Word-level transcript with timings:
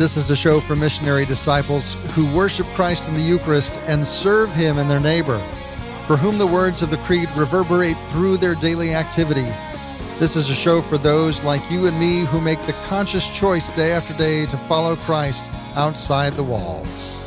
This 0.00 0.16
is 0.16 0.30
a 0.30 0.34
show 0.34 0.60
for 0.60 0.74
missionary 0.74 1.26
disciples 1.26 1.92
who 2.14 2.24
worship 2.34 2.66
Christ 2.68 3.06
in 3.06 3.12
the 3.12 3.20
Eucharist 3.20 3.78
and 3.80 4.06
serve 4.06 4.50
Him 4.54 4.78
and 4.78 4.90
their 4.90 4.98
neighbor, 4.98 5.38
for 6.06 6.16
whom 6.16 6.38
the 6.38 6.46
words 6.46 6.80
of 6.80 6.88
the 6.88 6.96
Creed 6.96 7.28
reverberate 7.36 7.98
through 8.08 8.38
their 8.38 8.54
daily 8.54 8.94
activity. 8.94 9.46
This 10.18 10.36
is 10.36 10.48
a 10.48 10.54
show 10.54 10.80
for 10.80 10.96
those 10.96 11.42
like 11.42 11.60
you 11.70 11.86
and 11.86 11.98
me 11.98 12.24
who 12.24 12.40
make 12.40 12.58
the 12.62 12.72
conscious 12.86 13.28
choice 13.28 13.68
day 13.76 13.92
after 13.92 14.14
day 14.14 14.46
to 14.46 14.56
follow 14.56 14.96
Christ 14.96 15.50
outside 15.76 16.32
the 16.32 16.44
walls. 16.44 17.22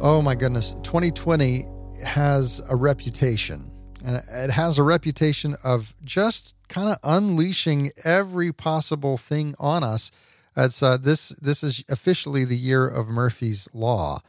Oh 0.00 0.22
my 0.22 0.36
goodness, 0.36 0.74
2020 0.84 1.66
has 2.04 2.62
a 2.70 2.76
reputation, 2.76 3.72
and 4.04 4.22
it 4.28 4.50
has 4.52 4.78
a 4.78 4.84
reputation 4.84 5.56
of 5.64 5.96
just 6.04 6.54
kind 6.68 6.90
of 6.90 6.98
unleashing 7.02 7.90
every 8.04 8.52
possible 8.52 9.16
thing 9.16 9.56
on 9.58 9.82
us 9.82 10.12
it's 10.56 10.82
uh, 10.82 10.96
this 10.96 11.30
this 11.40 11.62
is 11.62 11.84
officially 11.88 12.44
the 12.44 12.56
year 12.56 12.88
of 12.88 13.08
Murphy's 13.08 13.68
Law. 13.74 14.20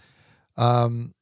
Um, 0.57 1.13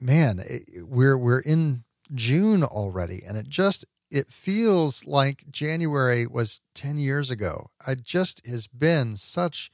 man, 0.00 0.40
it, 0.40 0.86
we're 0.88 1.16
we're 1.16 1.40
in 1.40 1.84
June 2.14 2.64
already, 2.64 3.22
and 3.26 3.36
it 3.36 3.48
just 3.48 3.84
it 4.10 4.28
feels 4.28 5.06
like 5.06 5.44
January 5.50 6.26
was 6.26 6.60
ten 6.74 6.98
years 6.98 7.30
ago. 7.30 7.70
It 7.86 8.02
just 8.02 8.44
has 8.46 8.66
been 8.66 9.16
such 9.16 9.70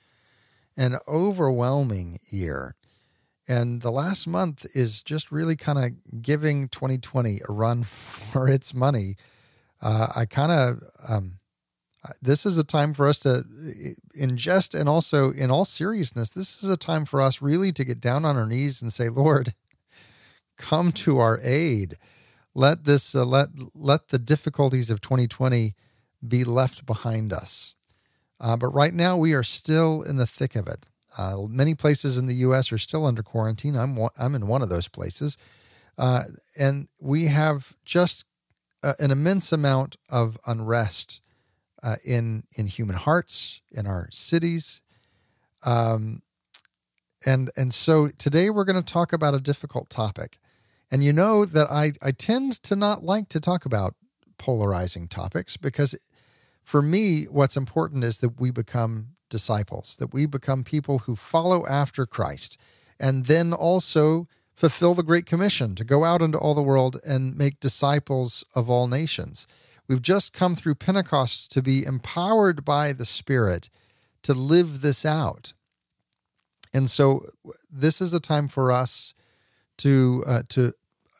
an 0.76 0.96
overwhelming 1.08 2.20
year. 2.28 2.74
And 3.48 3.80
the 3.80 3.92
last 3.92 4.26
month 4.26 4.66
is 4.74 5.02
just 5.02 5.30
really 5.30 5.56
kind 5.56 5.78
of 5.78 6.20
giving 6.22 6.68
2020 6.68 7.40
a 7.48 7.52
run 7.52 7.82
for 7.84 8.48
its 8.48 8.74
money. 8.74 9.16
Uh, 9.80 10.08
I 10.16 10.26
kind 10.26 10.52
of 10.52 10.82
um, 11.08 11.38
this 12.22 12.46
is 12.46 12.58
a 12.58 12.64
time 12.64 12.92
for 12.92 13.06
us 13.06 13.18
to 13.18 13.44
ingest 14.20 14.78
and 14.78 14.88
also 14.88 15.30
in 15.32 15.50
all 15.50 15.64
seriousness 15.64 16.30
this 16.30 16.62
is 16.62 16.68
a 16.68 16.76
time 16.76 17.04
for 17.04 17.20
us 17.20 17.42
really 17.42 17.72
to 17.72 17.84
get 17.84 18.00
down 18.00 18.24
on 18.24 18.36
our 18.36 18.46
knees 18.46 18.82
and 18.82 18.92
say 18.92 19.08
lord 19.08 19.54
come 20.56 20.92
to 20.92 21.18
our 21.18 21.38
aid. 21.42 21.96
Let 22.54 22.84
this 22.84 23.14
uh, 23.14 23.24
let 23.24 23.48
let 23.74 24.08
the 24.08 24.18
difficulties 24.18 24.90
of 24.90 25.00
2020 25.00 25.74
be 26.26 26.44
left 26.44 26.86
behind 26.86 27.32
us. 27.32 27.74
Uh, 28.40 28.56
but 28.56 28.68
right 28.68 28.94
now 28.94 29.16
we 29.16 29.34
are 29.34 29.42
still 29.42 30.02
in 30.02 30.16
the 30.16 30.26
thick 30.26 30.56
of 30.56 30.66
it. 30.66 30.86
Uh, 31.16 31.42
many 31.48 31.74
places 31.74 32.18
in 32.18 32.26
the 32.26 32.34
us 32.34 32.72
are 32.72 32.78
still 32.78 33.06
under 33.06 33.22
quarantine. 33.22 33.76
I'm 33.76 33.98
i'm 34.18 34.34
in 34.34 34.46
one 34.46 34.62
of 34.62 34.68
those 34.68 34.88
places. 34.88 35.36
Uh, 35.98 36.24
and 36.58 36.88
we 37.00 37.26
have 37.26 37.74
just 37.84 38.26
uh, 38.82 38.94
an 38.98 39.10
immense 39.10 39.52
amount 39.52 39.96
of 40.10 40.38
unrest 40.46 41.20
uh, 41.82 41.96
in 42.04 42.44
in 42.56 42.66
human 42.66 42.96
hearts, 42.96 43.60
in 43.70 43.86
our 43.86 44.08
cities, 44.10 44.82
um, 45.64 46.22
and 47.24 47.50
and 47.56 47.72
so 47.74 48.08
today 48.08 48.50
we're 48.50 48.64
going 48.64 48.82
to 48.82 48.92
talk 48.92 49.12
about 49.12 49.34
a 49.34 49.40
difficult 49.40 49.90
topic, 49.90 50.38
and 50.90 51.02
you 51.04 51.12
know 51.12 51.44
that 51.44 51.70
I 51.70 51.92
I 52.02 52.12
tend 52.12 52.52
to 52.64 52.76
not 52.76 53.02
like 53.02 53.28
to 53.30 53.40
talk 53.40 53.66
about 53.66 53.94
polarizing 54.38 55.08
topics 55.08 55.56
because 55.56 55.94
for 56.62 56.82
me 56.82 57.24
what's 57.24 57.56
important 57.56 58.04
is 58.04 58.18
that 58.18 58.40
we 58.40 58.50
become 58.50 59.16
disciples, 59.28 59.96
that 59.96 60.12
we 60.12 60.26
become 60.26 60.64
people 60.64 61.00
who 61.00 61.16
follow 61.16 61.66
after 61.66 62.06
Christ, 62.06 62.58
and 62.98 63.26
then 63.26 63.52
also 63.52 64.28
fulfill 64.54 64.94
the 64.94 65.02
Great 65.02 65.26
Commission 65.26 65.74
to 65.74 65.84
go 65.84 66.04
out 66.04 66.22
into 66.22 66.38
all 66.38 66.54
the 66.54 66.62
world 66.62 66.98
and 67.06 67.36
make 67.36 67.60
disciples 67.60 68.44
of 68.54 68.70
all 68.70 68.88
nations. 68.88 69.46
We've 69.88 70.02
just 70.02 70.32
come 70.32 70.54
through 70.54 70.76
Pentecost 70.76 71.52
to 71.52 71.62
be 71.62 71.84
empowered 71.84 72.64
by 72.64 72.92
the 72.92 73.04
Spirit 73.04 73.68
to 74.22 74.34
live 74.34 74.80
this 74.80 75.04
out. 75.04 75.52
And 76.72 76.90
so 76.90 77.26
this 77.70 78.00
is 78.00 78.12
a 78.12 78.20
time 78.20 78.48
for 78.48 78.72
us 78.72 79.14
to 79.78 80.24
uh, 80.26 80.42
to 80.50 80.72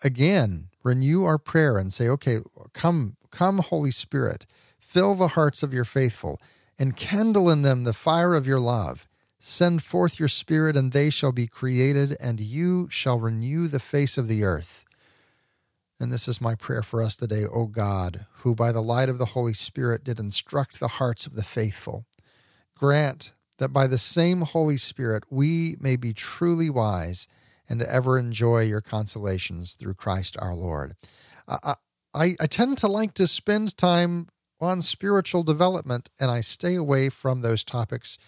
again 0.03 0.69
renew 0.83 1.25
our 1.25 1.39
prayer 1.39 1.79
and 1.79 1.93
say, 1.93 2.09
okay, 2.09 2.39
come, 2.73 3.17
come, 3.31 3.59
Holy 3.59 3.91
Spirit, 3.91 4.47
fill 4.79 5.15
the 5.15 5.29
hearts 5.29 5.63
of 5.63 5.75
your 5.75 5.85
faithful 5.85 6.41
and 6.79 6.97
kindle 6.97 7.51
in 7.51 7.63
them 7.63 7.85
the 7.85 7.93
fire 7.93 8.35
of 8.35 8.47
your 8.47 8.61
love. 8.61 9.09
Send 9.39 9.83
forth 9.83 10.19
your 10.19 10.29
Spirit, 10.29 10.77
and 10.77 10.93
they 10.93 11.11
shall 11.11 11.33
be 11.33 11.47
created, 11.47 12.17
and 12.21 12.41
you 12.41 12.89
shall 12.91 13.21
renew 13.21 13.69
the 13.69 13.79
face 13.79 14.19
of 14.19 14.29
the 14.29 14.43
earth. 14.43 14.86
And 15.99 16.13
this 16.13 16.29
is 16.29 16.41
my 16.41 16.55
prayer 16.55 16.83
for 16.83 17.03
us 17.03 17.17
today, 17.17 17.45
O 17.45 17.67
God, 17.67 18.27
who 18.39 18.55
by 18.55 18.71
the 18.71 18.83
light 18.83 19.09
of 19.09 19.19
the 19.19 19.27
Holy 19.27 19.55
Spirit 19.55 20.05
did 20.05 20.21
instruct 20.21 20.79
the 20.79 20.89
hearts 20.89 21.27
of 21.27 21.35
the 21.35 21.43
faithful. 21.43 22.05
Grant 22.75 23.33
that 23.59 23.71
by 23.71 23.87
the 23.87 23.99
same 23.99 24.43
Holy 24.43 24.77
Spirit 24.77 25.25
we 25.31 25.77
may 25.81 25.97
be 25.97 26.13
truly 26.13 26.69
wise 26.69 27.27
and 27.69 27.83
ever 27.83 28.19
enjoy 28.19 28.63
your 28.63 28.83
consolations 28.83 29.73
through 29.73 29.95
Christ 29.95 30.37
our 30.39 30.55
Lord. 30.55 30.95
I, 31.49 31.75
I, 32.15 32.37
I 32.41 32.47
tend 32.47 32.79
to 32.79 32.89
like 32.89 33.15
to 33.15 33.27
spend 33.27 33.77
time 33.77 34.29
on 34.61 34.81
spiritual 34.81 35.43
development, 35.43 36.11
and 36.21 36.31
I 36.31 36.41
stay 36.41 36.75
away 36.75 37.09
from 37.09 37.41
those 37.41 37.65
topics 37.65 38.19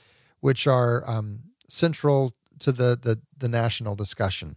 which 0.41 0.67
are 0.67 1.09
um, 1.09 1.41
central 1.69 2.33
to 2.61 2.73
the, 2.73 2.99
the, 3.01 3.21
the 3.37 3.49
national 3.49 3.95
discussion. 3.95 4.57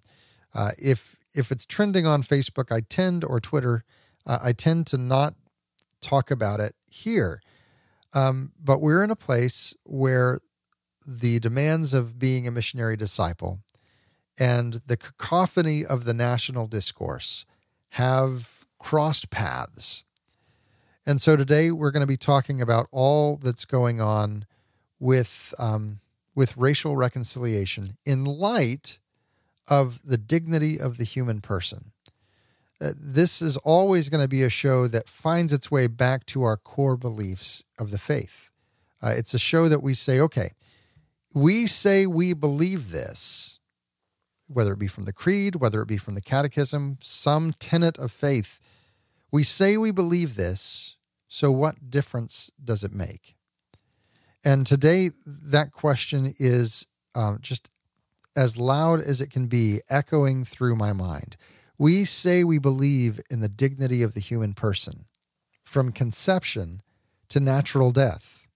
Uh, 0.53 0.71
if 0.77 1.17
if 1.33 1.51
it's 1.51 1.65
trending 1.65 2.05
on 2.05 2.23
Facebook, 2.23 2.71
I 2.71 2.81
tend 2.81 3.23
or 3.23 3.39
Twitter, 3.39 3.83
uh, 4.25 4.39
I 4.43 4.53
tend 4.53 4.87
to 4.87 4.97
not 4.97 5.35
talk 6.01 6.31
about 6.31 6.59
it 6.59 6.75
here. 6.89 7.41
Um, 8.13 8.51
but 8.61 8.81
we're 8.81 9.03
in 9.03 9.11
a 9.11 9.15
place 9.15 9.73
where 9.83 10.39
the 11.07 11.39
demands 11.39 11.93
of 11.93 12.19
being 12.19 12.47
a 12.47 12.51
missionary 12.51 12.97
disciple 12.97 13.59
and 14.37 14.81
the 14.85 14.97
cacophony 14.97 15.85
of 15.85 16.05
the 16.05 16.13
national 16.13 16.67
discourse 16.67 17.45
have 17.91 18.65
crossed 18.79 19.29
paths. 19.29 20.05
And 21.05 21.21
so 21.21 21.35
today 21.35 21.71
we're 21.71 21.91
going 21.91 22.01
to 22.01 22.07
be 22.07 22.17
talking 22.17 22.61
about 22.61 22.87
all 22.91 23.37
that's 23.37 23.65
going 23.65 23.99
on 23.99 24.45
with 24.99 25.53
um, 25.57 25.99
with 26.35 26.55
racial 26.55 26.95
reconciliation 26.95 27.97
in 28.05 28.23
light 28.23 28.99
of 29.67 30.01
the 30.03 30.17
dignity 30.17 30.79
of 30.79 30.97
the 30.97 31.03
human 31.03 31.41
person. 31.41 31.91
Uh, 32.81 32.93
this 32.97 33.41
is 33.41 33.57
always 33.57 34.09
going 34.09 34.23
to 34.23 34.27
be 34.27 34.43
a 34.43 34.49
show 34.49 34.87
that 34.87 35.07
finds 35.07 35.53
its 35.53 35.69
way 35.69 35.87
back 35.87 36.25
to 36.25 36.41
our 36.41 36.57
core 36.57 36.97
beliefs 36.97 37.63
of 37.77 37.91
the 37.91 37.99
faith. 37.99 38.49
Uh, 39.03 39.13
it's 39.15 39.33
a 39.33 39.39
show 39.39 39.67
that 39.69 39.83
we 39.83 39.93
say, 39.93 40.19
okay, 40.19 40.51
we 41.33 41.67
say 41.67 42.05
we 42.05 42.33
believe 42.33 42.91
this, 42.91 43.59
whether 44.47 44.73
it 44.73 44.79
be 44.79 44.87
from 44.87 45.05
the 45.05 45.13
creed, 45.13 45.55
whether 45.57 45.81
it 45.81 45.87
be 45.87 45.97
from 45.97 46.15
the 46.15 46.21
catechism, 46.21 46.97
some 47.01 47.53
tenet 47.53 47.97
of 47.97 48.11
faith. 48.11 48.59
We 49.31 49.43
say 49.43 49.77
we 49.77 49.91
believe 49.91 50.35
this, 50.35 50.97
so 51.27 51.51
what 51.51 51.89
difference 51.89 52.51
does 52.61 52.83
it 52.83 52.93
make? 52.93 53.35
And 54.43 54.65
today, 54.65 55.11
that 55.25 55.71
question 55.71 56.33
is 56.39 56.87
um, 57.13 57.37
just 57.41 57.69
as 58.35 58.57
loud 58.57 59.01
as 59.01 59.21
it 59.21 59.29
can 59.29 59.47
be, 59.47 59.81
echoing 59.89 60.45
through 60.45 60.75
my 60.75 60.93
mind. 60.93 61.35
We 61.77 62.05
say 62.05 62.43
we 62.43 62.59
believe 62.59 63.19
in 63.29 63.39
the 63.39 63.49
dignity 63.49 64.03
of 64.03 64.13
the 64.13 64.19
human 64.19 64.53
person, 64.53 65.05
from 65.63 65.91
conception 65.91 66.81
to 67.29 67.39
natural 67.39 67.91
death. 67.91 68.47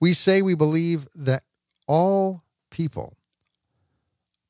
We 0.00 0.12
say 0.12 0.42
we 0.42 0.54
believe 0.54 1.06
that 1.14 1.44
all 1.86 2.42
people, 2.70 3.16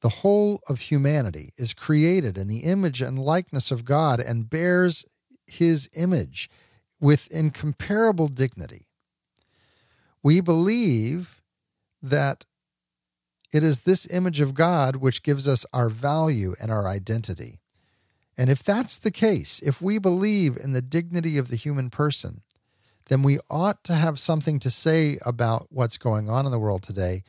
the 0.01 0.09
whole 0.09 0.61
of 0.69 0.81
humanity, 0.81 1.53
is 1.57 1.75
created 1.75 2.39
in 2.39 2.49
the 2.49 2.61
image 2.61 3.01
and 3.01 3.19
likeness 3.19 3.71
of 3.71 3.85
God 3.85 4.21
and 4.21 4.49
bears 4.49 5.05
his 5.47 5.89
image 5.95 6.51
with 7.01 7.31
incomparable 7.31 8.29
dignity. 8.29 8.89
We 10.23 10.41
believe 10.41 11.41
that 12.03 12.45
it 13.53 13.63
is 13.63 13.81
this 13.81 14.11
image 14.11 14.41
of 14.41 14.55
God 14.55 14.97
which 14.97 15.23
gives 15.23 15.47
us 15.47 15.65
our 15.73 15.89
value 15.89 16.55
and 16.61 16.71
our 16.71 16.89
identity. 16.89 17.61
And 18.39 18.51
if 18.51 18.63
that's 18.63 18.99
the 18.99 19.11
case, 19.11 19.61
if 19.61 19.81
we 19.81 19.99
believe 19.99 20.57
in 20.57 20.73
the 20.73 20.83
dignity 20.83 21.39
of 21.39 21.49
the 21.49 21.57
human 21.57 21.91
person, 21.91 22.43
then 23.07 23.23
we 23.23 23.39
ought 23.49 23.83
to 23.85 23.95
have 23.95 24.19
something 24.19 24.59
to 24.59 24.71
say 24.71 25.19
about 25.25 25.69
what's 25.71 25.97
going 25.97 26.29
on 26.29 26.45
in 26.45 26.53
the 26.53 26.59
world 26.59 26.83
today 26.83 27.23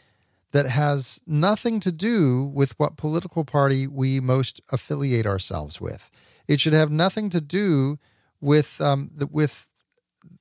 that 0.52 0.66
has 0.66 1.22
nothing 1.28 1.80
to 1.82 1.92
do 1.92 2.46
with 2.46 2.78
what 2.80 2.98
political 2.98 3.46
party 3.46 3.86
we 3.88 4.20
most 4.20 4.62
affiliate 4.72 5.26
ourselves 5.26 5.80
with. 5.80 6.10
It 6.48 6.60
should 6.60 6.74
have 6.74 6.90
nothing 6.90 7.30
to 7.30 7.42
do 7.42 8.00
with 8.42 8.80
um, 8.82 9.12
the, 9.14 9.28
with 9.28 9.68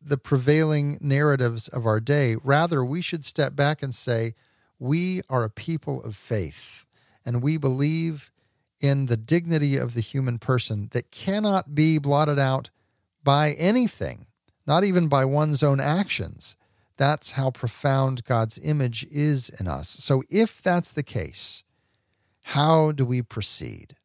the 0.00 0.16
prevailing 0.16 0.98
narratives 1.00 1.68
of 1.68 1.86
our 1.86 2.00
day. 2.00 2.36
Rather, 2.42 2.84
we 2.84 3.02
should 3.02 3.24
step 3.24 3.56
back 3.56 3.82
and 3.82 3.94
say, 3.94 4.34
we 4.78 5.22
are 5.28 5.44
a 5.44 5.50
people 5.50 6.02
of 6.02 6.16
faith, 6.16 6.84
and 7.24 7.42
we 7.42 7.56
believe 7.56 8.30
in 8.80 9.06
the 9.06 9.16
dignity 9.16 9.76
of 9.76 9.94
the 9.94 10.00
human 10.00 10.38
person 10.38 10.88
that 10.92 11.10
cannot 11.10 11.74
be 11.74 11.98
blotted 11.98 12.38
out 12.38 12.70
by 13.24 13.52
anything, 13.52 14.26
not 14.66 14.84
even 14.84 15.08
by 15.08 15.24
one's 15.24 15.62
own 15.62 15.80
actions. 15.80 16.56
That's 16.96 17.32
how 17.32 17.50
profound 17.50 18.24
God's 18.24 18.58
image 18.58 19.06
is 19.10 19.50
in 19.60 19.66
us. 19.66 19.88
So, 19.88 20.22
if 20.30 20.62
that's 20.62 20.92
the 20.92 21.02
case, 21.02 21.62
how 22.42 22.92
do 22.92 23.04
we 23.04 23.22
proceed? 23.22 23.96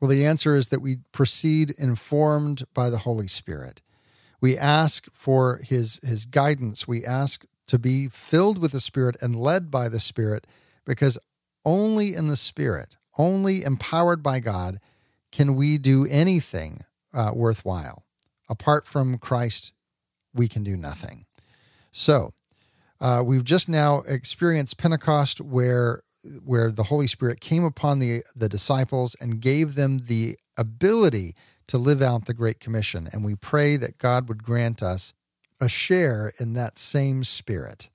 Well, 0.00 0.10
the 0.10 0.26
answer 0.26 0.54
is 0.54 0.68
that 0.68 0.80
we 0.80 0.98
proceed 1.12 1.70
informed 1.70 2.64
by 2.74 2.90
the 2.90 2.98
Holy 2.98 3.28
Spirit. 3.28 3.80
We 4.40 4.56
ask 4.56 5.06
for 5.12 5.60
his, 5.62 6.00
his 6.02 6.26
guidance. 6.26 6.86
We 6.86 7.04
ask 7.04 7.44
to 7.66 7.78
be 7.78 8.08
filled 8.08 8.58
with 8.58 8.72
the 8.72 8.80
Spirit 8.80 9.16
and 9.20 9.36
led 9.36 9.70
by 9.70 9.88
the 9.88 10.00
Spirit 10.00 10.46
because 10.84 11.18
only 11.64 12.14
in 12.14 12.26
the 12.26 12.36
Spirit, 12.36 12.96
only 13.16 13.62
empowered 13.62 14.22
by 14.22 14.40
God, 14.40 14.80
can 15.32 15.54
we 15.54 15.78
do 15.78 16.06
anything 16.08 16.84
uh, 17.14 17.30
worthwhile. 17.34 18.04
Apart 18.48 18.86
from 18.86 19.18
Christ, 19.18 19.72
we 20.34 20.48
can 20.48 20.64
do 20.64 20.76
nothing. 20.76 21.26
So, 21.92 22.32
uh, 23.00 23.22
we've 23.24 23.44
just 23.44 23.68
now 23.68 24.02
experienced 24.06 24.78
Pentecost, 24.78 25.40
where 25.40 26.02
where 26.42 26.72
the 26.72 26.84
Holy 26.84 27.06
Spirit 27.06 27.40
came 27.40 27.64
upon 27.64 27.98
the 27.98 28.22
the 28.34 28.48
disciples 28.48 29.16
and 29.20 29.40
gave 29.40 29.74
them 29.74 29.98
the 29.98 30.36
ability 30.56 31.34
to 31.66 31.78
live 31.78 32.02
out 32.02 32.26
the 32.26 32.34
Great 32.34 32.60
Commission. 32.60 33.08
And 33.12 33.24
we 33.24 33.34
pray 33.34 33.76
that 33.76 33.98
God 33.98 34.28
would 34.28 34.42
grant 34.42 34.82
us 34.82 35.14
a 35.64 35.68
share 35.68 36.32
in 36.38 36.52
that 36.52 36.78
same 36.78 37.24
Spirit. 37.24 37.90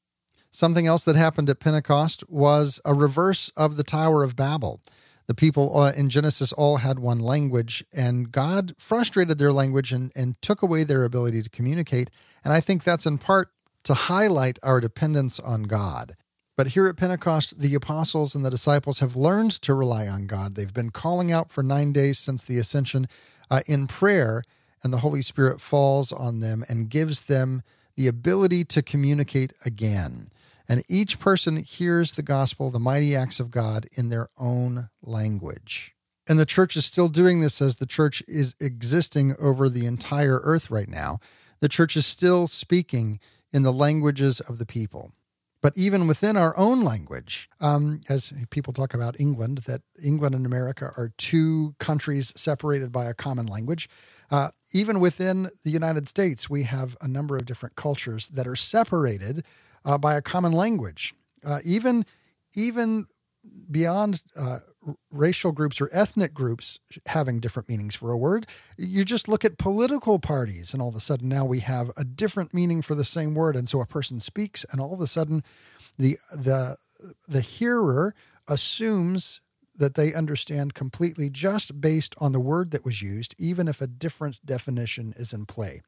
Something 0.51 0.87
else 0.87 1.05
that 1.05 1.15
happened 1.15 1.49
at 1.49 1.59
Pentecost 1.59 2.27
was 2.27 2.81
a 2.83 2.93
reverse 2.93 3.49
of 3.55 3.77
the 3.77 3.83
Tower 3.83 4.23
of 4.23 4.35
Babel. 4.35 4.81
The 5.27 5.35
people 5.35 5.77
uh, 5.77 5.91
in 5.91 6.09
Genesis 6.09 6.51
all 6.51 6.77
had 6.77 6.97
one 6.97 7.19
language, 7.19 7.85
and 7.93 8.31
God 8.31 8.73
frustrated 8.79 9.37
their 9.37 9.53
language 9.53 9.93
and, 9.93 10.11
and 10.15 10.41
took 10.41 10.63
away 10.63 10.83
their 10.83 11.03
ability 11.03 11.43
to 11.43 11.49
communicate. 11.49 12.09
And 12.43 12.51
I 12.51 12.59
think 12.59 12.83
that's 12.83 13.05
in 13.05 13.19
part 13.19 13.49
to 13.83 13.93
highlight 13.93 14.57
our 14.63 14.81
dependence 14.81 15.39
on 15.39 15.63
God. 15.63 16.15
But 16.57 16.67
here 16.67 16.87
at 16.87 16.97
Pentecost, 16.97 17.59
the 17.59 17.75
apostles 17.75 18.35
and 18.35 18.43
the 18.43 18.49
disciples 18.49 18.99
have 18.99 19.15
learned 19.15 19.51
to 19.61 19.73
rely 19.73 20.07
on 20.07 20.25
God. 20.25 20.55
They've 20.55 20.73
been 20.73 20.89
calling 20.89 21.31
out 21.31 21.51
for 21.51 21.63
nine 21.63 21.93
days 21.93 22.19
since 22.19 22.43
the 22.43 22.57
ascension 22.57 23.07
uh, 23.51 23.61
in 23.67 23.87
prayer, 23.87 24.43
and 24.83 24.93
the 24.93 24.99
Holy 24.99 25.21
Spirit 25.21 25.61
falls 25.61 26.11
on 26.11 26.39
them 26.39 26.63
and 26.69 26.89
gives 26.89 27.21
them 27.21 27.63
the 27.95 28.07
ability 28.07 28.63
to 28.63 28.81
communicate 28.81 29.53
again. 29.65 30.27
And 30.67 30.83
each 30.87 31.19
person 31.19 31.57
hears 31.57 32.13
the 32.13 32.21
gospel, 32.21 32.69
the 32.69 32.79
mighty 32.79 33.15
acts 33.15 33.39
of 33.39 33.51
God, 33.51 33.87
in 33.93 34.09
their 34.09 34.29
own 34.37 34.89
language. 35.01 35.95
And 36.27 36.39
the 36.39 36.45
church 36.45 36.77
is 36.77 36.85
still 36.85 37.07
doing 37.07 37.41
this 37.41 37.59
as 37.59 37.77
the 37.77 37.87
church 37.87 38.21
is 38.27 38.55
existing 38.61 39.35
over 39.39 39.67
the 39.67 39.87
entire 39.87 40.39
earth 40.43 40.69
right 40.69 40.87
now. 40.87 41.19
The 41.59 41.67
church 41.67 41.97
is 41.97 42.05
still 42.05 42.45
speaking 42.45 43.19
in 43.51 43.63
the 43.63 43.73
languages 43.73 44.39
of 44.39 44.59
the 44.59 44.65
people. 44.65 45.11
But 45.61 45.77
even 45.77 46.07
within 46.07 46.37
our 46.37 46.57
own 46.57 46.81
language, 46.81 47.49
um, 47.59 47.99
as 48.07 48.31
people 48.49 48.71
talk 48.71 48.93
about 48.93 49.19
England, 49.19 49.59
that 49.65 49.81
England 50.01 50.35
and 50.35 50.45
America 50.45 50.85
are 50.95 51.11
two 51.17 51.75
countries 51.79 52.31
separated 52.35 52.91
by 52.91 53.05
a 53.05 53.13
common 53.13 53.45
language. 53.45 53.89
Uh, 54.31 54.49
even 54.71 54.99
within 54.99 55.49
the 55.63 55.71
United 55.71 56.07
States, 56.07 56.49
we 56.49 56.63
have 56.63 56.95
a 57.01 57.07
number 57.07 57.37
of 57.37 57.45
different 57.45 57.75
cultures 57.75 58.29
that 58.29 58.47
are 58.47 58.55
separated 58.55 59.43
uh, 59.85 59.97
by 59.97 60.15
a 60.15 60.21
common 60.21 60.51
language. 60.51 61.13
Uh, 61.45 61.59
even 61.63 62.05
even 62.55 63.05
beyond 63.71 64.23
uh, 64.37 64.59
racial 65.11 65.51
groups 65.51 65.79
or 65.79 65.89
ethnic 65.91 66.33
groups 66.33 66.79
having 67.05 67.39
different 67.39 67.69
meanings 67.69 67.95
for 67.95 68.11
a 68.11 68.17
word. 68.17 68.47
You 68.77 69.05
just 69.05 69.27
look 69.27 69.45
at 69.45 69.57
political 69.57 70.19
parties, 70.19 70.73
and 70.73 70.81
all 70.81 70.89
of 70.89 70.95
a 70.95 70.99
sudden 70.99 71.29
now 71.29 71.45
we 71.45 71.59
have 71.59 71.91
a 71.97 72.03
different 72.03 72.53
meaning 72.53 72.81
for 72.81 72.95
the 72.95 73.03
same 73.03 73.35
word. 73.35 73.55
And 73.55 73.69
so 73.69 73.81
a 73.81 73.85
person 73.85 74.19
speaks, 74.19 74.65
and 74.71 74.81
all 74.81 74.93
of 74.93 75.01
a 75.01 75.07
sudden, 75.07 75.43
the 75.97 76.17
the 76.33 76.77
the 77.27 77.41
hearer 77.41 78.13
assumes 78.47 79.41
that 79.79 79.95
they 79.95 80.13
understand 80.13 80.73
completely 80.73 81.29
just 81.29 81.81
based 81.81 82.13
on 82.19 82.31
the 82.31 82.39
word 82.39 82.71
that 82.71 82.85
was 82.85 83.01
used, 83.01 83.33
even 83.39 83.67
if 83.67 83.81
a 83.81 83.87
different 83.87 84.45
definition 84.45 85.13
is 85.17 85.33
in 85.33 85.45
play. 85.45 85.81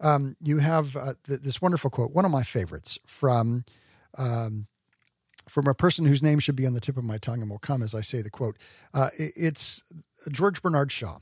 Um, 0.00 0.36
you 0.42 0.58
have 0.58 0.96
uh, 0.96 1.14
th- 1.26 1.40
this 1.40 1.60
wonderful 1.60 1.90
quote, 1.90 2.12
one 2.12 2.24
of 2.24 2.30
my 2.30 2.42
favorites 2.42 2.98
from 3.04 3.64
um, 4.16 4.66
from 5.48 5.66
a 5.66 5.74
person 5.74 6.06
whose 6.06 6.22
name 6.22 6.38
should 6.38 6.54
be 6.54 6.66
on 6.66 6.72
the 6.72 6.80
tip 6.80 6.96
of 6.96 7.02
my 7.02 7.18
tongue 7.18 7.40
and 7.40 7.50
will 7.50 7.58
come 7.58 7.82
as 7.82 7.94
I 7.94 8.00
say 8.00 8.22
the 8.22 8.30
quote. 8.30 8.56
Uh, 8.94 9.08
it's 9.18 9.82
George 10.30 10.62
Bernard 10.62 10.92
Shaw. 10.92 11.18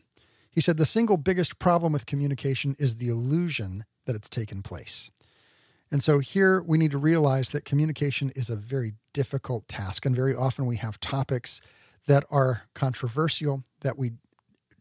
He 0.51 0.61
said, 0.61 0.77
The 0.77 0.87
single 0.87 1.17
biggest 1.17 1.59
problem 1.59 1.93
with 1.93 2.05
communication 2.05 2.77
is 2.79 2.97
the 2.97 3.09
illusion 3.09 3.85
that 4.05 4.17
it's 4.17 4.29
taken 4.29 4.63
place. 4.63 5.11
And 5.91 6.03
so 6.03 6.19
here 6.19 6.63
we 6.63 6.79
need 6.79 6.91
to 6.91 6.99
realize 6.99 7.49
that 7.51 7.65
communication 7.65 8.31
is 8.37 8.51
a 8.51 8.57
very 8.57 8.95
difficult 9.13 9.67
task. 9.69 10.07
And 10.07 10.15
very 10.15 10.35
often 10.35 10.67
we 10.67 10.77
have 10.77 11.01
topics 11.01 11.61
that 12.11 12.25
are 12.29 12.63
controversial, 12.75 13.63
that 13.83 13.97
we 13.97 14.11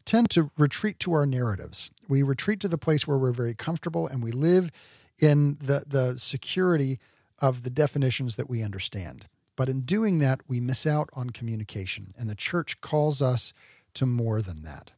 tend 0.04 0.28
to 0.30 0.50
retreat 0.58 0.98
to 0.98 1.12
our 1.12 1.24
narratives. 1.24 1.92
We 2.08 2.24
retreat 2.24 2.58
to 2.60 2.68
the 2.68 2.76
place 2.76 3.06
where 3.06 3.16
we're 3.16 3.30
very 3.30 3.54
comfortable 3.54 4.08
and 4.08 4.20
we 4.20 4.32
live 4.32 4.72
in 5.16 5.56
the, 5.60 5.84
the 5.86 6.18
security 6.18 6.98
of 7.40 7.62
the 7.62 7.70
definitions 7.70 8.34
that 8.34 8.50
we 8.50 8.64
understand. 8.64 9.26
But 9.54 9.68
in 9.68 9.82
doing 9.82 10.18
that, 10.18 10.40
we 10.48 10.58
miss 10.58 10.88
out 10.88 11.08
on 11.12 11.30
communication. 11.30 12.08
And 12.18 12.28
the 12.28 12.34
church 12.34 12.80
calls 12.80 13.22
us 13.22 13.52
to 13.94 14.06
more 14.06 14.42
than 14.42 14.64
that. 14.64 14.90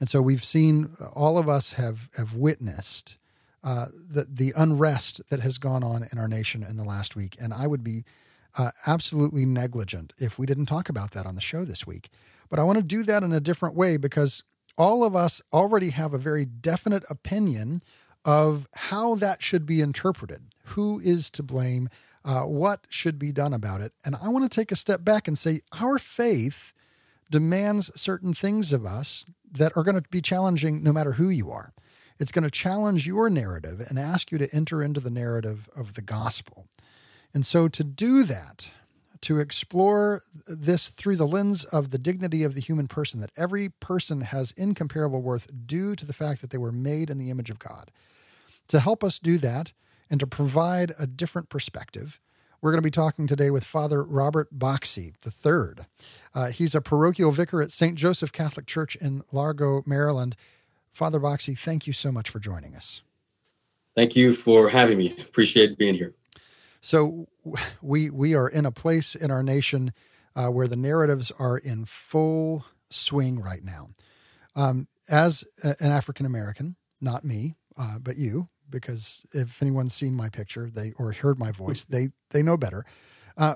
And 0.00 0.08
so 0.08 0.22
we've 0.22 0.42
seen, 0.42 0.96
all 1.12 1.36
of 1.36 1.50
us 1.50 1.74
have, 1.74 2.08
have 2.16 2.34
witnessed 2.34 3.18
uh, 3.62 3.88
the, 3.92 4.26
the 4.26 4.54
unrest 4.56 5.20
that 5.28 5.40
has 5.40 5.58
gone 5.58 5.84
on 5.84 6.06
in 6.10 6.18
our 6.18 6.28
nation 6.28 6.62
in 6.62 6.78
the 6.78 6.84
last 6.84 7.14
week. 7.14 7.36
And 7.38 7.52
I 7.52 7.66
would 7.66 7.84
be 7.84 8.04
uh, 8.56 8.70
absolutely 8.86 9.44
negligent 9.46 10.12
if 10.18 10.38
we 10.38 10.46
didn't 10.46 10.66
talk 10.66 10.88
about 10.88 11.12
that 11.12 11.26
on 11.26 11.34
the 11.34 11.40
show 11.40 11.64
this 11.64 11.86
week. 11.86 12.10
But 12.48 12.58
I 12.58 12.62
want 12.62 12.78
to 12.78 12.84
do 12.84 13.02
that 13.04 13.22
in 13.22 13.32
a 13.32 13.40
different 13.40 13.74
way 13.74 13.96
because 13.96 14.42
all 14.76 15.04
of 15.04 15.14
us 15.14 15.42
already 15.52 15.90
have 15.90 16.14
a 16.14 16.18
very 16.18 16.44
definite 16.44 17.04
opinion 17.08 17.82
of 18.24 18.68
how 18.74 19.14
that 19.16 19.42
should 19.42 19.66
be 19.66 19.80
interpreted. 19.80 20.42
Who 20.68 21.00
is 21.00 21.30
to 21.30 21.42
blame? 21.42 21.88
Uh, 22.24 22.42
what 22.42 22.86
should 22.88 23.18
be 23.18 23.32
done 23.32 23.52
about 23.52 23.80
it? 23.80 23.92
And 24.04 24.16
I 24.16 24.28
want 24.28 24.50
to 24.50 24.54
take 24.54 24.72
a 24.72 24.76
step 24.76 25.04
back 25.04 25.28
and 25.28 25.36
say 25.36 25.60
our 25.78 25.98
faith 25.98 26.72
demands 27.30 27.90
certain 28.00 28.32
things 28.32 28.72
of 28.72 28.86
us 28.86 29.24
that 29.50 29.76
are 29.76 29.82
going 29.82 30.00
to 30.00 30.08
be 30.10 30.20
challenging 30.20 30.82
no 30.82 30.92
matter 30.92 31.12
who 31.12 31.28
you 31.28 31.50
are. 31.50 31.72
It's 32.18 32.32
going 32.32 32.44
to 32.44 32.50
challenge 32.50 33.06
your 33.06 33.28
narrative 33.28 33.80
and 33.88 33.98
ask 33.98 34.30
you 34.30 34.38
to 34.38 34.48
enter 34.54 34.82
into 34.82 35.00
the 35.00 35.10
narrative 35.10 35.68
of 35.76 35.94
the 35.94 36.02
gospel. 36.02 36.66
And 37.34 37.44
so, 37.44 37.68
to 37.68 37.84
do 37.84 38.22
that, 38.22 38.70
to 39.22 39.38
explore 39.38 40.22
this 40.46 40.88
through 40.88 41.16
the 41.16 41.26
lens 41.26 41.64
of 41.64 41.90
the 41.90 41.98
dignity 41.98 42.44
of 42.44 42.54
the 42.54 42.60
human 42.60 42.86
person, 42.86 43.20
that 43.20 43.32
every 43.36 43.70
person 43.80 44.20
has 44.20 44.52
incomparable 44.52 45.20
worth 45.20 45.50
due 45.66 45.96
to 45.96 46.06
the 46.06 46.12
fact 46.12 46.40
that 46.40 46.50
they 46.50 46.58
were 46.58 46.72
made 46.72 47.10
in 47.10 47.18
the 47.18 47.30
image 47.30 47.50
of 47.50 47.58
God. 47.58 47.90
To 48.68 48.80
help 48.80 49.02
us 49.02 49.18
do 49.18 49.36
that, 49.38 49.72
and 50.10 50.20
to 50.20 50.26
provide 50.26 50.92
a 50.98 51.06
different 51.06 51.48
perspective. 51.48 52.20
We're 52.60 52.70
going 52.70 52.82
to 52.82 52.86
be 52.86 52.90
talking 52.90 53.26
today 53.26 53.50
with 53.50 53.64
Father 53.64 54.02
Robert 54.02 54.48
Boxie 54.50 55.14
III. 55.24 55.84
Uh, 56.34 56.46
he's 56.50 56.74
a 56.74 56.80
parochial 56.80 57.30
vicar 57.30 57.60
at 57.60 57.70
St. 57.70 57.94
Joseph 57.96 58.32
Catholic 58.32 58.66
Church 58.66 58.96
in 58.96 59.22
Largo, 59.32 59.82
Maryland. 59.86 60.36
Father 60.92 61.18
Boxie, 61.18 61.54
thank 61.54 61.86
you 61.86 61.92
so 61.92 62.10
much 62.12 62.30
for 62.30 62.38
joining 62.38 62.74
us. 62.74 63.02
Thank 63.94 64.16
you 64.16 64.32
for 64.32 64.70
having 64.70 64.98
me. 64.98 65.14
Appreciate 65.20 65.76
being 65.76 65.94
here. 65.94 66.14
So, 66.84 67.28
we 67.80 68.10
we 68.10 68.34
are 68.34 68.46
in 68.46 68.66
a 68.66 68.70
place 68.70 69.14
in 69.14 69.30
our 69.30 69.42
nation 69.42 69.94
uh, 70.36 70.48
where 70.48 70.68
the 70.68 70.76
narratives 70.76 71.32
are 71.38 71.56
in 71.56 71.86
full 71.86 72.66
swing 72.90 73.40
right 73.40 73.64
now. 73.64 73.88
Um, 74.54 74.88
as 75.08 75.44
a, 75.62 75.74
an 75.80 75.92
African 75.92 76.26
American, 76.26 76.76
not 77.00 77.24
me, 77.24 77.56
uh, 77.78 77.98
but 78.00 78.18
you, 78.18 78.50
because 78.68 79.24
if 79.32 79.62
anyone's 79.62 79.94
seen 79.94 80.14
my 80.14 80.28
picture, 80.28 80.68
they 80.68 80.92
or 80.98 81.12
heard 81.12 81.38
my 81.38 81.52
voice, 81.52 81.84
they 81.84 82.10
they 82.32 82.42
know 82.42 82.58
better. 82.58 82.84
Uh, 83.34 83.54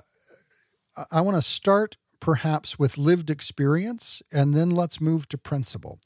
I 1.13 1.21
want 1.21 1.37
to 1.37 1.43
start 1.43 1.99
perhaps 2.21 2.79
with 2.79 2.97
lived 2.97 3.29
experience, 3.29 4.23
and 4.33 4.55
then 4.55 4.71
let's 4.71 5.03
move 5.03 5.29
to 5.29 5.37
principle, 5.37 6.01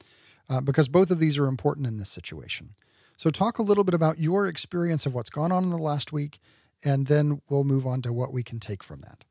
uh, 0.51 0.61
because 0.61 0.89
both 0.89 1.13
of 1.13 1.21
these 1.21 1.39
are 1.39 1.47
important 1.47 1.87
in 1.87 1.99
this 1.99 2.11
situation. 2.11 2.75
So, 3.17 3.31
talk 3.31 3.61
a 3.61 3.63
little 3.63 3.85
bit 3.85 3.95
about 3.95 4.19
your 4.19 4.49
experience 4.49 5.07
of 5.07 5.15
what's 5.15 5.31
gone 5.31 5.53
on 5.53 5.63
in 5.63 5.71
the 5.71 5.79
last 5.79 6.13
week, 6.13 6.41
and 6.85 7.07
then 7.07 7.41
we'll 7.49 7.65
move 7.65 7.87
on 7.87 8.03
to 8.03 8.13
what 8.13 8.33
we 8.33 8.43
can 8.43 8.59
take 8.59 8.83
from 8.83 9.01
that. 9.01 9.25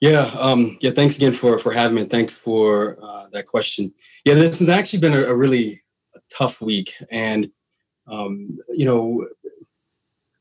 Yeah, 0.00 0.30
um, 0.38 0.76
yeah. 0.80 0.90
Thanks 0.90 1.16
again 1.16 1.32
for 1.32 1.58
for 1.58 1.72
having 1.72 1.94
me. 1.94 2.04
Thanks 2.04 2.36
for 2.36 2.98
uh, 3.02 3.26
that 3.32 3.46
question. 3.46 3.94
Yeah, 4.24 4.34
this 4.34 4.58
has 4.58 4.68
actually 4.68 5.00
been 5.00 5.14
a, 5.14 5.22
a 5.22 5.34
really 5.34 5.82
tough 6.30 6.60
week, 6.60 6.94
and 7.10 7.50
um, 8.06 8.58
you 8.68 8.84
know, 8.84 9.26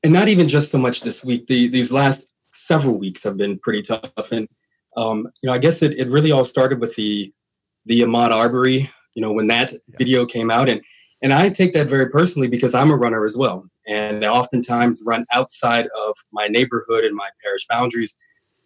and 0.04 0.12
not 0.12 0.28
even 0.28 0.50
just 0.50 0.72
so 0.72 0.78
much 0.78 1.02
this 1.02 1.24
week. 1.24 1.48
The, 1.48 1.70
these 1.70 1.92
last 1.92 2.30
several 2.52 2.98
weeks 2.98 3.24
have 3.24 3.38
been 3.38 3.58
pretty 3.58 3.82
tough, 3.82 4.32
and 4.32 4.50
um, 4.98 5.30
you 5.42 5.48
know, 5.48 5.54
I 5.54 5.58
guess 5.58 5.82
it, 5.82 5.98
it 5.98 6.10
really 6.10 6.34
all 6.34 6.46
started 6.46 6.82
with 6.82 6.96
the 6.96 7.34
the 7.86 8.02
Ahmaud 8.02 8.32
Arbery. 8.32 8.92
You 9.14 9.22
know, 9.22 9.32
when 9.32 9.48
that 9.48 9.72
yeah. 9.72 9.96
video 9.98 10.26
came 10.26 10.52
out, 10.52 10.68
and 10.68 10.82
and 11.22 11.32
I 11.32 11.50
take 11.50 11.74
that 11.74 11.88
very 11.88 12.10
personally 12.10 12.50
because 12.50 12.74
I'm 12.74 12.92
a 12.92 12.98
runner 12.98 13.24
as 13.24 13.38
well, 13.38 13.70
and 13.88 14.22
they 14.22 14.28
oftentimes 14.28 15.02
run 15.06 15.26
outside 15.34 15.88
of 16.08 16.16
my 16.32 16.48
neighborhood 16.48 17.04
and 17.04 17.16
my 17.16 17.30
parish 17.44 17.66
boundaries. 17.68 18.16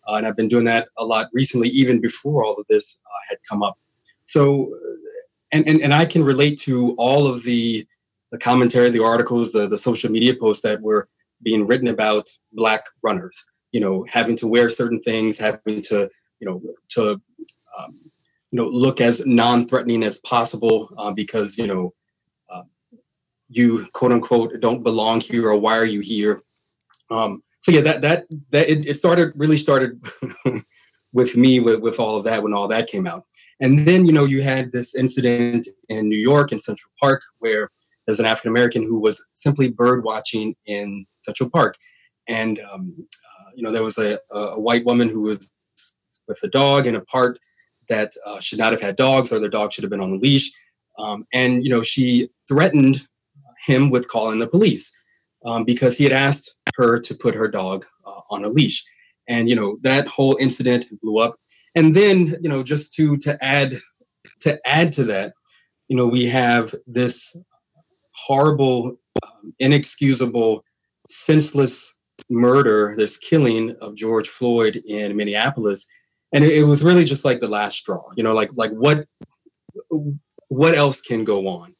Uh, 0.07 0.15
and 0.15 0.27
I've 0.27 0.37
been 0.37 0.47
doing 0.47 0.65
that 0.65 0.87
a 0.97 1.05
lot 1.05 1.27
recently, 1.33 1.69
even 1.69 1.99
before 1.99 2.43
all 2.43 2.55
of 2.55 2.65
this 2.67 2.99
uh, 3.05 3.19
had 3.29 3.37
come 3.47 3.61
up. 3.63 3.77
So, 4.25 4.73
and, 5.51 5.67
and, 5.67 5.81
and 5.81 5.93
I 5.93 6.05
can 6.05 6.23
relate 6.23 6.59
to 6.61 6.93
all 6.97 7.27
of 7.27 7.43
the, 7.43 7.87
the 8.31 8.37
commentary, 8.37 8.89
the 8.91 9.03
articles, 9.03 9.51
the, 9.51 9.67
the 9.67 9.77
social 9.77 10.11
media 10.11 10.35
posts 10.35 10.63
that 10.63 10.81
were 10.81 11.07
being 11.41 11.67
written 11.67 11.87
about 11.87 12.29
Black 12.53 12.85
runners, 13.01 13.45
you 13.71 13.81
know, 13.81 14.05
having 14.09 14.35
to 14.37 14.47
wear 14.47 14.69
certain 14.69 15.01
things, 15.01 15.37
having 15.37 15.81
to, 15.83 16.09
you 16.39 16.47
know, 16.47 16.61
to, 16.89 17.21
um, 17.77 17.99
you 18.51 18.57
know, 18.57 18.67
look 18.67 19.01
as 19.01 19.25
non-threatening 19.25 20.03
as 20.03 20.19
possible 20.19 20.89
uh, 20.97 21.11
because, 21.11 21.57
you 21.57 21.67
know, 21.67 21.85
uh, 21.87 21.98
you 23.49 23.87
quote 23.93 24.11
unquote 24.11 24.59
don't 24.59 24.83
belong 24.83 25.21
here 25.21 25.49
or 25.49 25.59
why 25.59 25.77
are 25.77 25.85
you 25.85 26.01
here? 26.01 26.41
Um, 27.09 27.43
so 27.61 27.71
yeah, 27.71 27.81
that 27.81 28.01
that 28.01 28.25
that 28.51 28.69
it, 28.69 28.87
it 28.87 28.97
started 28.97 29.33
really 29.35 29.57
started 29.57 30.01
with 31.13 31.35
me 31.35 31.59
with, 31.59 31.81
with 31.81 31.99
all 31.99 32.17
of 32.17 32.23
that 32.25 32.43
when 32.43 32.53
all 32.53 32.67
that 32.67 32.87
came 32.87 33.07
out. 33.07 33.25
And 33.59 33.79
then, 33.79 34.05
you 34.05 34.13
know, 34.13 34.25
you 34.25 34.41
had 34.41 34.71
this 34.71 34.95
incident 34.95 35.67
in 35.89 36.07
New 36.07 36.17
York 36.17 36.51
in 36.51 36.59
Central 36.59 36.91
Park 36.99 37.21
where 37.39 37.69
there's 38.05 38.19
an 38.19 38.25
African 38.25 38.51
American 38.51 38.83
who 38.83 38.99
was 38.99 39.25
simply 39.33 39.69
bird 39.69 40.03
watching 40.03 40.55
in 40.65 41.05
Central 41.19 41.49
Park. 41.49 41.75
And, 42.27 42.59
um, 42.71 42.95
uh, 42.99 43.49
you 43.55 43.63
know, 43.63 43.71
there 43.71 43.83
was 43.83 43.97
a, 43.97 44.19
a, 44.31 44.59
white 44.59 44.85
woman 44.85 45.09
who 45.09 45.21
was 45.21 45.51
with 46.27 46.41
a 46.43 46.47
dog 46.47 46.87
in 46.87 46.95
a 46.95 47.01
park 47.01 47.37
that 47.89 48.13
uh, 48.25 48.39
should 48.39 48.59
not 48.59 48.71
have 48.71 48.81
had 48.81 48.95
dogs 48.95 49.33
or 49.33 49.39
the 49.39 49.49
dog 49.49 49.73
should 49.73 49.83
have 49.83 49.91
been 49.91 50.01
on 50.01 50.11
the 50.11 50.17
leash. 50.17 50.51
Um, 50.97 51.25
and, 51.33 51.63
you 51.63 51.69
know, 51.69 51.81
she 51.81 52.29
threatened 52.47 53.07
him 53.65 53.89
with 53.89 54.07
calling 54.07 54.39
the 54.39 54.47
police 54.47 54.91
um, 55.45 55.63
because 55.63 55.97
he 55.97 56.03
had 56.03 56.13
asked 56.13 56.55
her 56.75 56.99
to 56.99 57.15
put 57.15 57.35
her 57.35 57.47
dog 57.47 57.85
uh, 58.05 58.21
on 58.29 58.43
a 58.43 58.49
leash. 58.49 58.83
And, 59.27 59.47
you 59.47 59.55
know, 59.55 59.77
that 59.81 60.07
whole 60.07 60.37
incident 60.37 60.87
blew 61.01 61.19
up. 61.19 61.35
And 61.75 61.95
then 61.95 62.35
you 62.41 62.49
know 62.49 62.63
just 62.63 62.93
to 62.95 63.17
to 63.17 63.43
add 63.43 63.79
to 64.41 64.59
add 64.67 64.91
to 64.93 65.03
that 65.05 65.33
you 65.87 65.95
know 65.95 66.07
we 66.07 66.25
have 66.25 66.73
this 66.87 67.35
horrible 68.13 68.97
um, 69.23 69.53
inexcusable 69.59 70.63
senseless 71.09 71.95
murder 72.29 72.95
this 72.97 73.17
killing 73.17 73.75
of 73.81 73.95
george 73.95 74.27
floyd 74.27 74.81
in 74.85 75.15
minneapolis. 75.15 75.87
And 76.31 76.43
it, 76.43 76.59
it 76.59 76.63
was 76.63 76.83
really 76.83 77.05
just 77.05 77.25
like 77.25 77.39
the 77.39 77.47
last 77.47 77.77
straw 77.77 78.03
you 78.15 78.23
know 78.23 78.33
like 78.33 78.49
like 78.55 78.71
what 78.71 79.05
what 80.49 80.75
else 80.75 81.01
can 81.01 81.23
go 81.23 81.47
on 81.47 81.75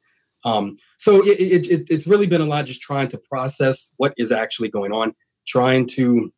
um, 0.46 0.78
so 0.98 1.22
it, 1.26 1.40
it, 1.40 1.68
it, 1.72 1.88
it's 1.90 2.08
really 2.08 2.28
been 2.28 2.42
a 2.42 2.46
lot 2.46 2.66
just 2.66 2.82
trying 2.82 3.08
to 3.10 3.18
process 3.18 3.92
what 3.98 4.14
is 4.18 4.32
actually 4.32 4.70
going 4.70 4.92
on 4.92 5.14
trying 5.50 5.88
to 5.88 6.32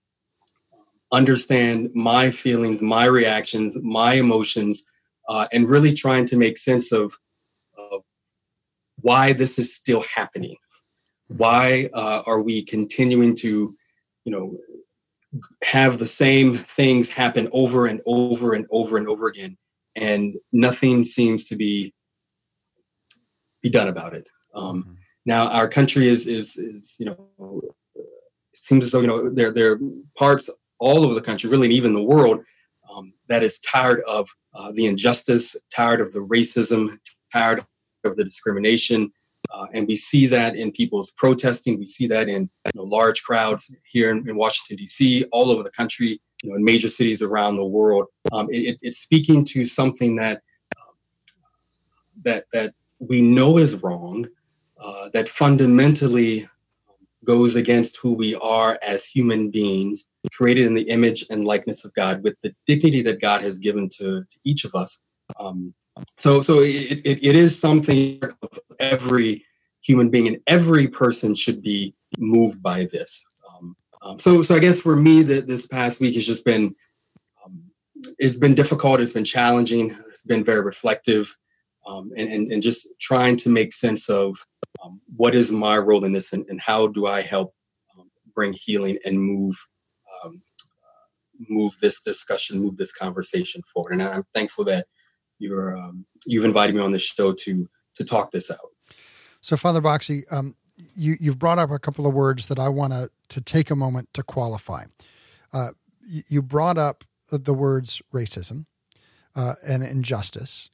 understand 1.12 1.89
my 1.93 2.31
feelings, 2.31 2.81
my 2.81 3.05
reactions, 3.05 3.77
my 3.81 4.13
emotions, 4.13 4.86
uh, 5.27 5.48
and 5.51 5.70
really 5.70 5.93
trying 5.93 6.25
to 6.25 6.38
make 6.38 6.58
sense 6.58 6.91
of, 6.91 7.13
of 7.77 8.01
why 9.01 9.34
this 9.34 9.60
is 9.60 9.75
still 9.75 10.03
happening. 10.15 10.55
Why 11.27 11.89
uh, 11.93 12.24
are 12.25 12.41
we 12.41 12.63
continuing 12.63 13.36
to, 13.38 13.75
you 14.25 14.31
know, 14.31 14.58
have 15.63 16.00
the 16.00 16.08
same 16.08 16.55
things 16.55 17.10
happen 17.10 17.50
over 17.51 17.86
and 17.86 18.01
over 18.05 18.53
and 18.53 18.65
over 18.72 18.98
and 18.98 19.08
over 19.08 19.27
again, 19.27 19.58
and 19.96 20.36
nothing 20.51 21.05
seems 21.05 21.46
to 21.46 21.55
be 21.55 21.93
be 23.62 23.70
done 23.70 23.88
about 23.88 24.13
it. 24.13 24.27
Um, 24.53 24.84
mm-hmm. 24.84 24.94
Now, 25.25 25.48
our 25.50 25.68
country 25.68 26.08
is, 26.08 26.27
is 26.27 26.58
is 26.58 26.96
you 26.98 27.06
know 27.06 27.62
it 27.96 28.06
seems 28.53 28.84
as 28.84 28.91
though 28.91 29.01
you 29.01 29.08
know 29.08 29.30
there 29.30 29.51
there 29.51 29.74
are 29.74 29.80
parts 30.18 30.50
all 30.80 31.03
over 31.03 31.13
the 31.13 31.22
country, 31.22 31.50
really, 31.50 31.68
and 31.68 31.74
even 31.74 31.94
the 31.94 32.01
world, 32.01 32.44
um, 32.91 33.13
that 33.27 33.44
is 33.44 33.60
tired 33.60 34.01
of 34.08 34.30
uh, 34.53 34.72
the 34.74 34.88
injustice, 34.88 35.56
tired 35.74 36.01
of 36.01 36.12
the 36.12 36.20
racism, 36.20 36.98
tired 37.32 37.65
of 38.03 38.18
the 38.18 38.25
discrimination. 38.25 39.12
Uh, 39.53 39.68
and 39.74 39.88
we 39.88 39.96
see 39.96 40.25
that 40.27 40.56
in 40.56 40.72
people's 40.72 41.12
protesting. 41.12 41.77
We 41.77 41.86
see 41.86 42.08
that 42.08 42.27
in 42.27 42.50
you 42.65 42.72
know, 42.75 42.84
large 42.84 43.24
crowds 43.24 43.74
here 43.86 44.12
in, 44.12 44.27
in, 44.27 44.36
Washington, 44.36 44.77
D.C., 44.77 45.25
all 45.32 45.51
over 45.51 45.63
the 45.63 45.72
country, 45.72 46.20
you 46.44 46.50
know, 46.50 46.56
in 46.56 46.63
major 46.63 46.89
cities 46.89 47.22
around 47.22 47.56
the 47.56 47.65
world. 47.65 48.08
Um, 48.32 48.48
it, 48.50 48.77
it's 48.82 49.00
speaking 49.00 49.46
to 49.46 49.65
something 49.65 50.15
that 50.18 50.41
uh, 50.77 50.91
that 52.24 52.46
that 52.53 52.74
we 53.01 53.22
know 53.22 53.58
is 53.58 53.75
wrong, 53.81 54.27
uh, 54.79 55.10
that 55.13 55.27
fundamentally 55.27 56.48
goes 57.25 57.55
against 57.55 57.98
who 57.98 58.13
we 58.13 58.36
are 58.36 58.79
as 58.81 59.05
human 59.05 59.51
beings, 59.51 60.08
created 60.34 60.65
in 60.65 60.74
the 60.74 60.89
image 60.89 61.25
and 61.29 61.43
likeness 61.43 61.84
of 61.84 61.93
God, 61.93 62.24
with 62.24 62.39
the 62.41 62.55
dignity 62.65 63.01
that 63.03 63.22
God 63.22 63.41
has 63.41 63.60
given 63.60 63.89
to, 63.98 64.24
to 64.24 64.39
each 64.43 64.65
of 64.65 64.74
us. 64.75 65.01
Um, 65.39 65.74
so, 66.17 66.41
so 66.41 66.60
it, 66.60 67.01
it, 67.05 67.24
it 67.24 67.36
is 67.36 67.60
something 67.60 68.22
every 68.79 69.46
human 69.81 70.10
being 70.10 70.27
and 70.27 70.39
every 70.48 70.88
person 70.88 71.36
should 71.36 71.62
be 71.62 71.96
moved 72.17 72.62
by 72.62 72.86
this. 72.86 73.24
Um, 73.50 73.75
um, 74.01 74.20
so, 74.20 74.41
so 74.41 74.55
I 74.55 74.60
guess 74.60 74.79
for 74.79 74.96
me, 74.96 75.22
that 75.24 75.48
this 75.48 75.67
past 75.67 76.00
week 76.00 76.15
has 76.15 76.25
just 76.25 76.46
been 76.46 76.75
um, 77.46 77.63
it's 78.17 78.38
been 78.38 78.55
difficult. 78.55 79.00
It's 79.00 79.13
been 79.13 79.25
challenging. 79.25 79.96
It's 80.10 80.24
been 80.24 80.43
very 80.43 80.62
reflective, 80.62 81.38
um, 81.91 82.12
and, 82.15 82.31
and 82.31 82.51
and 82.51 82.63
just 82.63 82.88
trying 83.00 83.36
to 83.38 83.50
make 83.50 83.74
sense 83.74 84.10
of 84.10 84.38
um, 84.83 85.01
what 85.15 85.36
is 85.36 85.51
my 85.51 85.77
role 85.77 86.03
in 86.05 86.12
this 86.12 86.33
and, 86.33 86.45
and 86.48 86.62
how 86.62 86.88
do 86.88 87.07
I 87.07 87.21
help 87.21 87.53
um, 87.98 88.10
bring 88.33 88.53
healing 88.53 88.98
and 89.05 89.19
move 89.19 89.55
um, 90.24 90.41
move 91.50 91.74
this 91.81 92.01
discussion, 92.01 92.60
move 92.60 92.77
this 92.77 92.93
conversation 92.93 93.62
forward. 93.63 93.93
And 93.93 94.03
I'm 94.03 94.25
thankful 94.33 94.65
that 94.65 94.88
you're 95.39 95.77
um, 95.77 96.05
you've 96.25 96.45
invited 96.45 96.75
me 96.75 96.81
on 96.81 96.91
this 96.91 97.01
show 97.01 97.33
to 97.33 97.69
to 97.95 98.05
talk 98.05 98.31
this 98.31 98.51
out. 98.51 98.69
So, 99.41 99.57
Father 99.57 99.81
Boxie, 99.81 100.24
um, 100.31 100.55
you 100.95 101.15
you've 101.19 101.39
brought 101.39 101.60
up 101.60 101.71
a 101.71 101.79
couple 101.79 102.07
of 102.07 102.13
words 102.13 102.48
that 102.48 102.60
I 102.60 102.69
want 102.69 102.93
to 102.93 103.10
to 103.29 103.41
take 103.41 103.69
a 103.69 103.75
moment 103.75 104.10
to 104.13 104.24
qualify. 104.24 104.86
Uh, 105.53 105.69
you 106.03 106.41
brought 106.41 106.77
up 106.77 107.03
the 107.31 107.53
words 107.53 108.01
racism 108.13 108.65
uh, 109.36 109.53
and 109.65 109.83
injustice, 109.83 110.69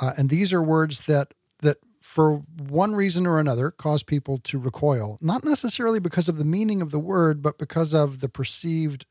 uh, 0.00 0.12
and 0.16 0.30
these 0.30 0.52
are 0.52 0.62
words 0.62 1.06
that 1.06 1.32
that 1.60 1.76
for 2.00 2.42
one 2.68 2.94
reason 2.94 3.26
or 3.26 3.40
another, 3.40 3.70
cause 3.70 4.02
people 4.02 4.38
to 4.38 4.58
recoil, 4.58 5.18
not 5.20 5.44
necessarily 5.44 5.98
because 5.98 6.28
of 6.28 6.38
the 6.38 6.44
meaning 6.44 6.80
of 6.80 6.90
the 6.90 6.98
word, 6.98 7.42
but 7.42 7.58
because 7.58 7.92
of 7.92 8.20
the 8.20 8.28
perceived 8.28 9.06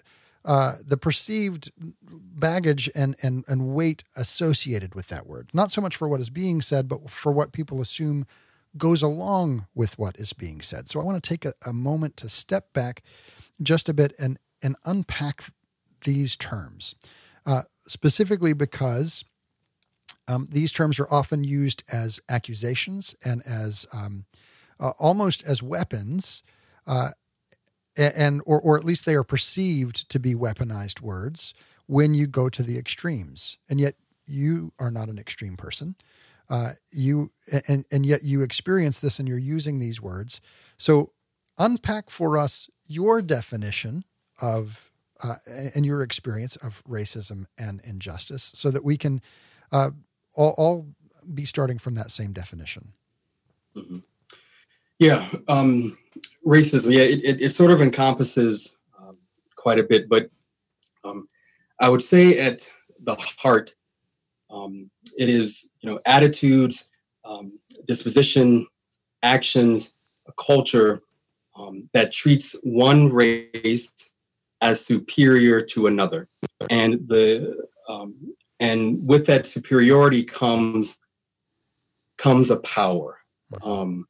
uh, 0.45 0.73
the 0.85 0.97
perceived 0.97 1.71
baggage 2.03 2.89
and, 2.93 3.15
and 3.23 3.43
and 3.47 3.73
weight 3.73 4.03
associated 4.15 4.93
with 4.93 5.07
that 5.07 5.25
word. 5.25 5.49
Not 5.53 5.71
so 5.71 5.81
much 5.81 5.95
for 5.95 6.07
what 6.07 6.21
is 6.21 6.29
being 6.29 6.61
said, 6.61 6.87
but 6.87 7.09
for 7.09 7.31
what 7.31 7.51
people 7.51 7.81
assume 7.81 8.27
goes 8.77 9.01
along 9.01 9.65
with 9.73 9.97
what 9.97 10.17
is 10.17 10.33
being 10.33 10.61
said. 10.61 10.89
So 10.89 10.99
I 10.99 11.03
want 11.03 11.21
to 11.21 11.27
take 11.27 11.45
a, 11.45 11.53
a 11.65 11.73
moment 11.73 12.17
to 12.17 12.29
step 12.29 12.73
back 12.73 13.03
just 13.61 13.89
a 13.89 13.93
bit 13.93 14.13
and 14.19 14.37
and 14.61 14.75
unpack 14.85 15.45
these 16.01 16.35
terms, 16.35 16.95
uh, 17.45 17.63
specifically 17.87 18.53
because 18.53 19.25
um, 20.27 20.47
these 20.49 20.71
terms 20.71 20.99
are 20.99 21.07
often 21.11 21.43
used 21.43 21.83
as 21.91 22.19
accusations 22.29 23.15
and 23.23 23.41
as 23.45 23.85
um, 23.93 24.25
uh, 24.79 24.91
almost 24.99 25.43
as 25.43 25.61
weapons, 25.61 26.43
uh, 26.87 27.09
and 27.97 28.41
or, 28.45 28.59
or 28.59 28.77
at 28.77 28.83
least 28.83 29.05
they 29.05 29.15
are 29.15 29.23
perceived 29.23 30.09
to 30.09 30.19
be 30.19 30.35
weaponized 30.35 31.01
words 31.01 31.53
when 31.87 32.13
you 32.13 32.27
go 32.27 32.49
to 32.49 32.63
the 32.63 32.77
extremes. 32.77 33.57
And 33.69 33.79
yet 33.79 33.93
you 34.27 34.71
are 34.79 34.91
not 34.91 35.07
an 35.07 35.17
extreme 35.17 35.55
person. 35.55 35.95
Uh, 36.49 36.71
you 36.91 37.31
and 37.67 37.85
and 37.91 38.05
yet 38.05 38.23
you 38.23 38.41
experience 38.41 38.99
this 38.99 39.19
and 39.19 39.27
you're 39.27 39.37
using 39.37 39.79
these 39.79 40.01
words. 40.01 40.41
So 40.77 41.11
unpack 41.57 42.09
for 42.09 42.37
us 42.37 42.69
your 42.85 43.21
definition 43.21 44.03
of 44.41 44.91
uh, 45.23 45.35
and 45.73 45.85
your 45.85 46.03
experience 46.03 46.55
of 46.57 46.83
racism 46.83 47.45
and 47.57 47.81
injustice, 47.83 48.51
so 48.53 48.69
that 48.69 48.83
we 48.83 48.97
can 48.97 49.21
uh, 49.71 49.91
all, 50.35 50.87
be 51.33 51.45
starting 51.45 51.77
from 51.77 51.95
that 51.95 52.11
same 52.11 52.33
definition. 52.33 52.93
Mm-hmm. 53.75 53.99
Yeah, 54.99 55.27
um, 55.47 55.97
racism. 56.45 56.91
Yeah, 56.91 57.01
it, 57.01 57.23
it, 57.23 57.41
it, 57.41 57.53
sort 57.53 57.71
of 57.71 57.81
encompasses 57.81 58.75
um, 58.97 59.17
quite 59.55 59.79
a 59.79 59.83
bit, 59.83 60.07
but 60.07 60.29
um, 61.03 61.27
I 61.79 61.89
would 61.89 62.01
say 62.01 62.39
at 62.39 62.69
the 62.99 63.15
heart, 63.15 63.73
um, 64.49 64.89
it 65.17 65.27
is 65.27 65.69
you 65.81 65.89
know 65.89 65.99
attitudes, 66.05 66.89
um, 67.25 67.59
disposition, 67.87 68.67
actions, 69.21 69.95
a 70.27 70.31
culture 70.33 71.01
um, 71.57 71.89
that 71.93 72.13
treats 72.13 72.55
one 72.63 73.11
race 73.11 73.91
as 74.61 74.85
superior 74.85 75.61
to 75.61 75.87
another, 75.87 76.29
and 76.69 76.93
the 77.09 77.67
and 78.59 79.05
with 79.07 79.25
that 79.27 79.47
superiority 79.47 80.23
comes 80.23 80.99
comes 82.17 82.49
a 82.49 82.59
power 82.59 83.19
um, 83.63 84.07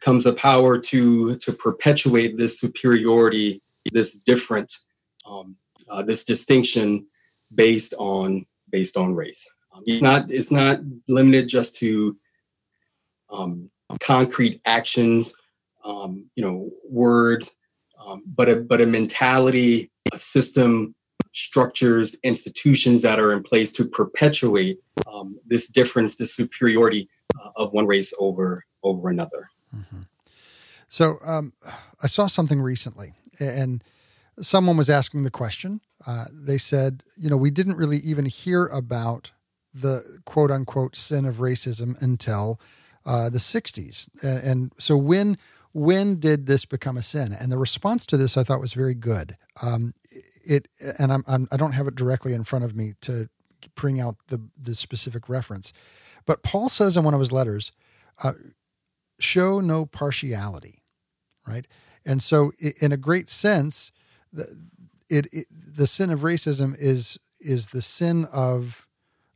comes 0.00 0.26
a 0.26 0.32
power 0.32 0.78
to 0.78 1.36
to 1.36 1.52
perpetuate 1.52 2.36
this 2.36 2.60
superiority, 2.60 3.62
this 3.92 4.14
difference, 4.14 4.86
um, 5.28 5.56
uh, 5.88 6.02
this 6.02 6.24
distinction 6.24 7.06
based 7.54 7.94
on 7.98 8.46
based 8.70 8.96
on 8.96 9.14
race. 9.14 9.46
Um, 9.74 9.82
it's 9.86 10.02
not 10.02 10.30
it's 10.30 10.50
not 10.50 10.80
limited 11.08 11.48
just 11.48 11.76
to 11.76 12.16
um, 13.30 13.70
concrete 14.00 14.60
actions, 14.64 15.34
um, 15.84 16.30
you 16.34 16.44
know, 16.44 16.70
words, 16.88 17.56
um, 18.04 18.22
but 18.26 18.48
a 18.48 18.56
but 18.60 18.80
a 18.80 18.86
mentality, 18.86 19.90
a 20.12 20.18
system, 20.18 20.94
structures, 21.32 22.16
institutions 22.22 23.02
that 23.02 23.18
are 23.18 23.32
in 23.32 23.42
place 23.42 23.72
to 23.72 23.84
perpetuate 23.84 24.78
um, 25.06 25.38
this 25.46 25.68
difference, 25.68 26.16
this 26.16 26.34
superiority 26.34 27.08
uh, 27.42 27.50
of 27.56 27.72
one 27.72 27.86
race 27.86 28.12
over 28.18 28.64
over 28.82 29.08
another. 29.08 29.50
Mm-hmm. 29.74 30.02
So 30.88 31.16
um, 31.24 31.52
I 32.02 32.06
saw 32.06 32.26
something 32.26 32.60
recently, 32.60 33.12
and 33.40 33.84
someone 34.40 34.76
was 34.76 34.88
asking 34.88 35.24
the 35.24 35.30
question. 35.30 35.80
Uh, 36.06 36.26
they 36.32 36.58
said, 36.58 37.02
you 37.16 37.28
know, 37.28 37.36
we 37.36 37.50
didn't 37.50 37.76
really 37.76 37.98
even 37.98 38.26
hear 38.26 38.66
about 38.66 39.32
the 39.74 40.20
quote 40.24 40.50
unquote 40.50 40.96
sin 40.96 41.24
of 41.24 41.36
racism 41.36 42.00
until 42.00 42.60
uh, 43.04 43.30
the 43.30 43.38
60s. 43.38 44.08
And, 44.22 44.42
and, 44.42 44.72
so 44.78 44.96
when 44.96 45.36
when 45.72 46.18
did 46.18 46.46
this 46.46 46.64
become 46.64 46.96
a 46.96 47.02
sin? 47.02 47.32
And 47.38 47.52
the 47.52 47.58
response 47.58 48.06
to 48.06 48.16
this 48.16 48.36
I 48.36 48.44
thought 48.44 48.60
was 48.60 48.72
very 48.72 48.94
good. 48.94 49.36
Um, 49.62 49.92
it 50.44 50.68
and 50.98 51.12
I'm, 51.12 51.24
I'm 51.26 51.48
I 51.52 51.56
don't 51.56 51.72
have 51.72 51.86
it 51.86 51.94
directly 51.94 52.32
in 52.32 52.44
front 52.44 52.64
of 52.64 52.74
me 52.74 52.94
to 53.02 53.28
bring 53.74 54.00
out 54.00 54.16
the 54.28 54.40
the 54.60 54.74
specific 54.74 55.28
reference, 55.28 55.72
but 56.26 56.42
Paul 56.42 56.68
says 56.68 56.96
in 56.96 57.04
one 57.04 57.14
of 57.14 57.20
his 57.20 57.32
letters, 57.32 57.72
uh, 58.22 58.32
"Show 59.18 59.60
no 59.60 59.84
partiality," 59.84 60.82
right? 61.46 61.66
And 62.04 62.22
so, 62.22 62.52
in 62.80 62.92
a 62.92 62.96
great 62.96 63.28
sense, 63.28 63.92
the, 64.32 64.46
it, 65.10 65.26
it 65.32 65.46
the 65.50 65.86
sin 65.86 66.10
of 66.10 66.20
racism 66.20 66.74
is 66.78 67.18
is 67.40 67.68
the 67.68 67.82
sin 67.82 68.26
of 68.32 68.86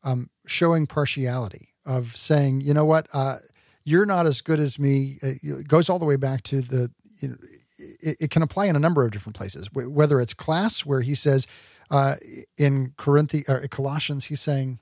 um, 0.02 0.30
showing 0.46 0.86
partiality, 0.86 1.68
of 1.86 2.16
saying, 2.16 2.60
you 2.62 2.74
know 2.74 2.84
what, 2.84 3.06
uh, 3.12 3.36
you're 3.84 4.06
not 4.06 4.26
as 4.26 4.40
good 4.40 4.60
as 4.60 4.78
me. 4.78 5.18
It 5.22 5.68
goes 5.68 5.88
all 5.88 5.98
the 5.98 6.04
way 6.04 6.16
back 6.16 6.42
to 6.44 6.60
the, 6.60 6.90
you 7.20 7.28
know, 7.28 7.36
it, 8.00 8.16
it 8.20 8.30
can 8.30 8.42
apply 8.42 8.66
in 8.66 8.76
a 8.76 8.80
number 8.80 9.04
of 9.04 9.10
different 9.10 9.36
places, 9.36 9.68
whether 9.72 10.20
it's 10.20 10.34
class, 10.34 10.86
where 10.86 11.00
he 11.00 11.14
says 11.14 11.46
uh, 11.90 12.16
in 12.56 12.92
Corinthi, 12.96 13.48
or 13.48 13.66
Colossians, 13.68 14.26
he's 14.26 14.40
saying, 14.40 14.78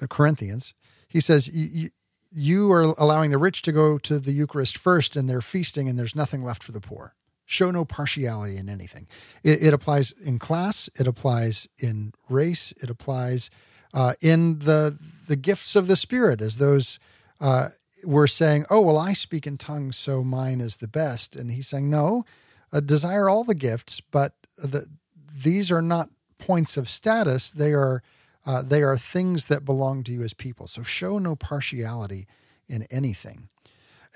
uh, 0.00 0.06
Corinthians, 0.06 0.74
he 1.08 1.20
says, 1.20 1.48
you, 1.48 1.90
you 2.32 2.72
are 2.72 2.94
allowing 2.98 3.30
the 3.30 3.38
rich 3.38 3.62
to 3.62 3.72
go 3.72 3.98
to 3.98 4.18
the 4.18 4.32
Eucharist 4.32 4.76
first 4.76 5.14
and 5.14 5.28
they're 5.28 5.40
feasting 5.40 5.88
and 5.88 5.98
there's 5.98 6.16
nothing 6.16 6.42
left 6.42 6.62
for 6.62 6.72
the 6.72 6.80
poor. 6.80 7.14
Show 7.46 7.70
no 7.70 7.84
partiality 7.84 8.56
in 8.56 8.68
anything. 8.68 9.06
It, 9.42 9.62
it 9.62 9.74
applies 9.74 10.12
in 10.12 10.38
class, 10.38 10.88
it 10.98 11.06
applies 11.06 11.68
in 11.78 12.12
race, 12.28 12.72
it 12.82 12.88
applies 12.88 13.50
uh, 13.92 14.14
in 14.20 14.58
the 14.60 14.98
the 15.26 15.36
gifts 15.36 15.76
of 15.76 15.86
the 15.86 15.96
Spirit, 15.96 16.40
as 16.40 16.56
those 16.56 16.98
uh, 17.44 17.68
were 18.04 18.26
saying, 18.26 18.64
"Oh, 18.70 18.80
well, 18.80 18.98
I 18.98 19.12
speak 19.12 19.46
in 19.46 19.58
tongues, 19.58 19.96
so 19.96 20.24
mine 20.24 20.60
is 20.60 20.76
the 20.76 20.88
best," 20.88 21.36
and 21.36 21.50
he's 21.50 21.68
saying, 21.68 21.90
"No, 21.90 22.24
uh, 22.72 22.80
desire 22.80 23.28
all 23.28 23.44
the 23.44 23.54
gifts, 23.54 24.00
but 24.00 24.32
the, 24.56 24.86
these 25.30 25.70
are 25.70 25.82
not 25.82 26.08
points 26.38 26.78
of 26.78 26.88
status; 26.88 27.50
they 27.50 27.74
are 27.74 28.02
uh, 28.46 28.62
they 28.62 28.82
are 28.82 28.96
things 28.96 29.46
that 29.46 29.64
belong 29.64 30.02
to 30.04 30.12
you 30.12 30.22
as 30.22 30.32
people. 30.32 30.66
So 30.66 30.82
show 30.82 31.18
no 31.18 31.36
partiality 31.36 32.26
in 32.66 32.86
anything." 32.90 33.50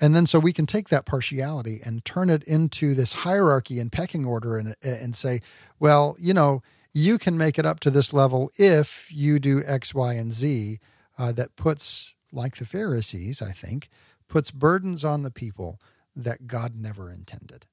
And 0.01 0.15
then 0.15 0.25
so 0.25 0.39
we 0.39 0.53
can 0.53 0.65
take 0.65 0.89
that 0.89 1.05
partiality 1.05 1.81
and 1.83 2.03
turn 2.05 2.29
it 2.29 2.43
into 2.43 2.95
this 2.95 3.13
hierarchy 3.13 3.79
and 3.79 3.91
pecking 3.91 4.25
order 4.25 4.57
and, 4.57 4.73
and 4.81 5.13
say, 5.13 5.41
well, 5.77 6.15
you 6.17 6.33
know, 6.33 6.63
you 6.93 7.17
can 7.17 7.37
make 7.37 7.59
it 7.59 7.65
up 7.65 7.81
to 7.81 7.91
this 7.91 8.13
level 8.13 8.49
if 8.57 9.09
you 9.11 9.39
do 9.39 9.61
X, 9.65 9.93
Y, 9.93 10.13
and 10.13 10.31
Z 10.31 10.79
uh, 11.17 11.33
that 11.33 11.55
puts, 11.57 12.15
like 12.31 12.57
the 12.57 12.65
Pharisees, 12.65 13.41
I 13.41 13.51
think, 13.51 13.89
puts 14.27 14.51
burdens 14.51 15.03
on 15.03 15.23
the 15.23 15.31
people 15.31 15.79
that 16.15 16.47
God 16.47 16.75
never 16.75 17.11
intended. 17.11 17.65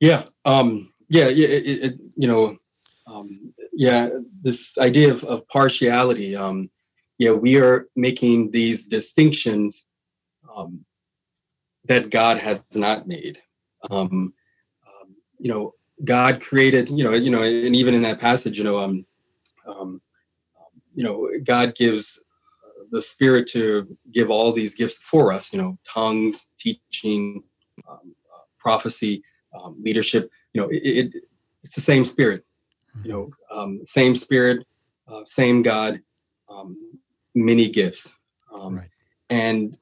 Yeah. 0.00 0.24
Um, 0.44 0.92
yeah. 1.08 1.28
It, 1.28 1.34
it, 1.34 1.94
you 2.16 2.28
know, 2.28 2.58
um, 3.06 3.54
yeah, 3.72 4.08
this 4.42 4.76
idea 4.78 5.12
of, 5.12 5.24
of 5.24 5.46
partiality. 5.48 6.34
Um, 6.34 6.70
yeah, 7.18 7.32
we 7.32 7.58
are 7.58 7.88
making 7.96 8.50
these 8.50 8.86
distinctions 8.86 9.86
um, 10.54 10.84
that 11.84 12.10
God 12.10 12.38
has 12.38 12.62
not 12.74 13.06
made. 13.06 13.38
Um, 13.90 14.34
um, 14.86 15.14
you 15.38 15.48
know, 15.48 15.74
God 16.04 16.40
created, 16.40 16.90
you 16.90 17.04
know, 17.04 17.12
you 17.12 17.30
know, 17.30 17.42
and 17.42 17.76
even 17.76 17.94
in 17.94 18.02
that 18.02 18.20
passage, 18.20 18.58
you 18.58 18.64
know, 18.64 18.78
um, 18.78 19.06
um, 19.66 20.00
you 20.94 21.04
know, 21.04 21.30
God 21.44 21.74
gives 21.74 22.22
the 22.90 23.02
Spirit 23.02 23.46
to 23.48 23.96
give 24.12 24.30
all 24.30 24.52
these 24.52 24.74
gifts 24.74 24.98
for 24.98 25.32
us. 25.32 25.52
You 25.52 25.60
know, 25.60 25.78
tongues, 25.86 26.48
teaching, 26.58 27.42
um, 27.88 28.14
uh, 28.32 28.44
prophecy, 28.58 29.22
um, 29.54 29.76
leadership. 29.82 30.30
You 30.52 30.62
know, 30.62 30.68
it, 30.68 30.82
it, 30.82 31.14
it's 31.62 31.74
the 31.74 31.80
same 31.80 32.04
Spirit. 32.04 32.44
You 33.02 33.12
know, 33.12 33.30
um, 33.50 33.80
same 33.84 34.16
Spirit, 34.16 34.66
uh, 35.06 35.22
same 35.26 35.62
God, 35.62 36.00
um, 36.48 36.98
many 37.34 37.68
gifts, 37.68 38.14
um, 38.52 38.76
right. 38.76 38.88
and 39.28 39.76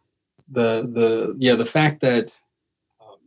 the 0.48 0.90
the 0.92 1.36
yeah 1.38 1.54
the 1.54 1.64
fact 1.64 2.00
that 2.00 2.36
um, 3.00 3.18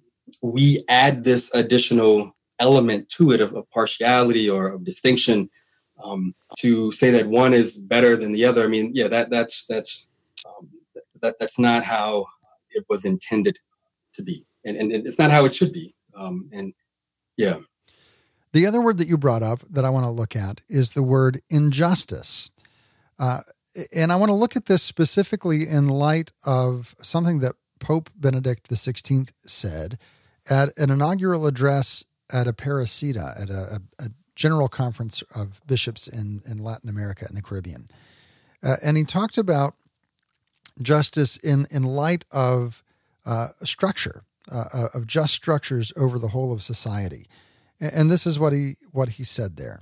we 0.43 0.83
add 0.89 1.23
this 1.23 1.53
additional 1.53 2.35
element 2.59 3.09
to 3.09 3.31
it 3.31 3.41
of, 3.41 3.53
of 3.53 3.69
partiality 3.71 4.49
or 4.49 4.67
of 4.67 4.83
distinction 4.83 5.49
um, 6.03 6.35
to 6.59 6.91
say 6.91 7.11
that 7.11 7.27
one 7.27 7.53
is 7.53 7.73
better 7.73 8.15
than 8.15 8.31
the 8.31 8.45
other. 8.45 8.63
I 8.63 8.67
mean, 8.67 8.91
yeah, 8.93 9.07
that 9.07 9.29
that's 9.29 9.65
that's 9.65 10.07
um, 10.45 10.69
that 11.21 11.39
that's 11.39 11.59
not 11.59 11.83
how 11.83 12.27
it 12.69 12.85
was 12.89 13.05
intended 13.05 13.57
to 14.13 14.23
be, 14.23 14.45
and 14.65 14.77
and, 14.77 14.91
it's 14.91 15.19
not 15.19 15.31
how 15.31 15.45
it 15.45 15.55
should 15.55 15.71
be. 15.71 15.95
Um, 16.15 16.49
and 16.51 16.73
yeah. 17.35 17.59
The 18.53 18.65
other 18.65 18.81
word 18.81 18.97
that 18.97 19.07
you 19.07 19.17
brought 19.17 19.43
up 19.43 19.59
that 19.69 19.85
I 19.85 19.89
want 19.89 20.05
to 20.05 20.09
look 20.09 20.35
at 20.35 20.61
is 20.67 20.91
the 20.91 21.03
word 21.03 21.41
injustice. 21.49 22.49
Uh, 23.19 23.41
and 23.93 24.11
I 24.11 24.15
want 24.15 24.29
to 24.29 24.35
look 24.35 24.55
at 24.55 24.65
this 24.65 24.81
specifically 24.81 25.67
in 25.67 25.87
light 25.87 26.31
of 26.43 26.95
something 27.01 27.39
that 27.39 27.55
Pope 27.79 28.09
Benedict 28.15 28.69
XVI 28.69 29.29
said 29.45 29.99
at 30.49 30.75
an 30.77 30.89
inaugural 30.89 31.45
address 31.45 32.03
at 32.31 32.47
Aparecida, 32.47 33.39
at 33.39 33.49
a, 33.49 33.81
a, 33.99 34.05
a 34.05 34.09
general 34.37 34.67
conference 34.67 35.23
of 35.35 35.59
bishops 35.65 36.07
in, 36.07 36.41
in 36.49 36.59
Latin 36.59 36.89
America 36.89 37.25
and 37.27 37.35
the 37.35 37.41
Caribbean. 37.41 37.87
Uh, 38.63 38.75
and 38.83 38.95
he 38.95 39.03
talked 39.03 39.37
about 39.37 39.73
justice 40.81 41.37
in, 41.37 41.65
in 41.71 41.83
light 41.83 42.23
of 42.31 42.83
uh, 43.25 43.47
structure, 43.63 44.23
uh, 44.49 44.89
of 44.93 45.07
just 45.07 45.33
structures 45.33 45.91
over 45.97 46.19
the 46.19 46.29
whole 46.29 46.53
of 46.53 46.61
society. 46.61 47.27
And, 47.81 47.93
and 47.93 48.11
this 48.11 48.27
is 48.27 48.39
what 48.39 48.53
he, 48.53 48.75
what 48.91 49.09
he 49.09 49.23
said 49.23 49.57
there. 49.57 49.81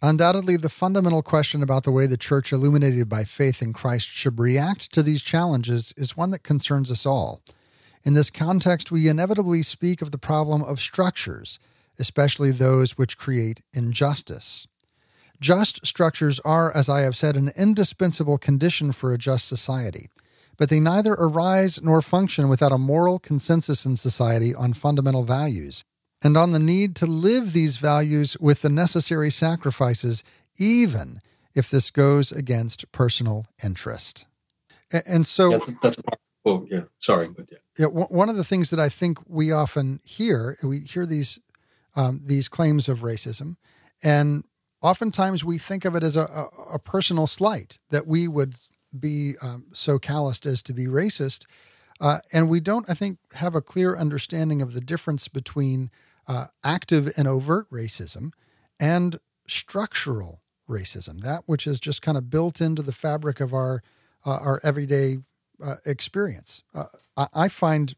Undoubtedly, 0.00 0.56
the 0.56 0.68
fundamental 0.68 1.22
question 1.22 1.60
about 1.60 1.82
the 1.82 1.90
way 1.90 2.06
the 2.06 2.16
church, 2.16 2.52
illuminated 2.52 3.08
by 3.08 3.24
faith 3.24 3.60
in 3.60 3.72
Christ, 3.72 4.06
should 4.06 4.38
react 4.38 4.92
to 4.92 5.02
these 5.02 5.22
challenges 5.22 5.92
is 5.96 6.16
one 6.16 6.30
that 6.30 6.44
concerns 6.44 6.92
us 6.92 7.04
all. 7.04 7.42
In 8.04 8.14
this 8.14 8.30
context, 8.30 8.92
we 8.92 9.08
inevitably 9.08 9.64
speak 9.64 10.00
of 10.00 10.12
the 10.12 10.18
problem 10.18 10.62
of 10.62 10.80
structures, 10.80 11.58
especially 11.98 12.50
those 12.50 12.96
which 12.96 13.18
create 13.18 13.62
injustice. 13.72 14.66
Just 15.40 15.86
structures 15.86 16.40
are, 16.40 16.74
as 16.74 16.88
I 16.88 17.02
have 17.02 17.16
said, 17.16 17.36
an 17.36 17.50
indispensable 17.56 18.38
condition 18.38 18.92
for 18.92 19.12
a 19.12 19.18
just 19.18 19.46
society, 19.46 20.08
but 20.56 20.68
they 20.68 20.80
neither 20.80 21.12
arise 21.12 21.80
nor 21.82 22.00
function 22.00 22.48
without 22.48 22.72
a 22.72 22.78
moral 22.78 23.18
consensus 23.18 23.86
in 23.86 23.96
society 23.96 24.54
on 24.54 24.72
fundamental 24.72 25.22
values 25.22 25.84
and 26.22 26.36
on 26.36 26.50
the 26.50 26.58
need 26.58 26.96
to 26.96 27.06
live 27.06 27.52
these 27.52 27.76
values 27.76 28.36
with 28.40 28.62
the 28.62 28.68
necessary 28.68 29.30
sacrifices, 29.30 30.24
even 30.58 31.20
if 31.54 31.70
this 31.70 31.90
goes 31.90 32.32
against 32.32 32.90
personal 32.90 33.46
interest. 33.62 34.26
And 35.06 35.26
so 35.26 35.50
that's, 35.50 35.72
that's 35.82 35.96
oh 36.44 36.66
yeah, 36.70 36.82
sorry, 36.98 37.28
but 37.28 37.46
yeah. 37.50 37.58
yeah. 37.78 37.86
One 37.86 38.28
of 38.28 38.36
the 38.36 38.44
things 38.44 38.70
that 38.70 38.80
I 38.80 38.88
think 38.88 39.18
we 39.28 39.52
often 39.52 40.00
hear, 40.04 40.56
we 40.62 40.80
hear 40.80 41.06
these 41.06 41.38
um, 41.98 42.22
these 42.24 42.48
claims 42.48 42.88
of 42.88 43.00
racism, 43.00 43.56
and 44.02 44.44
oftentimes 44.80 45.44
we 45.44 45.58
think 45.58 45.84
of 45.84 45.94
it 45.94 46.02
as 46.02 46.16
a, 46.16 46.22
a, 46.22 46.74
a 46.74 46.78
personal 46.78 47.26
slight 47.26 47.78
that 47.90 48.06
we 48.06 48.28
would 48.28 48.54
be 48.98 49.34
um, 49.42 49.66
so 49.72 49.98
calloused 49.98 50.46
as 50.46 50.62
to 50.62 50.72
be 50.72 50.86
racist, 50.86 51.46
uh, 52.00 52.18
and 52.32 52.48
we 52.48 52.60
don't, 52.60 52.88
I 52.88 52.94
think, 52.94 53.18
have 53.34 53.54
a 53.54 53.60
clear 53.60 53.96
understanding 53.96 54.62
of 54.62 54.72
the 54.72 54.80
difference 54.80 55.28
between 55.28 55.90
uh, 56.26 56.46
active 56.62 57.10
and 57.16 57.26
overt 57.26 57.68
racism 57.70 58.30
and 58.78 59.18
structural 59.48 60.42
racism, 60.68 61.20
that 61.22 61.42
which 61.46 61.66
is 61.66 61.80
just 61.80 62.02
kind 62.02 62.16
of 62.16 62.30
built 62.30 62.60
into 62.60 62.82
the 62.82 62.92
fabric 62.92 63.40
of 63.40 63.52
our 63.52 63.82
uh, 64.26 64.38
our 64.40 64.60
everyday 64.62 65.16
uh, 65.64 65.76
experience. 65.86 66.62
Uh, 66.74 66.84
I, 67.16 67.26
I, 67.34 67.48
find 67.48 67.94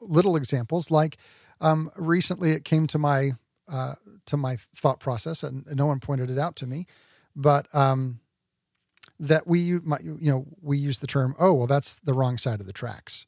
little 0.00 0.36
examples 0.36 0.90
like 0.90 1.16
um, 1.60 1.90
recently 1.96 2.52
it 2.52 2.64
came 2.64 2.86
to 2.88 2.98
my 2.98 3.32
uh, 3.72 3.94
to 4.26 4.36
my 4.36 4.56
thought 4.56 5.00
process, 5.00 5.42
and 5.42 5.64
no 5.74 5.86
one 5.86 5.98
pointed 5.98 6.30
it 6.30 6.38
out 6.38 6.56
to 6.56 6.66
me, 6.66 6.86
but 7.34 7.66
um, 7.74 8.20
that 9.18 9.46
we 9.46 9.60
you 9.60 9.80
know 10.20 10.46
we 10.60 10.78
use 10.78 10.98
the 10.98 11.06
term 11.06 11.34
oh 11.38 11.52
well 11.52 11.66
that's 11.66 11.96
the 11.96 12.14
wrong 12.14 12.38
side 12.38 12.60
of 12.60 12.66
the 12.66 12.72
tracks. 12.72 13.26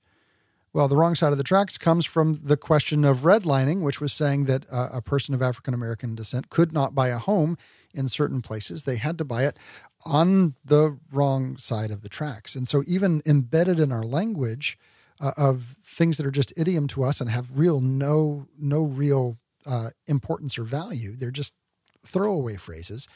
Well, 0.75 0.89
the 0.89 0.97
wrong 0.97 1.15
side 1.15 1.31
of 1.31 1.39
the 1.39 1.45
tracks 1.45 1.79
comes 1.79 2.05
from 2.05 2.35
the 2.43 2.57
question 2.57 3.05
of 3.05 3.19
redlining, 3.21 3.83
which 3.83 4.01
was 4.01 4.13
saying 4.13 4.47
that 4.47 4.67
uh, 4.73 4.89
a 4.93 5.01
person 5.01 5.33
of 5.33 5.41
African 5.41 5.73
American 5.73 6.17
descent 6.17 6.51
could 6.51 6.73
not 6.73 6.97
buy 6.97 7.09
a 7.09 7.19
home 7.19 7.57
in 7.95 8.09
certain 8.09 8.43
places. 8.43 8.83
They 8.83 8.97
had 8.97 9.17
to 9.19 9.25
buy 9.25 9.45
it 9.45 9.57
on 10.05 10.57
the 10.65 10.99
wrong 11.13 11.57
side 11.59 11.93
of 11.93 12.03
the 12.03 12.09
tracks. 12.09 12.57
And 12.57 12.67
so, 12.67 12.83
even 12.89 13.23
embedded 13.25 13.79
in 13.79 13.93
our 13.93 14.03
language 14.03 14.77
uh, 15.21 15.31
of 15.37 15.77
things 15.85 16.17
that 16.17 16.27
are 16.27 16.33
just 16.33 16.53
idiom 16.57 16.89
to 16.89 17.05
us 17.05 17.21
and 17.21 17.31
have 17.31 17.57
real 17.57 17.81
no 17.81 18.49
no 18.59 18.83
real 18.83 19.39
uh, 19.67 19.91
importance 20.07 20.59
or 20.59 20.65
value, 20.65 21.17
they're 21.17 21.31
just 21.31 21.55
throwaway 22.05 22.57
phrases. 22.57 23.09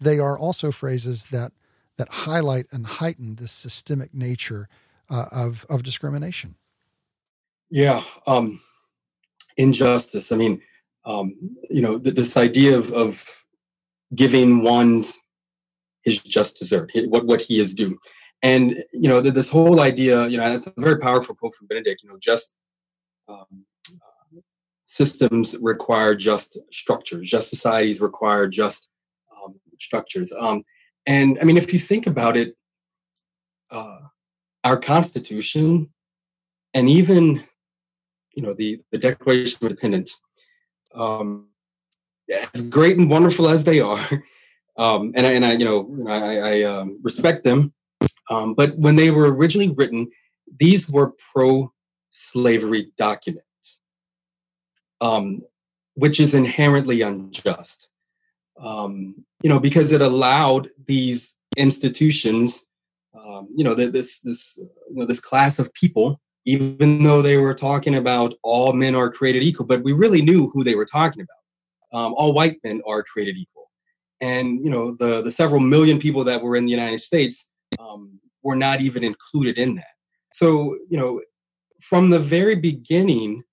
They 0.00 0.18
are 0.18 0.38
also 0.38 0.72
phrases 0.72 1.26
that 1.26 1.52
that 1.98 2.08
highlight 2.10 2.66
and 2.72 2.86
heighten 2.86 3.36
the 3.36 3.48
systemic 3.48 4.14
nature 4.14 4.68
uh, 5.10 5.26
of 5.30 5.64
of 5.68 5.82
discrimination. 5.82 6.56
Yeah, 7.70 8.02
um, 8.26 8.60
injustice. 9.56 10.32
I 10.32 10.36
mean, 10.36 10.60
um, 11.04 11.34
you 11.70 11.82
know, 11.82 11.98
th- 11.98 12.14
this 12.14 12.36
idea 12.36 12.78
of, 12.78 12.92
of 12.92 13.44
giving 14.14 14.62
one 14.62 15.04
his 16.04 16.18
just 16.18 16.58
desert, 16.58 16.90
what 17.08 17.26
what 17.26 17.40
he 17.40 17.60
is 17.60 17.74
due, 17.74 17.98
and 18.42 18.72
you 18.92 19.08
know, 19.08 19.22
th- 19.22 19.34
this 19.34 19.50
whole 19.50 19.80
idea. 19.80 20.26
You 20.26 20.38
know, 20.38 20.54
it's 20.54 20.66
a 20.66 20.80
very 20.80 20.98
powerful 20.98 21.34
quote 21.34 21.54
from 21.54 21.66
Benedict. 21.66 22.02
You 22.02 22.10
know, 22.10 22.18
just 22.20 22.54
um, 23.28 23.64
systems 24.92 25.56
require 25.58 26.14
just 26.14 26.58
structures. 26.70 27.30
Just 27.30 27.48
societies 27.48 27.98
require 27.98 28.46
just 28.46 28.90
um, 29.34 29.54
structures. 29.80 30.30
Um, 30.38 30.64
and 31.06 31.38
I 31.40 31.44
mean, 31.44 31.56
if 31.56 31.72
you 31.72 31.78
think 31.78 32.06
about 32.06 32.36
it, 32.36 32.54
uh, 33.70 34.00
our 34.64 34.76
Constitution 34.76 35.88
and 36.74 36.88
even 36.90 37.44
you 38.34 38.42
know 38.42 38.52
the 38.52 38.82
the 38.92 38.98
Declaration 38.98 39.56
of 39.62 39.70
Independence, 39.70 40.20
um, 40.94 41.48
as 42.54 42.68
great 42.68 42.98
and 42.98 43.08
wonderful 43.08 43.48
as 43.48 43.64
they 43.64 43.80
are, 43.80 43.98
um, 44.78 45.12
and 45.16 45.26
I, 45.26 45.32
and 45.32 45.44
I 45.44 45.52
you 45.52 45.64
know 45.64 46.06
I, 46.06 46.38
I 46.38 46.62
um, 46.64 47.00
respect 47.02 47.44
them, 47.44 47.72
um, 48.30 48.52
but 48.52 48.76
when 48.76 48.96
they 48.96 49.10
were 49.10 49.34
originally 49.34 49.70
written, 49.70 50.10
these 50.54 50.86
were 50.86 51.14
pro-slavery 51.32 52.92
documents, 52.98 53.46
um, 55.02 55.42
which 55.94 56.20
is 56.20 56.34
inherently 56.34 57.02
unjust. 57.02 57.88
Um, 58.58 59.24
you 59.42 59.50
know, 59.50 59.60
because 59.60 59.92
it 59.92 60.00
allowed 60.00 60.68
these 60.86 61.36
institutions, 61.56 62.66
um, 63.18 63.48
you 63.54 63.64
know, 63.64 63.74
this 63.74 64.20
this 64.20 64.56
you 64.56 64.96
know, 64.96 65.06
this 65.06 65.20
class 65.20 65.58
of 65.58 65.74
people 65.74 66.20
even 66.44 67.02
though 67.02 67.22
they 67.22 67.36
were 67.36 67.54
talking 67.54 67.94
about 67.94 68.34
all 68.42 68.72
men 68.72 68.94
are 68.94 69.10
created 69.10 69.42
equal, 69.42 69.66
but 69.66 69.84
we 69.84 69.92
really 69.92 70.22
knew 70.22 70.50
who 70.50 70.64
they 70.64 70.74
were 70.74 70.84
talking 70.84 71.22
about. 71.22 71.98
Um, 71.98 72.14
all 72.14 72.32
white 72.32 72.58
men 72.64 72.80
are 72.86 73.02
created 73.02 73.36
equal, 73.36 73.70
and 74.20 74.64
you 74.64 74.70
know 74.70 74.92
the 74.92 75.22
the 75.22 75.30
several 75.30 75.60
million 75.60 75.98
people 75.98 76.24
that 76.24 76.42
were 76.42 76.56
in 76.56 76.64
the 76.64 76.70
United 76.70 77.00
States 77.00 77.48
um, 77.78 78.18
were 78.42 78.56
not 78.56 78.80
even 78.80 79.04
included 79.04 79.58
in 79.58 79.74
that. 79.76 79.94
So 80.32 80.78
you 80.88 80.96
know, 80.96 81.20
from 81.80 82.10
the 82.10 82.18
very 82.18 82.56
beginning, 82.56 83.44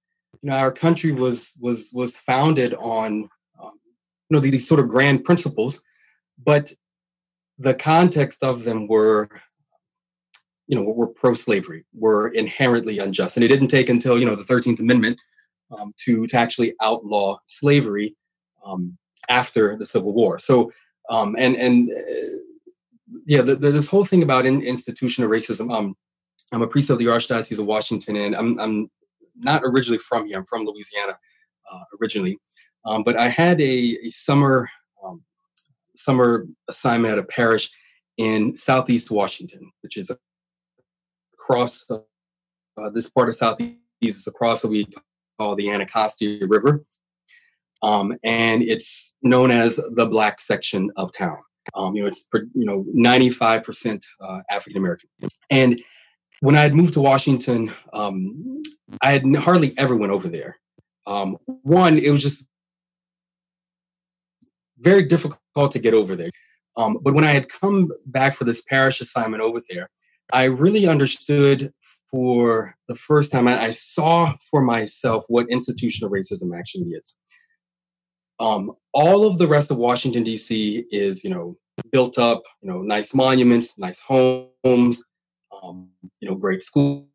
you 0.41 0.49
know, 0.49 0.55
our 0.55 0.71
country 0.71 1.11
was 1.11 1.51
was 1.59 1.89
was 1.93 2.15
founded 2.15 2.73
on 2.75 3.29
um, 3.61 3.79
you 4.29 4.35
know 4.35 4.39
these 4.39 4.67
sort 4.67 4.79
of 4.79 4.87
grand 4.87 5.23
principles, 5.23 5.83
but 6.43 6.71
the 7.57 7.73
context 7.73 8.43
of 8.43 8.63
them 8.63 8.87
were 8.87 9.29
you 10.69 10.75
know, 10.75 10.83
were 10.83 11.07
pro-slavery, 11.07 11.83
were 11.95 12.27
inherently 12.27 12.99
unjust. 12.99 13.35
And 13.35 13.43
it 13.43 13.47
didn't 13.47 13.69
take 13.69 13.89
until, 13.89 14.19
you 14.19 14.25
know, 14.25 14.35
the 14.35 14.43
13th 14.43 14.79
Amendment 14.79 15.19
um, 15.75 15.95
to, 16.05 16.27
to 16.27 16.37
actually 16.37 16.75
outlaw 16.79 17.39
slavery 17.47 18.15
um, 18.63 18.95
after 19.29 19.75
the 19.75 19.87
Civil 19.87 20.13
War. 20.13 20.37
So, 20.37 20.71
um, 21.09 21.35
and, 21.39 21.55
and 21.55 21.89
uh, 21.91 22.37
yeah, 23.25 23.41
the, 23.41 23.55
the, 23.55 23.71
this 23.71 23.87
whole 23.87 24.05
thing 24.05 24.21
about 24.21 24.45
in, 24.45 24.61
institutional 24.61 25.31
racism, 25.31 25.75
um, 25.75 25.97
I'm 26.51 26.61
a 26.61 26.67
priest 26.67 26.91
of 26.91 26.99
the 26.99 27.05
Archdiocese 27.05 27.57
of 27.57 27.65
Washington, 27.65 28.15
and 28.15 28.35
I'm, 28.35 28.59
I'm 28.59 28.91
not 29.39 29.61
originally 29.63 29.99
from 29.99 30.27
here. 30.27 30.37
I'm 30.37 30.45
from 30.45 30.65
Louisiana 30.65 31.17
uh, 31.71 31.83
originally. 32.01 32.37
Um, 32.85 33.03
but 33.03 33.17
I 33.17 33.27
had 33.27 33.59
a, 33.61 33.97
a 34.03 34.11
summer 34.11 34.69
um, 35.03 35.23
summer 35.95 36.47
assignment 36.69 37.13
at 37.13 37.19
a 37.19 37.23
parish 37.23 37.69
in 38.17 38.55
Southeast 38.55 39.11
Washington, 39.11 39.71
which 39.81 39.97
is 39.97 40.11
across 41.33 41.85
uh, 41.89 42.89
this 42.93 43.09
part 43.09 43.29
of 43.29 43.35
Southeast 43.35 43.77
is 44.01 44.27
across 44.27 44.63
what 44.63 44.71
we 44.71 44.87
call 45.37 45.55
the 45.55 45.69
Anacostia 45.69 46.45
River. 46.47 46.85
Um, 47.81 48.13
and 48.23 48.61
it's 48.61 49.13
known 49.21 49.51
as 49.51 49.77
the 49.77 50.05
black 50.05 50.41
section 50.41 50.91
of 50.95 51.11
town. 51.13 51.37
Um, 51.75 51.95
you 51.95 52.01
know, 52.01 52.07
it's 52.07 52.27
you 52.33 52.65
know 52.65 52.85
95% 52.95 54.03
uh, 54.21 54.39
African 54.49 54.77
American. 54.77 55.09
And 55.49 55.81
when 56.41 56.55
I 56.55 56.61
had 56.61 56.73
moved 56.73 56.93
to 56.93 57.01
Washington, 57.01 57.71
um, 57.93 58.61
I 59.01 59.11
had 59.11 59.35
hardly 59.35 59.73
ever 59.77 59.95
went 59.95 60.13
over 60.13 60.27
there. 60.27 60.57
Um, 61.05 61.37
one, 61.63 61.97
it 61.97 62.11
was 62.11 62.21
just 62.21 62.45
very 64.79 65.03
difficult 65.03 65.71
to 65.71 65.79
get 65.79 65.93
over 65.93 66.15
there. 66.15 66.29
Um, 66.77 66.99
but 67.01 67.13
when 67.13 67.25
I 67.25 67.31
had 67.31 67.49
come 67.49 67.89
back 68.05 68.35
for 68.35 68.45
this 68.45 68.61
parish 68.61 69.01
assignment 69.01 69.43
over 69.43 69.59
there, 69.69 69.89
I 70.31 70.45
really 70.45 70.87
understood 70.87 71.73
for 72.09 72.75
the 72.87 72.95
first 72.95 73.31
time, 73.31 73.47
I, 73.47 73.61
I 73.61 73.71
saw 73.71 74.33
for 74.49 74.61
myself 74.61 75.25
what 75.27 75.49
institutional 75.49 76.11
racism 76.11 76.57
actually 76.57 76.89
is. 76.91 77.17
Um, 78.39 78.71
all 78.93 79.27
of 79.27 79.37
the 79.37 79.47
rest 79.47 79.69
of 79.69 79.77
Washington, 79.77 80.23
D.C. 80.23 80.85
is, 80.91 81.23
you 81.23 81.29
know, 81.29 81.57
built 81.91 82.17
up, 82.17 82.43
you 82.61 82.69
know, 82.71 82.81
nice 82.81 83.13
monuments, 83.13 83.77
nice 83.77 83.99
homes, 83.99 85.03
um, 85.51 85.89
you 86.19 86.29
know, 86.29 86.35
great 86.35 86.63
schools. 86.63 87.09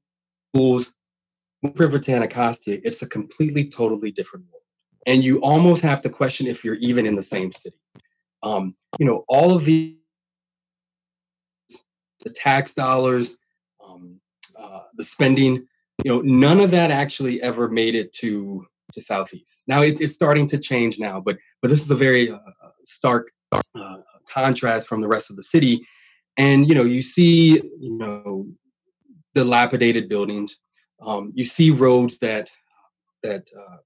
River 1.77 1.99
to 1.99 2.13
Anacostia, 2.13 2.79
it's 2.85 3.01
a 3.01 3.09
completely, 3.09 3.65
totally 3.65 4.11
different 4.11 4.45
world. 4.53 4.63
And 5.07 5.25
you 5.25 5.41
almost 5.41 5.83
have 5.83 6.03
to 6.03 6.11
question 6.11 6.47
if 6.47 6.63
you're 6.65 6.75
even 6.75 7.07
in 7.07 7.17
the 7.17 7.23
same 7.23 7.53
city. 7.53 7.77
Um, 8.43 8.77
you 8.99 9.07
know, 9.07 9.25
all 9.29 9.55
of 9.55 9.65
the 9.65 9.97
the 12.21 12.31
tax 12.31 12.75
dollars, 12.75 13.37
um, 13.87 14.21
uh, 14.59 14.83
the 14.95 15.05
spending. 15.05 15.67
You 16.05 16.11
know, 16.11 16.21
none 16.23 16.61
of 16.61 16.71
that 16.73 16.91
actually 16.91 17.41
ever 17.41 17.69
made 17.69 17.95
it 17.95 18.13
to 18.15 18.67
to 18.93 19.01
Southeast. 19.01 19.63
Now 19.67 19.83
it, 19.83 20.01
it's 20.01 20.15
starting 20.15 20.47
to 20.49 20.59
change 20.59 20.99
now, 20.99 21.21
but 21.21 21.39
but 21.63 21.69
this 21.69 21.83
is 21.83 21.91
a 21.91 21.97
very 21.97 22.31
uh 22.31 22.39
stark 22.85 23.31
uh, 23.53 23.99
contrast 24.29 24.87
from 24.87 25.01
the 25.01 25.09
rest 25.09 25.31
of 25.31 25.37
the 25.37 25.43
city. 25.43 25.87
And 26.37 26.69
you 26.69 26.75
know, 26.75 26.83
you 26.83 27.01
see, 27.01 27.55
you 27.81 27.99
know, 27.99 28.47
dilapidated 29.35 30.09
buildings. 30.09 30.57
Um, 31.05 31.33
you 31.35 31.45
see 31.45 31.71
roads 31.71 32.19
that 32.21 32.51
that 33.23 33.49
uh, 33.59 33.77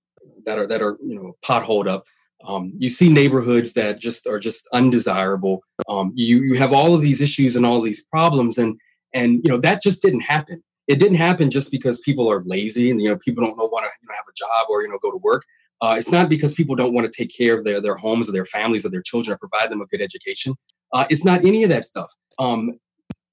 that 0.46 0.58
are 0.58 0.66
that 0.66 0.82
are 0.82 0.98
you 1.04 1.14
know 1.14 1.36
potholed 1.44 1.88
up. 1.88 2.04
Um, 2.44 2.72
you 2.76 2.88
see 2.88 3.08
neighborhoods 3.08 3.72
that 3.74 3.98
just 3.98 4.26
are 4.26 4.38
just 4.38 4.68
undesirable. 4.72 5.62
Um, 5.88 6.12
you 6.14 6.42
you 6.42 6.54
have 6.54 6.72
all 6.72 6.94
of 6.94 7.00
these 7.00 7.20
issues 7.20 7.56
and 7.56 7.66
all 7.66 7.80
these 7.80 8.04
problems, 8.04 8.58
and 8.58 8.78
and 9.12 9.40
you 9.44 9.50
know 9.50 9.58
that 9.58 9.82
just 9.82 10.02
didn't 10.02 10.20
happen. 10.20 10.62
It 10.86 10.98
didn't 10.98 11.18
happen 11.18 11.50
just 11.50 11.70
because 11.70 11.98
people 12.00 12.30
are 12.30 12.42
lazy 12.44 12.90
and 12.90 13.00
you 13.00 13.08
know 13.08 13.18
people 13.18 13.44
don't 13.44 13.56
know 13.56 13.66
want 13.66 13.84
to 13.84 13.90
you 14.00 14.08
know, 14.08 14.14
have 14.14 14.24
a 14.28 14.34
job 14.36 14.70
or 14.70 14.82
you 14.82 14.88
know 14.88 14.98
go 15.02 15.10
to 15.10 15.18
work. 15.18 15.44
Uh, 15.80 15.94
it's 15.96 16.10
not 16.10 16.28
because 16.28 16.54
people 16.54 16.74
don't 16.74 16.92
want 16.92 17.06
to 17.06 17.12
take 17.12 17.34
care 17.36 17.56
of 17.56 17.64
their 17.64 17.80
their 17.80 17.96
homes 17.96 18.28
or 18.28 18.32
their 18.32 18.46
families 18.46 18.84
or 18.84 18.90
their 18.90 19.02
children 19.02 19.34
or 19.34 19.38
provide 19.38 19.70
them 19.70 19.80
a 19.80 19.86
good 19.86 20.00
education. 20.00 20.54
Uh, 20.92 21.06
it's 21.10 21.24
not 21.24 21.44
any 21.44 21.62
of 21.62 21.70
that 21.70 21.86
stuff. 21.86 22.12
Um, 22.38 22.78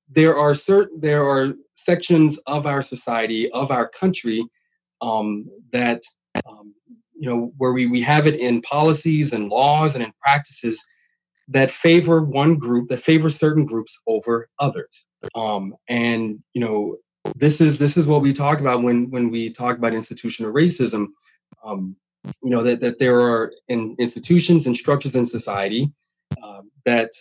there 0.10 0.38
are 0.38 0.56
certain 0.56 1.00
there 1.00 1.28
are 1.28 1.54
sections 1.76 2.38
of 2.48 2.66
our 2.66 2.82
society 2.82 3.50
of 3.52 3.72
our 3.72 3.88
country 3.88 4.44
um, 5.02 5.50
that 5.72 6.04
um, 6.48 6.74
you 7.18 7.30
know, 7.30 7.54
where 7.58 7.72
we, 7.72 7.88
we 7.88 8.02
have 8.02 8.28
it 8.28 8.36
in 8.36 8.62
policies 8.62 9.32
and 9.32 9.50
laws 9.50 9.96
and 9.96 10.04
in 10.04 10.12
practices 10.22 10.84
that 11.48 11.72
favor 11.72 12.22
one 12.22 12.56
group, 12.56 12.90
that 12.90 13.00
favor 13.00 13.30
certain 13.30 13.66
groups 13.66 14.00
over 14.08 14.50
others. 14.60 15.08
Um, 15.34 15.76
and 15.88 16.44
you 16.54 16.62
know, 16.62 16.98
this 17.36 17.62
is 17.62 17.80
this 17.80 17.98
is 17.98 18.06
what 18.06 18.22
we 18.22 18.34
talk 18.34 18.60
about 18.60 18.84
when 18.84 19.10
when 19.10 19.32
we 19.32 19.50
talk 19.50 19.78
about 19.78 19.94
institutional 19.94 20.54
racism. 20.54 21.08
Um, 21.64 21.96
you 22.44 22.50
know 22.50 22.64
that 22.64 22.82
that 22.82 23.00
there 23.00 23.20
are 23.20 23.54
in 23.68 23.96
institutions 23.98 24.68
and 24.68 24.76
structures 24.76 25.16
in 25.16 25.26
society 25.26 25.92
uh, 26.44 26.62
that 26.86 27.12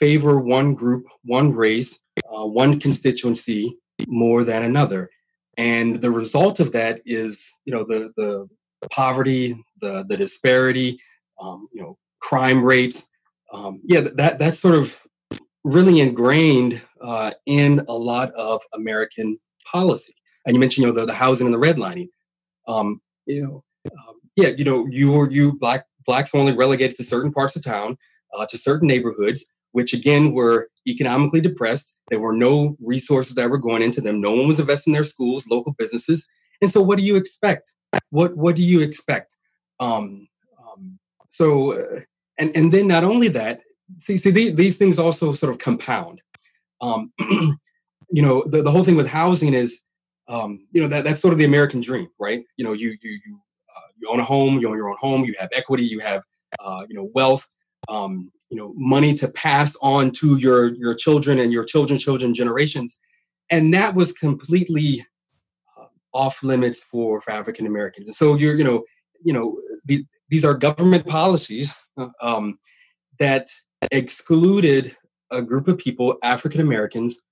favor 0.00 0.40
one 0.40 0.74
group, 0.74 1.04
one 1.24 1.52
race, 1.54 2.00
uh, 2.34 2.46
one 2.46 2.80
constituency 2.80 3.76
more 4.08 4.44
than 4.44 4.62
another. 4.62 5.10
and 5.56 6.00
the 6.00 6.10
result 6.10 6.58
of 6.60 6.72
that 6.72 7.02
is 7.04 7.44
you 7.66 7.72
know 7.72 7.84
the 7.84 8.10
the 8.16 8.48
poverty, 8.90 9.62
the 9.80 10.04
the 10.08 10.16
disparity, 10.16 10.98
um, 11.40 11.68
you 11.72 11.82
know, 11.82 11.98
crime 12.20 12.64
rates. 12.64 13.06
Um, 13.52 13.80
yeah, 13.84 14.00
that 14.14 14.38
that's 14.38 14.58
sort 14.58 14.74
of 14.74 15.06
really 15.64 16.00
ingrained 16.00 16.80
uh, 17.02 17.32
in 17.46 17.82
a 17.88 17.94
lot 17.94 18.32
of 18.32 18.62
American 18.72 19.38
policy. 19.70 20.14
And 20.46 20.54
you 20.54 20.60
mentioned, 20.60 20.86
you 20.86 20.92
know, 20.92 20.98
the, 20.98 21.06
the 21.06 21.14
housing 21.14 21.46
and 21.46 21.54
the 21.54 21.58
redlining. 21.58 22.08
Um, 22.66 23.00
you 23.26 23.42
know, 23.42 23.64
um, 23.92 24.20
yeah, 24.36 24.48
you 24.48 24.64
know, 24.64 24.86
you 24.90 25.12
were 25.12 25.30
you 25.30 25.58
black 25.58 25.86
blacks 26.06 26.32
were 26.32 26.40
only 26.40 26.56
relegated 26.56 26.96
to 26.96 27.04
certain 27.04 27.32
parts 27.32 27.56
of 27.56 27.64
town, 27.64 27.98
uh, 28.36 28.46
to 28.46 28.56
certain 28.56 28.88
neighborhoods, 28.88 29.44
which 29.72 29.92
again 29.92 30.32
were 30.32 30.68
economically 30.86 31.40
depressed. 31.40 31.96
There 32.08 32.20
were 32.20 32.32
no 32.32 32.76
resources 32.80 33.34
that 33.36 33.50
were 33.50 33.58
going 33.58 33.82
into 33.82 34.00
them. 34.00 34.20
No 34.20 34.32
one 34.34 34.48
was 34.48 34.60
investing 34.60 34.92
in 34.92 34.94
their 34.94 35.04
schools, 35.04 35.46
local 35.48 35.74
businesses. 35.78 36.26
And 36.60 36.70
so, 36.70 36.82
what 36.82 36.98
do 36.98 37.04
you 37.04 37.16
expect? 37.16 37.72
What 38.10 38.36
What 38.36 38.56
do 38.56 38.62
you 38.62 38.80
expect? 38.80 39.36
Um, 39.78 40.28
um, 40.58 40.98
so, 41.28 41.72
uh, 41.72 42.00
and 42.38 42.54
and 42.54 42.72
then 42.72 42.86
not 42.86 43.04
only 43.04 43.28
that, 43.28 43.60
see, 43.98 44.16
see 44.16 44.30
these, 44.30 44.54
these 44.54 44.78
things 44.78 44.98
also 44.98 45.32
sort 45.32 45.52
of 45.52 45.58
compound. 45.58 46.20
Um, 46.80 47.12
you 48.10 48.22
know, 48.22 48.44
the, 48.46 48.62
the 48.62 48.70
whole 48.70 48.84
thing 48.84 48.96
with 48.96 49.08
housing 49.08 49.54
is, 49.54 49.80
um, 50.28 50.66
you 50.70 50.80
know, 50.80 50.88
that 50.88 51.04
that's 51.04 51.20
sort 51.20 51.32
of 51.32 51.38
the 51.38 51.44
American 51.44 51.80
dream, 51.80 52.08
right? 52.18 52.44
You 52.56 52.64
know, 52.64 52.72
you 52.72 52.96
you 53.02 53.10
you 53.26 53.40
uh, 53.76 53.88
you 53.98 54.08
own 54.10 54.20
a 54.20 54.24
home, 54.24 54.58
you 54.58 54.68
own 54.68 54.76
your 54.76 54.90
own 54.90 54.96
home, 55.00 55.24
you 55.24 55.34
have 55.38 55.50
equity, 55.52 55.84
you 55.84 56.00
have 56.00 56.22
uh, 56.60 56.84
you 56.88 56.94
know 56.94 57.10
wealth, 57.14 57.48
um, 57.88 58.30
you 58.50 58.56
know, 58.56 58.72
money 58.76 59.14
to 59.14 59.28
pass 59.28 59.76
on 59.80 60.10
to 60.10 60.36
your 60.36 60.74
your 60.74 60.94
children 60.94 61.38
and 61.38 61.52
your 61.52 61.64
children, 61.64 61.98
children 61.98 62.34
generations, 62.34 62.98
and 63.48 63.72
that 63.72 63.94
was 63.94 64.12
completely 64.12 65.06
uh, 65.78 65.86
off 66.12 66.42
limits 66.42 66.82
for 66.82 67.20
for 67.20 67.30
African 67.30 67.66
Americans. 67.66 68.08
And 68.08 68.16
so 68.16 68.34
you're, 68.34 68.56
you 68.56 68.64
know, 68.64 68.84
you 69.22 69.32
know, 69.32 69.60
the, 69.84 70.04
these 70.28 70.44
are 70.44 70.54
government 70.54 71.06
policies 71.06 71.72
um, 72.20 72.58
that 73.18 73.48
excluded 73.92 74.96
a 75.30 75.42
group 75.42 75.68
of 75.68 75.78
people, 75.78 76.16
African 76.22 76.60
Americans, 76.60 77.22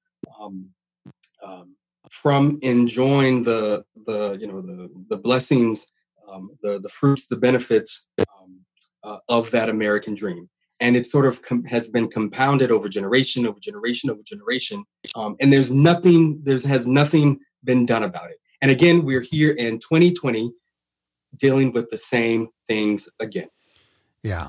um, 0.41 0.71
um, 1.43 1.75
from 2.11 2.59
enjoying 2.63 3.43
the 3.43 3.85
the 4.07 4.39
you 4.41 4.47
know 4.47 4.61
the 4.61 4.89
the 5.09 5.19
blessings, 5.19 5.91
um, 6.29 6.51
the 6.63 6.79
the 6.81 6.89
fruits, 6.89 7.27
the 7.27 7.37
benefits 7.37 8.07
um, 8.21 8.61
uh, 9.03 9.19
of 9.29 9.51
that 9.51 9.69
American 9.69 10.15
dream. 10.15 10.49
And 10.81 10.97
it 10.97 11.07
sort 11.07 11.27
of 11.27 11.43
com- 11.43 11.65
has 11.65 11.91
been 11.91 12.09
compounded 12.09 12.71
over 12.71 12.89
generation, 12.89 13.47
over 13.47 13.59
generation, 13.59 14.11
over 14.11 14.23
generation. 14.23 14.85
Um, 15.15 15.37
and 15.41 15.53
there's 15.53 15.73
nothing, 15.73 16.41
there's 16.45 16.65
has 16.65 16.87
nothing 16.87 17.41
been 17.65 17.85
done 17.85 18.05
about 18.05 18.31
it. 18.31 18.41
And 18.63 18.71
again, 18.71 19.05
we're 19.05 19.21
here 19.21 19.53
in 19.53 19.79
2020 19.81 20.53
dealing 21.37 21.73
with 21.73 21.91
the 21.91 21.99
same 21.99 22.49
things 22.67 23.09
again. 23.21 23.49
Yeah 24.23 24.49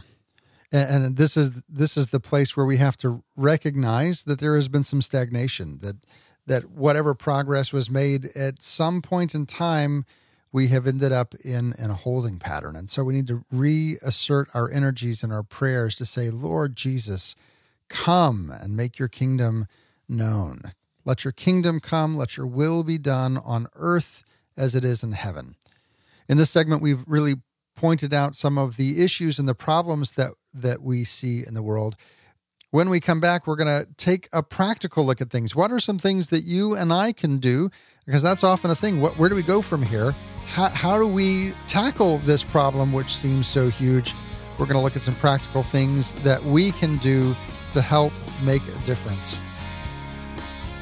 and, 0.71 1.05
and 1.05 1.17
this 1.17 1.35
is 1.37 1.63
this 1.63 1.97
is 1.97 2.07
the 2.07 2.19
place 2.19 2.55
where 2.55 2.65
we 2.65 2.77
have 2.77 2.97
to 2.97 3.23
recognize 3.35 4.23
that 4.23 4.39
there 4.39 4.55
has 4.55 4.67
been 4.67 4.83
some 4.83 5.01
stagnation 5.01 5.79
that 5.81 5.97
that 6.45 6.69
whatever 6.71 7.13
progress 7.13 7.71
was 7.71 7.89
made 7.89 8.25
at 8.35 8.61
some 8.61 9.01
point 9.01 9.35
in 9.35 9.45
time 9.45 10.05
we 10.51 10.67
have 10.67 10.88
ended 10.88 11.12
up 11.12 11.35
in, 11.43 11.73
in 11.77 11.91
a 11.91 11.95
holding 11.95 12.39
pattern. 12.39 12.75
And 12.75 12.89
so 12.89 13.03
we 13.03 13.13
need 13.13 13.27
to 13.27 13.43
reassert 13.51 14.49
our 14.53 14.69
energies 14.71 15.23
and 15.23 15.31
our 15.31 15.43
prayers 15.43 15.95
to 15.95 16.05
say, 16.05 16.29
Lord 16.29 16.75
Jesus, 16.75 17.35
come 17.89 18.51
and 18.51 18.75
make 18.75 18.97
your 18.97 19.07
kingdom 19.07 19.67
known. 20.07 20.73
Let 21.05 21.23
your 21.23 21.31
kingdom 21.31 21.79
come, 21.79 22.15
let 22.15 22.38
your 22.38 22.47
will 22.47 22.83
be 22.83 22.97
done 22.97 23.38
on 23.38 23.67
earth 23.75 24.23
as 24.57 24.75
it 24.75 24.83
is 24.83 25.03
in 25.03 25.13
heaven. 25.13 25.55
In 26.27 26.38
this 26.38 26.49
segment, 26.51 26.81
we've 26.81 27.03
really 27.07 27.35
pointed 27.75 28.13
out 28.13 28.35
some 28.35 28.57
of 28.57 28.75
the 28.75 29.03
issues 29.03 29.39
and 29.39 29.47
the 29.47 29.55
problems 29.55 30.12
that 30.12 30.31
that 30.53 30.81
we 30.81 31.03
see 31.03 31.43
in 31.47 31.53
the 31.53 31.63
world. 31.63 31.95
When 32.71 32.89
we 32.89 32.99
come 32.99 33.19
back, 33.19 33.47
we're 33.47 33.55
going 33.55 33.85
to 33.85 33.88
take 33.97 34.27
a 34.31 34.43
practical 34.43 35.05
look 35.05 35.21
at 35.21 35.31
things. 35.31 35.55
What 35.55 35.71
are 35.71 35.79
some 35.79 35.97
things 35.97 36.29
that 36.29 36.43
you 36.43 36.75
and 36.75 36.93
I 36.93 37.13
can 37.13 37.38
do? 37.38 37.71
Because 38.10 38.24
that's 38.24 38.43
often 38.43 38.72
a 38.72 38.76
thing. 38.76 39.02
What, 39.02 39.19
where 39.19 39.30
do 39.30 39.36
we 39.36 39.43
go 39.43 39.62
from 39.62 39.84
here? 39.84 40.15
How, 40.48 40.69
how 40.69 40.98
do 40.98 41.06
we 41.06 41.54
tackle 41.67 42.17
this 42.17 42.43
problem, 42.43 42.91
which 42.91 43.15
seems 43.15 43.45
so 43.45 43.67
huge? 43.69 44.15
We're 44.58 44.65
going 44.65 44.78
to 44.78 44.82
look 44.82 44.95
at 44.95 45.04
some 45.04 45.13
practical 45.13 45.62
things 45.62 46.15
that 46.24 46.43
we 46.43 46.72
can 46.72 46.98
do 46.98 47.36
to 47.74 47.84
help 47.84 48.12
make 48.41 48.63
a 48.67 48.76
difference. 48.80 49.41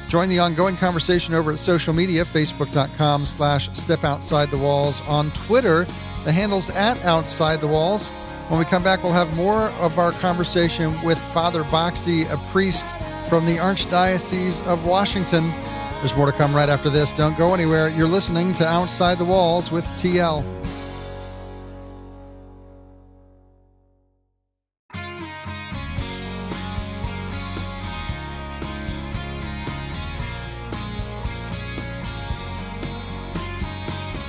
Join 0.08 0.30
the 0.30 0.38
ongoing 0.38 0.78
conversation 0.78 1.34
over 1.34 1.52
at 1.52 1.58
social 1.58 1.92
media, 1.92 2.24
facebook.com 2.24 3.26
slash 3.26 3.70
step 3.76 4.04
outside 4.04 4.50
the 4.50 4.56
walls. 4.56 5.02
On 5.02 5.30
Twitter, 5.32 5.86
the 6.24 6.32
handle's 6.32 6.70
at 6.70 6.96
outside 7.04 7.60
the 7.60 7.68
walls. 7.68 8.08
When 8.48 8.58
we 8.58 8.64
come 8.64 8.82
back, 8.82 9.02
we'll 9.02 9.12
have 9.12 9.36
more 9.36 9.64
of 9.82 9.98
our 9.98 10.12
conversation 10.12 10.98
with 11.02 11.18
Father 11.34 11.62
Boxie, 11.64 12.22
a 12.22 12.38
priest 12.52 12.96
from 13.28 13.44
the 13.44 13.56
Archdiocese 13.56 14.66
of 14.66 14.86
Washington. 14.86 15.52
There's 15.98 16.14
more 16.14 16.26
to 16.26 16.32
come 16.32 16.54
right 16.54 16.68
after 16.68 16.90
this. 16.90 17.12
Don't 17.12 17.36
go 17.36 17.54
anywhere. 17.54 17.88
You're 17.88 18.06
listening 18.06 18.54
to 18.54 18.64
Outside 18.64 19.18
the 19.18 19.24
Walls 19.24 19.72
with 19.72 19.84
TL. 19.96 20.44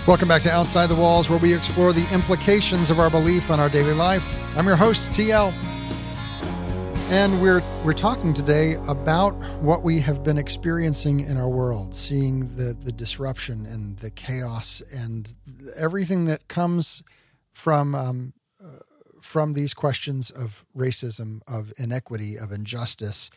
Welcome 0.07 0.27
back 0.27 0.41
to 0.41 0.51
Outside 0.51 0.87
the 0.87 0.95
Walls, 0.95 1.29
where 1.29 1.37
we 1.37 1.53
explore 1.53 1.93
the 1.93 2.11
implications 2.11 2.89
of 2.89 2.99
our 2.99 3.11
belief 3.11 3.51
on 3.51 3.59
our 3.59 3.69
daily 3.69 3.93
life. 3.93 4.43
I'm 4.57 4.65
your 4.65 4.75
host, 4.75 5.11
TL. 5.11 5.53
And 7.11 7.41
we're 7.41 7.63
we're 7.83 7.93
talking 7.93 8.35
today 8.35 8.75
about 8.87 9.31
what 9.61 9.81
we 9.81 9.99
have 9.99 10.23
been 10.23 10.37
experiencing 10.37 11.21
in 11.21 11.37
our 11.37 11.49
world, 11.49 11.95
seeing 11.95 12.55
the 12.55 12.77
the 12.83 12.91
disruption 12.91 13.65
and 13.65 13.97
the 13.97 14.11
chaos 14.11 14.83
and 14.93 15.33
everything 15.75 16.25
that 16.25 16.47
comes 16.47 17.01
from 17.51 17.95
um, 17.95 18.33
uh, 18.63 18.79
from 19.19 19.53
these 19.53 19.73
questions 19.73 20.29
of 20.29 20.63
racism, 20.77 21.41
of 21.47 21.73
inequity, 21.79 22.35
of 22.37 22.51
injustice, 22.51 23.31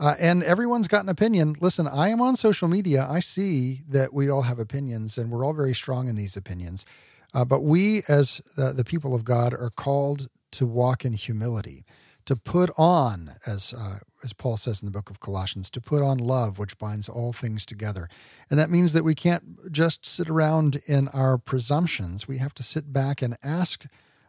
uh, 0.00 0.14
and 0.18 0.42
everyone's 0.42 0.88
got 0.88 1.04
an 1.04 1.08
opinion. 1.08 1.54
Listen, 1.60 1.86
I 1.86 2.08
am 2.08 2.20
on 2.20 2.34
social 2.34 2.66
media. 2.66 3.06
I 3.08 3.20
see 3.20 3.82
that 3.88 4.12
we 4.12 4.28
all 4.28 4.42
have 4.42 4.58
opinions 4.58 5.16
and 5.16 5.30
we're 5.30 5.44
all 5.44 5.52
very 5.52 5.74
strong 5.74 6.08
in 6.08 6.16
these 6.16 6.36
opinions. 6.36 6.84
Uh, 7.32 7.44
but 7.44 7.62
we, 7.62 8.02
as 8.08 8.42
the, 8.56 8.72
the, 8.72 8.84
people 8.84 9.14
of 9.14 9.24
God, 9.24 9.54
are 9.54 9.70
called 9.70 10.28
to 10.50 10.66
walk 10.66 11.04
in 11.04 11.12
humility, 11.12 11.84
to 12.26 12.36
put 12.36 12.70
on, 12.78 13.36
as, 13.46 13.74
uh, 13.76 13.98
as 14.22 14.32
Paul 14.32 14.56
says 14.56 14.82
in 14.82 14.86
the 14.86 14.92
book 14.92 15.10
of 15.10 15.20
Colossians, 15.20 15.70
to 15.70 15.80
put 15.80 16.02
on 16.02 16.18
love, 16.18 16.58
which 16.58 16.78
binds 16.78 17.08
all 17.08 17.32
things 17.32 17.66
together. 17.66 18.08
And 18.50 18.58
that 18.58 18.70
means 18.70 18.92
that 18.92 19.04
we 19.04 19.14
can't 19.14 19.72
just 19.72 20.06
sit 20.06 20.30
around 20.30 20.78
in 20.86 21.08
our 21.08 21.38
presumptions. 21.38 22.28
We 22.28 22.38
have 22.38 22.54
to 22.54 22.62
sit 22.62 22.92
back 22.92 23.22
and 23.22 23.36
ask 23.42 23.86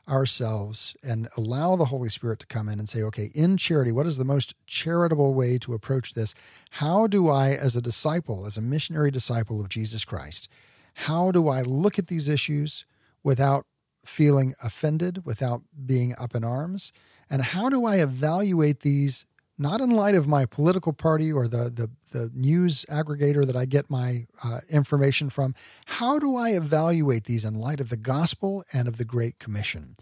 ourselves 0.07 0.97
and 1.01 1.29
allow 1.37 1.75
the 1.75 1.85
Holy 1.85 2.09
Spirit 2.09 2.39
to 2.39 2.47
come 2.47 2.67
in 2.67 2.79
and 2.79 2.89
say, 2.89 3.01
okay, 3.03 3.31
in 3.33 3.55
charity, 3.57 3.91
what 3.91 4.05
is 4.05 4.17
the 4.17 4.25
most 4.25 4.53
charitable 4.67 5.33
way 5.33 5.57
to 5.59 5.73
approach 5.73 6.13
this? 6.13 6.35
How 6.71 7.07
do 7.07 7.29
I, 7.29 7.51
as 7.51 7.75
a 7.75 7.81
disciple, 7.81 8.45
as 8.45 8.57
a 8.57 8.61
missionary 8.61 9.11
disciple 9.11 9.61
of 9.61 9.69
Jesus 9.69 10.03
Christ, 10.03 10.49
how 10.95 11.31
do 11.31 11.47
I 11.47 11.61
look 11.61 11.97
at 11.97 12.07
these 12.07 12.27
issues 12.27 12.85
without 13.23 13.65
feeling 14.05 14.53
offended, 14.63 15.25
without 15.25 15.61
being 15.85 16.13
up 16.19 16.35
in 16.35 16.43
arms? 16.43 16.91
And 17.29 17.41
how 17.41 17.69
do 17.69 17.85
I 17.85 17.97
evaluate 17.97 18.81
these 18.81 19.25
not 19.57 19.81
in 19.81 19.91
light 19.91 20.15
of 20.15 20.27
my 20.27 20.45
political 20.45 20.93
party 20.93 21.31
or 21.31 21.47
the, 21.47 21.69
the, 21.69 21.89
the 22.11 22.31
news 22.33 22.85
aggregator 22.89 23.45
that 23.45 23.55
I 23.55 23.65
get 23.65 23.89
my 23.89 24.25
uh, 24.43 24.59
information 24.69 25.29
from. 25.29 25.53
How 25.85 26.19
do 26.19 26.35
I 26.35 26.51
evaluate 26.51 27.25
these 27.25 27.45
in 27.45 27.55
light 27.55 27.79
of 27.79 27.89
the 27.89 27.97
gospel 27.97 28.63
and 28.73 28.87
of 28.87 28.97
the 28.97 29.05
Great 29.05 29.39
Commission? 29.39 29.95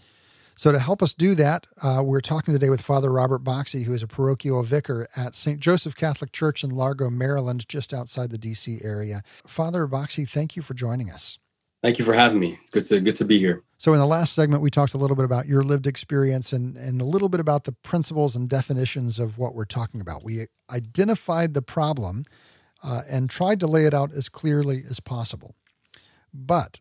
So, 0.55 0.71
to 0.71 0.79
help 0.79 1.01
us 1.01 1.13
do 1.13 1.33
that, 1.35 1.65
uh, 1.81 2.03
we're 2.05 2.21
talking 2.21 2.53
today 2.53 2.69
with 2.69 2.81
Father 2.81 3.11
Robert 3.11 3.39
Boxie, 3.39 3.83
who 3.83 3.93
is 3.93 4.03
a 4.03 4.07
parochial 4.07 4.61
vicar 4.61 5.07
at 5.15 5.33
St. 5.33 5.59
Joseph 5.59 5.95
Catholic 5.95 6.31
Church 6.33 6.63
in 6.63 6.69
Largo, 6.69 7.09
Maryland, 7.09 7.67
just 7.67 7.93
outside 7.93 8.29
the 8.29 8.37
DC 8.37 8.83
area. 8.85 9.23
Father 9.47 9.87
Boxie, 9.87 10.25
thank 10.25 10.55
you 10.55 10.61
for 10.61 10.73
joining 10.73 11.09
us. 11.09 11.39
Thank 11.81 11.97
you 11.97 12.05
for 12.05 12.13
having 12.13 12.39
me. 12.39 12.59
good 12.71 12.85
to 12.87 13.01
good 13.01 13.15
to 13.15 13.25
be 13.25 13.39
here. 13.39 13.63
So 13.77 13.93
in 13.93 13.99
the 13.99 14.05
last 14.05 14.33
segment, 14.33 14.61
we 14.61 14.69
talked 14.69 14.93
a 14.93 14.97
little 14.97 15.15
bit 15.15 15.25
about 15.25 15.47
your 15.47 15.63
lived 15.63 15.87
experience 15.87 16.53
and 16.53 16.77
and 16.77 17.01
a 17.01 17.05
little 17.05 17.29
bit 17.29 17.39
about 17.39 17.63
the 17.63 17.71
principles 17.71 18.35
and 18.35 18.47
definitions 18.47 19.19
of 19.19 19.37
what 19.37 19.55
we're 19.55 19.65
talking 19.65 19.99
about. 19.99 20.23
We 20.23 20.45
identified 20.69 21.53
the 21.55 21.63
problem 21.63 22.23
uh, 22.83 23.01
and 23.09 23.29
tried 23.29 23.59
to 23.61 23.67
lay 23.67 23.85
it 23.85 23.93
out 23.93 24.11
as 24.13 24.29
clearly 24.29 24.83
as 24.87 24.99
possible, 24.99 25.55
but 26.33 26.79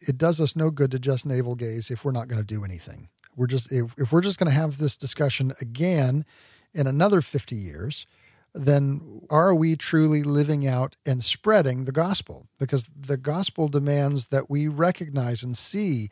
it 0.00 0.16
does 0.16 0.40
us 0.40 0.56
no 0.56 0.70
good 0.70 0.90
to 0.92 0.98
just 0.98 1.26
navel 1.26 1.54
gaze 1.54 1.90
if 1.90 2.04
we're 2.04 2.12
not 2.12 2.28
going 2.28 2.40
to 2.40 2.46
do 2.46 2.64
anything. 2.64 3.08
We're 3.36 3.46
just 3.46 3.70
if, 3.70 3.94
if 3.98 4.12
we're 4.12 4.22
just 4.22 4.38
going 4.38 4.50
to 4.50 4.58
have 4.58 4.78
this 4.78 4.96
discussion 4.96 5.52
again 5.60 6.24
in 6.72 6.86
another 6.86 7.20
fifty 7.20 7.56
years. 7.56 8.06
Then 8.54 9.22
are 9.30 9.54
we 9.54 9.76
truly 9.76 10.22
living 10.22 10.66
out 10.66 10.96
and 11.06 11.24
spreading 11.24 11.84
the 11.84 11.92
gospel? 11.92 12.48
Because 12.58 12.86
the 12.98 13.16
gospel 13.16 13.68
demands 13.68 14.28
that 14.28 14.50
we 14.50 14.68
recognize 14.68 15.42
and 15.42 15.56
see 15.56 16.08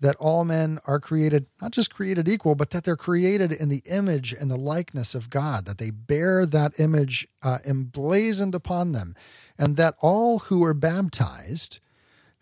that 0.00 0.16
all 0.16 0.44
men 0.44 0.78
are 0.84 0.98
created, 0.98 1.46
not 1.60 1.70
just 1.70 1.94
created 1.94 2.28
equal, 2.28 2.56
but 2.56 2.70
that 2.70 2.82
they're 2.82 2.96
created 2.96 3.52
in 3.52 3.68
the 3.68 3.82
image 3.88 4.32
and 4.32 4.50
the 4.50 4.56
likeness 4.56 5.14
of 5.14 5.30
God, 5.30 5.64
that 5.66 5.78
they 5.78 5.90
bear 5.90 6.44
that 6.44 6.78
image 6.80 7.28
uh, 7.42 7.58
emblazoned 7.64 8.54
upon 8.54 8.92
them, 8.92 9.14
and 9.56 9.76
that 9.76 9.94
all 10.00 10.40
who 10.40 10.64
are 10.64 10.74
baptized 10.74 11.78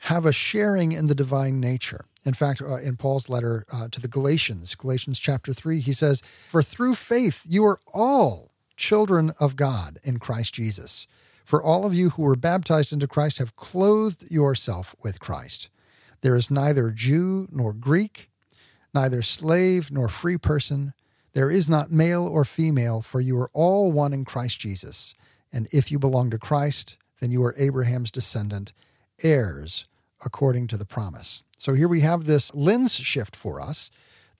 have 0.04 0.24
a 0.24 0.32
sharing 0.32 0.92
in 0.92 1.06
the 1.06 1.14
divine 1.14 1.60
nature. 1.60 2.06
In 2.24 2.32
fact, 2.32 2.62
uh, 2.62 2.76
in 2.76 2.96
Paul's 2.96 3.28
letter 3.28 3.66
uh, 3.70 3.88
to 3.88 4.00
the 4.00 4.08
Galatians, 4.08 4.74
Galatians 4.74 5.18
chapter 5.18 5.52
3, 5.52 5.80
he 5.80 5.92
says, 5.92 6.22
For 6.48 6.62
through 6.62 6.94
faith 6.94 7.44
you 7.46 7.64
are 7.66 7.80
all 7.92 8.49
children 8.81 9.31
of 9.38 9.55
God 9.55 9.99
in 10.03 10.19
Christ 10.19 10.55
Jesus. 10.55 11.07
For 11.45 11.62
all 11.62 11.85
of 11.85 11.95
you 11.95 12.11
who 12.11 12.23
were 12.23 12.35
baptized 12.35 12.93
into 12.93 13.07
Christ 13.07 13.38
have 13.38 13.55
clothed 13.55 14.29
yourself 14.31 14.97
with 15.03 15.21
Christ. 15.21 15.69
There 16.23 16.35
is 16.35 16.51
neither 16.51 16.90
Jew 16.90 17.47
nor 17.53 17.73
Greek, 17.75 18.31
neither 18.95 19.21
slave 19.21 19.90
nor 19.90 20.09
free 20.09 20.38
person. 20.38 20.95
There 21.35 21.51
is 21.51 21.69
not 21.69 21.93
male 21.93 22.27
or 22.27 22.45
female, 22.45 23.03
for 23.03 23.21
you 23.21 23.38
are 23.38 23.51
all 23.53 23.93
one 23.93 24.14
in 24.14 24.25
Christ 24.25 24.59
Jesus. 24.59 25.14
And 25.53 25.69
if 25.73 25.93
you 25.93 25.99
belong 25.99 26.31
to 26.31 26.38
Christ, 26.38 26.97
then 27.21 27.31
you 27.31 27.43
are 27.43 27.55
Abraham's 27.59 28.11
descendant, 28.11 28.73
heirs 29.23 29.85
according 30.25 30.69
to 30.69 30.79
the 30.79 30.87
promise. 30.87 31.45
So 31.59 31.75
here 31.75 31.88
we 31.88 32.01
have 32.01 32.25
this 32.25 32.55
lens 32.55 32.95
shift 32.95 33.37
for 33.37 33.61
us 33.61 33.90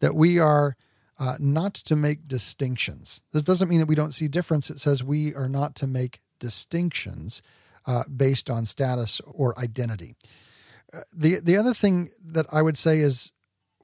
that 0.00 0.14
we 0.14 0.38
are 0.38 0.76
uh, 1.20 1.37
not 1.38 1.74
to 1.74 1.94
make 1.94 2.26
distinctions. 2.26 3.22
This 3.33 3.44
doesn't 3.44 3.68
mean 3.68 3.78
that 3.78 3.88
we 3.88 3.94
don't 3.94 4.14
see 4.14 4.26
difference. 4.26 4.70
It 4.70 4.80
says 4.80 5.04
we 5.04 5.35
are 5.35 5.48
not 5.48 5.76
to 5.76 5.87
make 5.87 6.20
distinctions 6.40 7.42
uh, 7.87 8.02
based 8.04 8.50
on 8.50 8.64
status 8.64 9.20
or 9.20 9.56
identity 9.59 10.16
the 11.12 11.40
the 11.40 11.56
other 11.56 11.74
thing 11.74 12.11
that 12.24 12.46
I 12.52 12.62
would 12.62 12.76
say 12.76 12.98
is 12.98 13.33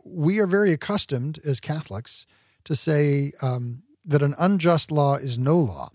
we 0.04 0.38
are 0.38 0.46
very 0.46 0.72
accustomed 0.72 1.38
as 1.44 1.60
Catholics 1.60 2.26
to 2.64 2.74
say 2.74 3.32
um, 3.42 3.82
that 4.04 4.22
an 4.22 4.34
unjust 4.38 4.90
law 4.90 5.16
is 5.16 5.38
no 5.38 5.58
law. 5.58 5.90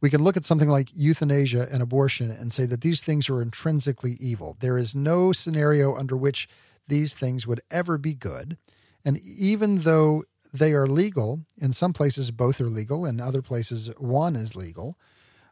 We 0.00 0.10
can 0.10 0.22
look 0.22 0.36
at 0.36 0.44
something 0.44 0.68
like 0.68 0.90
euthanasia 0.94 1.68
and 1.72 1.82
abortion 1.82 2.30
and 2.30 2.52
say 2.52 2.66
that 2.66 2.82
these 2.82 3.02
things 3.02 3.30
are 3.30 3.40
intrinsically 3.40 4.16
evil. 4.20 4.56
There 4.60 4.76
is 4.76 4.94
no 4.94 5.32
scenario 5.32 5.96
under 5.96 6.16
which 6.16 6.48
these 6.86 7.14
things 7.14 7.46
would 7.46 7.60
ever 7.70 7.98
be 7.98 8.14
good. 8.14 8.58
And 9.04 9.18
even 9.18 9.78
though 9.78 10.24
they 10.52 10.72
are 10.72 10.86
legal, 10.86 11.40
in 11.58 11.72
some 11.72 11.92
places 11.92 12.30
both 12.30 12.60
are 12.60 12.68
legal, 12.68 13.04
in 13.06 13.20
other 13.20 13.42
places 13.42 13.90
one 13.98 14.36
is 14.36 14.56
legal, 14.56 14.96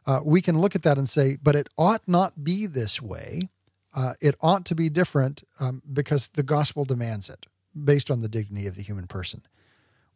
uh, 0.05 0.19
we 0.23 0.41
can 0.41 0.59
look 0.59 0.75
at 0.75 0.83
that 0.83 0.97
and 0.97 1.09
say, 1.09 1.37
but 1.41 1.55
it 1.55 1.67
ought 1.77 2.01
not 2.07 2.43
be 2.43 2.65
this 2.65 3.01
way 3.01 3.49
uh, 3.95 4.13
it 4.19 4.35
ought 4.41 4.65
to 4.65 4.75
be 4.75 4.89
different 4.89 5.43
um, 5.59 5.81
because 5.91 6.27
the 6.29 6.43
gospel 6.43 6.83
demands 6.83 7.29
it 7.29 7.45
based 7.83 8.11
on 8.11 8.21
the 8.21 8.27
dignity 8.27 8.67
of 8.67 8.75
the 8.75 8.83
human 8.83 9.07
person. 9.07 9.41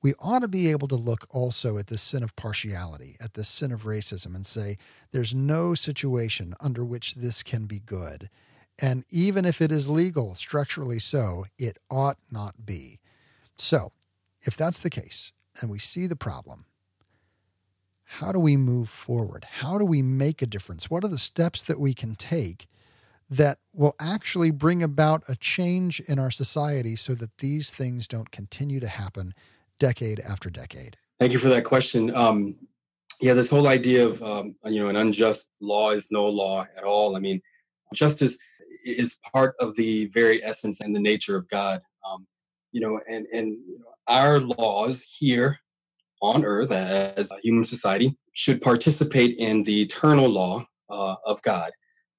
We 0.02 0.14
ought 0.20 0.40
to 0.40 0.48
be 0.48 0.70
able 0.72 0.88
to 0.90 0.96
look 0.96 1.26
also 1.30 1.78
at 1.78 1.88
the 1.88 1.98
sin 1.98 2.24
of 2.24 2.36
partiality, 2.36 3.18
at 3.20 3.34
the 3.34 3.44
sin 3.44 3.72
of 3.72 3.84
racism, 3.84 4.36
and 4.36 4.46
say, 4.46 4.78
there's 5.12 5.36
no 5.36 5.74
situation 5.76 6.54
under 6.60 6.86
which 6.86 7.16
this 7.16 7.44
can 7.44 7.66
be 7.66 7.80
good. 7.80 8.30
And 8.82 9.06
even 9.10 9.44
if 9.44 9.62
it 9.62 9.72
is 9.74 9.90
legal, 9.90 10.36
structurally 10.36 11.00
so, 11.00 11.46
it 11.58 11.78
ought 11.90 12.18
not 12.32 12.66
be. 12.66 13.00
So, 13.58 13.92
if 14.42 14.56
that's 14.56 14.80
the 14.80 14.90
case, 14.90 15.32
and 15.62 15.70
we 15.70 15.80
see 15.80 16.08
the 16.08 16.16
problem, 16.16 16.66
how 18.04 18.32
do 18.32 18.40
we 18.40 18.58
move 18.58 18.90
forward? 18.90 19.46
How 19.46 19.78
do 19.78 19.86
we 19.86 20.02
make 20.02 20.42
a 20.42 20.48
difference? 20.48 20.90
What 20.90 21.04
are 21.04 21.10
the 21.10 21.20
steps 21.20 21.62
that 21.64 21.80
we 21.80 21.94
can 21.94 22.16
take 22.16 22.68
that 23.30 23.60
will 23.74 23.96
actually 24.00 24.50
bring 24.50 24.82
about 24.82 25.24
a 25.28 25.36
change 25.36 26.00
in 26.02 26.18
our 26.18 26.32
society 26.32 26.96
so 26.96 27.14
that 27.14 27.38
these 27.38 27.72
things 27.72 28.08
don't 28.08 28.32
continue 28.32 28.80
to 28.80 28.88
happen 28.88 29.34
decade 29.78 30.20
after 30.22 30.50
decade? 30.50 30.98
Thank 31.20 31.34
you 31.34 31.40
for 31.40 31.50
that 31.50 31.66
question. 31.66 32.16
Um, 32.16 32.56
yeah, 33.22 33.34
this 33.34 33.50
whole 33.50 33.68
idea 33.68 34.08
of 34.08 34.24
um, 34.24 34.56
you 34.66 34.82
know 34.82 34.90
an 34.90 34.96
unjust 34.96 35.52
law 35.60 35.92
is 35.92 36.08
no 36.10 36.26
law 36.26 36.66
at 36.78 36.84
all. 36.84 37.16
I 37.16 37.20
mean, 37.20 37.42
justice 37.94 38.38
is 38.86 39.18
part 39.34 39.56
of 39.60 39.76
the 39.76 40.08
very 40.08 40.44
essence 40.44 40.80
and 40.82 40.96
the 40.96 41.00
nature 41.00 41.36
of 41.36 41.48
God. 41.50 41.82
Um, 42.10 42.26
you 42.72 42.82
know, 42.82 43.00
and 43.10 43.28
and 43.34 43.50
you 43.68 43.80
know, 43.80 43.86
our 44.10 44.40
laws 44.40 45.02
here 45.02 45.60
on 46.22 46.44
earth 46.44 46.72
as 46.72 47.32
a 47.32 47.40
human 47.42 47.64
society 47.64 48.18
should 48.34 48.62
participate 48.62 49.38
in 49.38 49.64
the 49.64 49.82
eternal 49.82 50.28
law 50.28 50.66
uh, 50.90 51.16
of 51.26 51.42
God. 51.44 51.72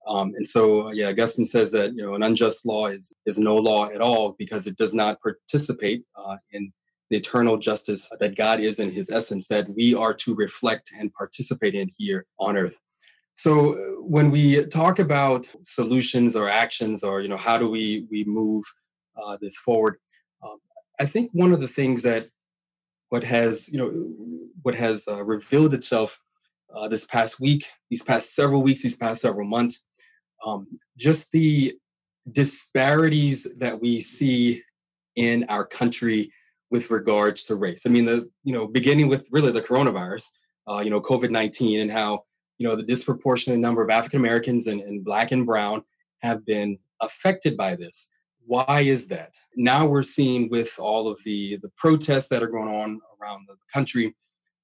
Um, 0.07 0.33
and 0.37 0.49
so, 0.49 0.91
yeah, 0.93 1.09
Augustine 1.09 1.45
says 1.45 1.73
that 1.73 1.95
you 1.95 2.03
know 2.03 2.15
an 2.15 2.23
unjust 2.23 2.65
law 2.65 2.87
is 2.87 3.13
is 3.27 3.39
no 3.39 3.57
law 3.57 3.91
at 3.91 4.01
all 4.01 4.35
because 4.39 4.67
it 4.67 4.77
does 4.77 4.95
not 4.95 5.21
participate 5.21 6.05
uh, 6.17 6.37
in 6.53 6.73
the 7.11 7.17
eternal 7.17 7.59
justice 7.59 8.11
that 8.19 8.37
God 8.37 8.61
is 8.61 8.79
in 8.79 8.93
His 8.93 9.11
essence 9.11 9.49
that 9.49 9.69
we 9.69 9.95
are 9.95 10.15
to 10.15 10.35
reflect 10.35 10.91
and 10.99 11.13
participate 11.13 11.75
in 11.75 11.91
here 11.99 12.25
on 12.39 12.57
earth. 12.57 12.81
So, 13.35 13.75
uh, 13.75 14.03
when 14.03 14.31
we 14.31 14.65
talk 14.67 14.99
about 14.99 15.51
solutions 15.67 16.35
or 16.35 16.49
actions, 16.49 17.03
or 17.03 17.21
you 17.21 17.29
know, 17.29 17.37
how 17.37 17.59
do 17.59 17.69
we 17.69 18.07
we 18.11 18.25
move 18.25 18.65
uh, 19.23 19.37
this 19.41 19.57
forward? 19.57 19.99
I 21.01 21.07
think 21.07 21.31
one 21.33 21.53
of 21.53 21.61
the 21.61 21.69
things 21.69 22.03
that 22.03 22.29
what 23.09 23.25
has 23.25 23.69
you 23.73 23.79
know 23.79 23.91
what 24.63 24.75
has 24.75 25.09
uh, 25.09 25.25
revealed 25.25 25.75
itself 25.75 26.21
uh, 26.75 26.87
this 26.89 27.05
past 27.05 27.41
week, 27.41 27.65
these 27.89 28.03
past 28.03 28.35
several 28.35 28.63
weeks, 28.63 28.83
these 28.83 28.97
past 28.97 29.23
several 29.23 29.49
months, 29.49 29.85
um, 30.47 30.67
just 30.97 31.33
the 31.33 31.75
disparities 32.31 33.49
that 33.59 33.81
we 33.81 34.01
see 34.03 34.63
in 35.17 35.45
our 35.49 35.65
country 35.65 36.31
with 36.71 36.91
regards 36.91 37.43
to 37.45 37.57
race. 37.57 37.83
I 37.87 37.89
mean, 37.89 38.05
the 38.05 38.31
you 38.45 38.53
know, 38.53 38.69
beginning 38.69 39.09
with 39.09 39.27
really 39.33 39.51
the 39.51 39.63
coronavirus, 39.63 40.27
uh, 40.69 40.83
you 40.85 40.91
know, 40.91 41.01
COVID 41.01 41.31
nineteen, 41.31 41.81
and 41.81 41.91
how 41.91 42.25
you 42.59 42.69
know 42.69 42.77
the 42.77 42.83
disproportionate 42.83 43.59
number 43.59 43.83
of 43.83 43.91
African 43.91 44.21
Americans 44.21 44.67
and, 44.67 44.83
and 44.83 45.03
Black 45.03 45.33
and 45.33 45.47
Brown 45.47 45.83
have 46.21 46.45
been 46.45 46.79
affected 47.01 47.57
by 47.57 47.75
this. 47.75 48.09
Why 48.47 48.81
is 48.81 49.09
that? 49.09 49.35
Now 49.57 49.87
we're 49.87 50.03
seeing 50.03 50.49
with 50.51 50.79
all 50.79 51.09
of 51.09 51.21
the 51.25 51.59
the 51.63 51.71
protests 51.77 52.29
that 52.29 52.43
are 52.43 52.49
going 52.49 52.69
on 52.69 53.01
around 53.21 53.47
the 53.49 53.57
country, 53.73 54.15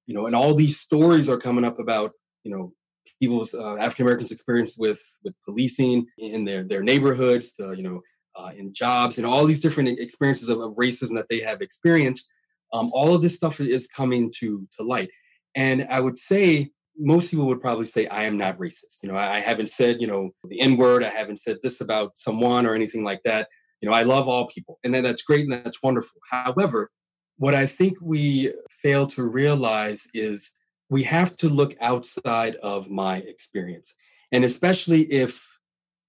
you 0.05 0.13
know, 0.13 0.25
and 0.25 0.35
all 0.35 0.53
these 0.53 0.79
stories 0.79 1.29
are 1.29 1.37
coming 1.37 1.65
up 1.65 1.79
about 1.79 2.11
you 2.43 2.51
know 2.51 2.73
people's 3.19 3.53
uh, 3.53 3.75
African 3.77 4.05
Americans' 4.05 4.31
experience 4.31 4.75
with 4.77 5.01
with 5.23 5.33
policing 5.45 6.07
in 6.17 6.45
their 6.45 6.63
their 6.63 6.83
neighborhoods, 6.83 7.53
you 7.59 7.83
know, 7.83 8.01
uh, 8.35 8.51
in 8.55 8.73
jobs, 8.73 9.17
and 9.17 9.25
all 9.25 9.45
these 9.45 9.61
different 9.61 9.89
experiences 9.99 10.49
of, 10.49 10.59
of 10.59 10.73
racism 10.73 11.15
that 11.15 11.29
they 11.29 11.39
have 11.39 11.61
experienced. 11.61 12.29
Um, 12.73 12.89
all 12.93 13.15
of 13.15 13.21
this 13.21 13.35
stuff 13.35 13.59
is 13.59 13.87
coming 13.87 14.31
to 14.39 14.67
to 14.77 14.83
light, 14.83 15.09
and 15.55 15.87
I 15.89 15.99
would 15.99 16.17
say 16.17 16.71
most 16.97 17.29
people 17.31 17.45
would 17.47 17.61
probably 17.61 17.85
say 17.85 18.07
I 18.07 18.23
am 18.23 18.37
not 18.37 18.57
racist. 18.57 18.97
You 19.03 19.09
know, 19.09 19.15
I, 19.15 19.37
I 19.37 19.39
haven't 19.39 19.69
said 19.69 20.01
you 20.01 20.07
know 20.07 20.31
the 20.43 20.59
N 20.59 20.77
word. 20.77 21.03
I 21.03 21.09
haven't 21.09 21.39
said 21.39 21.57
this 21.63 21.81
about 21.81 22.17
someone 22.17 22.65
or 22.65 22.75
anything 22.75 23.03
like 23.03 23.21
that. 23.23 23.47
You 23.81 23.89
know, 23.89 23.95
I 23.95 24.03
love 24.03 24.27
all 24.27 24.47
people, 24.47 24.79
and 24.83 24.93
that's 24.93 25.21
great 25.21 25.43
and 25.43 25.53
that's 25.53 25.83
wonderful. 25.83 26.19
However, 26.29 26.89
what 27.37 27.53
I 27.53 27.65
think 27.65 27.97
we 28.01 28.51
fail 28.69 29.07
to 29.07 29.23
realize 29.23 30.07
is 30.13 30.51
we 30.89 31.03
have 31.03 31.35
to 31.37 31.49
look 31.49 31.75
outside 31.81 32.55
of 32.55 32.89
my 32.89 33.17
experience. 33.17 33.93
And 34.31 34.43
especially 34.43 35.01
if, 35.01 35.59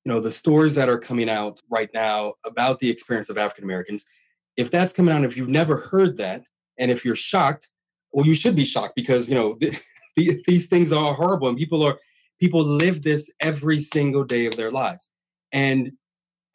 you 0.04 0.12
know, 0.12 0.20
the 0.20 0.32
stories 0.32 0.74
that 0.76 0.88
are 0.88 0.98
coming 0.98 1.28
out 1.28 1.60
right 1.68 1.90
now 1.92 2.34
about 2.46 2.78
the 2.78 2.90
experience 2.90 3.28
of 3.28 3.38
African 3.38 3.64
Americans, 3.64 4.04
if 4.56 4.70
that's 4.70 4.92
coming 4.92 5.14
out, 5.14 5.24
if 5.24 5.36
you've 5.36 5.48
never 5.48 5.76
heard 5.76 6.16
that, 6.18 6.44
and 6.78 6.90
if 6.90 7.04
you're 7.04 7.14
shocked, 7.14 7.68
well, 8.12 8.26
you 8.26 8.34
should 8.34 8.56
be 8.56 8.64
shocked 8.64 8.94
because, 8.96 9.28
you 9.28 9.34
know, 9.34 9.54
the, 9.60 9.78
the, 10.16 10.42
these 10.46 10.68
things 10.68 10.92
are 10.92 11.14
horrible 11.14 11.48
and 11.48 11.58
people 11.58 11.84
are, 11.84 11.98
people 12.40 12.62
live 12.62 13.02
this 13.02 13.30
every 13.40 13.80
single 13.80 14.24
day 14.24 14.46
of 14.46 14.56
their 14.56 14.70
lives. 14.70 15.08
And 15.52 15.92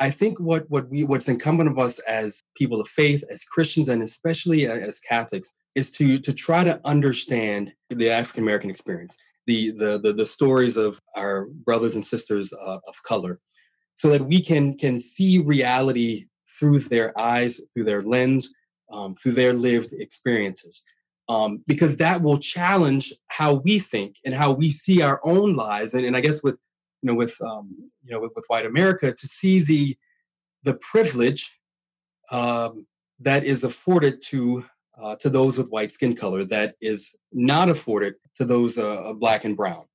I 0.04 0.10
think 0.10 0.38
what, 0.38 0.70
what 0.70 0.90
we, 0.90 1.06
what's 1.06 1.30
incumbent 1.30 1.70
of 1.70 1.80
us 1.80 1.98
as 2.00 2.44
people 2.58 2.82
of 2.82 2.90
faith, 2.90 3.24
as 3.32 3.46
Christians, 3.46 3.88
and 3.88 4.04
especially 4.04 4.68
as 4.68 5.00
Catholics, 5.00 5.54
is 5.76 5.92
to 5.92 6.20
to 6.20 6.34
try 6.34 6.66
to 6.66 6.82
understand 6.84 7.72
the 7.90 8.10
African 8.10 8.44
American 8.44 8.70
experience, 8.70 9.16
the, 9.48 9.72
the 9.72 9.98
the 10.04 10.12
the 10.12 10.26
stories 10.26 10.76
of 10.76 11.00
our 11.16 11.46
brothers 11.46 11.96
and 11.96 12.06
sisters 12.06 12.52
uh, 12.52 12.80
of 12.86 13.02
color, 13.04 13.40
so 13.96 14.10
that 14.10 14.24
we 14.24 14.42
can 14.42 14.78
can 14.78 15.00
see 15.00 15.40
reality 15.40 16.28
through 16.60 16.80
their 16.80 17.18
eyes, 17.18 17.62
through 17.74 17.86
their 17.86 18.04
lens, 18.04 18.54
um, 18.92 19.16
through 19.16 19.32
their 19.32 19.54
lived 19.54 19.94
experiences, 19.94 20.84
um, 21.30 21.64
because 21.66 21.96
that 21.96 22.22
will 22.22 22.40
challenge 22.40 23.14
how 23.28 23.54
we 23.54 23.80
think 23.80 24.18
and 24.26 24.34
how 24.34 24.52
we 24.52 24.70
see 24.70 25.02
our 25.02 25.22
own 25.24 25.56
lives, 25.56 25.94
and, 25.94 26.06
and 26.06 26.18
I 26.18 26.20
guess 26.20 26.44
with 26.44 26.58
you 27.04 27.08
know 27.08 27.16
with 27.16 27.40
um, 27.42 27.76
you 28.04 28.12
know 28.12 28.20
with, 28.20 28.32
with 28.36 28.46
white 28.48 28.66
America 28.66 29.14
to 29.14 29.28
see 29.28 29.62
the 29.62 29.96
the 30.64 30.78
privilege 30.80 31.60
um, 32.32 32.88
that 33.20 33.44
is 33.44 33.64
afforded 33.64 34.22
to 34.30 34.66
uh, 35.02 35.16
to 35.18 35.30
those 35.30 35.58
with 35.58 35.70
white 35.70 35.92
skin 35.92 36.16
color 36.16 36.44
that 36.46 36.76
is 36.82 37.16
not 37.32 37.70
afforded 37.70 38.16
to 38.36 38.46
those 38.46 38.78
uh, 38.78 39.12
black 39.16 39.44
and 39.44 39.58
brown. 39.58 39.86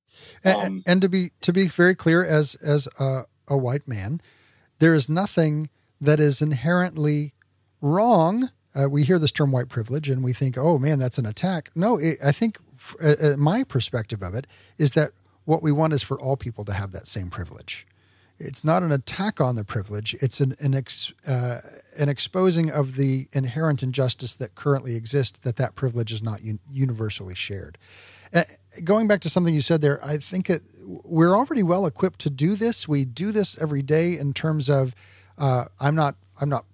Um, 0.45 0.53
and, 0.55 0.83
and, 0.87 1.01
to 1.01 1.09
be 1.09 1.29
to 1.41 1.51
be 1.51 1.67
very 1.67 1.95
clear, 1.95 2.23
as 2.23 2.55
as 2.55 2.87
a, 2.99 3.23
a 3.47 3.57
white 3.57 3.87
man, 3.87 4.21
there 4.79 4.93
is 4.93 5.09
nothing 5.09 5.69
that 5.99 6.19
is 6.19 6.41
inherently 6.41 7.33
wrong. 7.81 8.51
Uh, 8.75 8.87
we 8.89 9.03
hear 9.03 9.17
this 9.17 9.31
term 9.31 9.51
white 9.51 9.67
privilege 9.67 10.09
and 10.09 10.23
we 10.23 10.31
think, 10.31 10.57
oh 10.57 10.77
man, 10.77 10.99
that's 10.99 11.17
an 11.17 11.25
attack. 11.25 11.71
No, 11.75 11.97
it, 11.97 12.17
I 12.23 12.31
think 12.31 12.59
f- 12.75 12.95
uh, 13.03 13.27
uh, 13.27 13.37
my 13.37 13.63
perspective 13.63 14.21
of 14.21 14.35
it 14.35 14.45
is 14.77 14.91
that 14.91 15.11
what 15.49 15.63
we 15.63 15.71
want 15.71 15.93
is 15.93 16.03
for 16.03 16.21
all 16.21 16.37
people 16.37 16.63
to 16.63 16.73
have 16.73 16.91
that 16.91 17.07
same 17.07 17.31
privilege. 17.31 17.87
It's 18.37 18.63
not 18.63 18.83
an 18.83 18.91
attack 18.91 19.41
on 19.41 19.55
the 19.55 19.63
privilege. 19.63 20.13
It's 20.21 20.39
an 20.39 20.55
an, 20.59 20.75
ex, 20.75 21.11
uh, 21.27 21.57
an 21.97 22.07
exposing 22.07 22.69
of 22.69 22.95
the 22.95 23.27
inherent 23.33 23.81
injustice 23.81 24.35
that 24.35 24.53
currently 24.53 24.95
exists. 24.95 25.39
That 25.39 25.55
that 25.55 25.73
privilege 25.73 26.11
is 26.11 26.21
not 26.21 26.39
un- 26.41 26.59
universally 26.69 27.33
shared. 27.33 27.79
Uh, 28.31 28.43
going 28.83 29.07
back 29.07 29.21
to 29.21 29.29
something 29.29 29.55
you 29.55 29.63
said 29.63 29.81
there, 29.81 29.99
I 30.05 30.17
think 30.17 30.51
it, 30.51 30.61
we're 30.85 31.35
already 31.35 31.63
well 31.63 31.87
equipped 31.87 32.19
to 32.19 32.29
do 32.29 32.55
this. 32.55 32.87
We 32.87 33.03
do 33.03 33.31
this 33.31 33.59
every 33.59 33.81
day 33.81 34.17
in 34.19 34.33
terms 34.33 34.69
of 34.69 34.93
uh, 35.39 35.65
I'm 35.79 35.95
not 35.95 36.15
I'm 36.39 36.49
not 36.49 36.65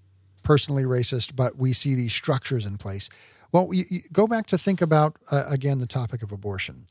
personally 0.43 0.83
racist, 0.83 1.33
but 1.33 1.55
we 1.57 1.71
see 1.71 1.95
these 1.95 2.13
structures 2.13 2.65
in 2.65 2.77
place. 2.77 3.09
Well, 3.53 3.69
you, 3.71 3.85
you 3.89 4.01
go 4.11 4.27
back 4.27 4.47
to 4.47 4.57
think 4.57 4.81
about 4.81 5.15
uh, 5.31 5.45
again 5.47 5.79
the 5.79 5.87
topic 5.87 6.21
of 6.21 6.33
abortion. 6.33 6.87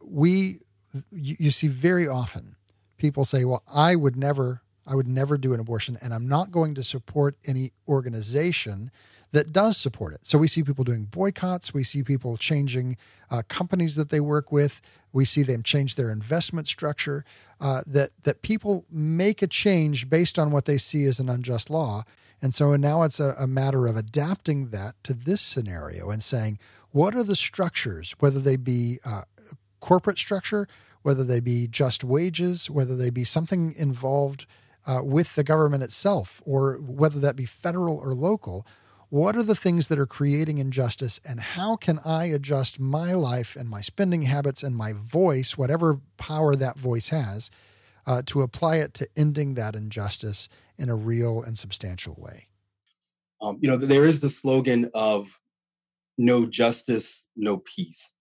We 0.00 0.60
you, 1.10 1.36
you 1.38 1.50
see 1.50 1.68
very 1.68 2.08
often 2.08 2.56
people 2.98 3.24
say, 3.24 3.44
"Well, 3.44 3.62
I 3.72 3.96
would 3.96 4.16
never 4.16 4.62
I 4.86 4.94
would 4.94 5.08
never 5.08 5.36
do 5.36 5.52
an 5.52 5.60
abortion, 5.60 5.96
and 6.00 6.14
I'm 6.14 6.28
not 6.28 6.50
going 6.50 6.74
to 6.74 6.82
support 6.82 7.36
any 7.46 7.72
organization 7.88 8.90
that 9.32 9.52
does 9.52 9.76
support 9.76 10.14
it. 10.14 10.24
So 10.24 10.38
we 10.38 10.48
see 10.48 10.62
people 10.62 10.84
doing 10.84 11.04
boycotts. 11.04 11.74
We 11.74 11.82
see 11.82 12.02
people 12.02 12.36
changing 12.36 12.96
uh, 13.30 13.42
companies 13.48 13.96
that 13.96 14.10
they 14.10 14.20
work 14.20 14.52
with. 14.52 14.80
We 15.12 15.24
see 15.24 15.42
them 15.42 15.62
change 15.62 15.96
their 15.96 16.10
investment 16.10 16.68
structure. 16.68 17.24
Uh, 17.60 17.82
that 17.86 18.10
that 18.22 18.42
people 18.42 18.84
make 18.90 19.42
a 19.42 19.46
change 19.46 20.08
based 20.08 20.38
on 20.38 20.50
what 20.50 20.66
they 20.66 20.78
see 20.78 21.04
as 21.04 21.18
an 21.18 21.28
unjust 21.28 21.70
law. 21.70 22.04
And 22.42 22.54
so 22.54 22.76
now 22.76 23.02
it's 23.02 23.18
a, 23.18 23.34
a 23.38 23.46
matter 23.46 23.86
of 23.86 23.96
adapting 23.96 24.68
that 24.68 24.94
to 25.04 25.14
this 25.14 25.40
scenario 25.40 26.10
and 26.10 26.22
saying, 26.22 26.58
what 26.90 27.14
are 27.14 27.22
the 27.22 27.36
structures, 27.36 28.14
whether 28.20 28.40
they 28.40 28.56
be 28.56 28.98
uh, 29.04 29.22
corporate 29.80 30.18
structure, 30.18 30.68
whether 31.06 31.22
they 31.22 31.38
be 31.38 31.68
just 31.68 32.02
wages, 32.02 32.68
whether 32.68 32.96
they 32.96 33.10
be 33.10 33.22
something 33.22 33.72
involved 33.76 34.44
uh, 34.86 34.98
with 35.04 35.36
the 35.36 35.44
government 35.44 35.84
itself, 35.84 36.42
or 36.44 36.78
whether 36.78 37.20
that 37.20 37.36
be 37.36 37.46
federal 37.46 37.96
or 37.96 38.12
local 38.12 38.66
what 39.08 39.36
are 39.36 39.42
the 39.44 39.54
things 39.54 39.86
that 39.86 40.00
are 40.00 40.06
creating 40.06 40.58
injustice 40.58 41.20
and 41.24 41.38
how 41.38 41.76
can 41.76 42.00
I 42.04 42.24
adjust 42.24 42.80
my 42.80 43.12
life 43.12 43.54
and 43.54 43.68
my 43.68 43.80
spending 43.80 44.22
habits 44.22 44.64
and 44.64 44.76
my 44.76 44.92
voice, 44.92 45.56
whatever 45.56 46.00
power 46.16 46.56
that 46.56 46.76
voice 46.76 47.10
has, 47.10 47.52
uh, 48.04 48.22
to 48.26 48.42
apply 48.42 48.76
it 48.76 48.94
to 48.94 49.08
ending 49.16 49.54
that 49.54 49.76
injustice 49.76 50.48
in 50.76 50.88
a 50.88 50.96
real 50.96 51.40
and 51.40 51.56
substantial 51.56 52.16
way? 52.18 52.48
Um, 53.40 53.58
you 53.60 53.68
know, 53.68 53.76
there 53.76 54.04
is 54.04 54.20
the 54.20 54.30
slogan 54.30 54.90
of 54.92 55.38
"No 56.18 56.46
justice, 56.46 57.26
no 57.36 57.58
peace," 57.58 58.12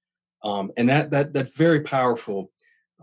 um, 0.43 0.71
and 0.77 0.87
that 0.87 1.09
that 1.11 1.33
that's 1.33 1.53
very 1.53 1.79
powerful 1.79 2.51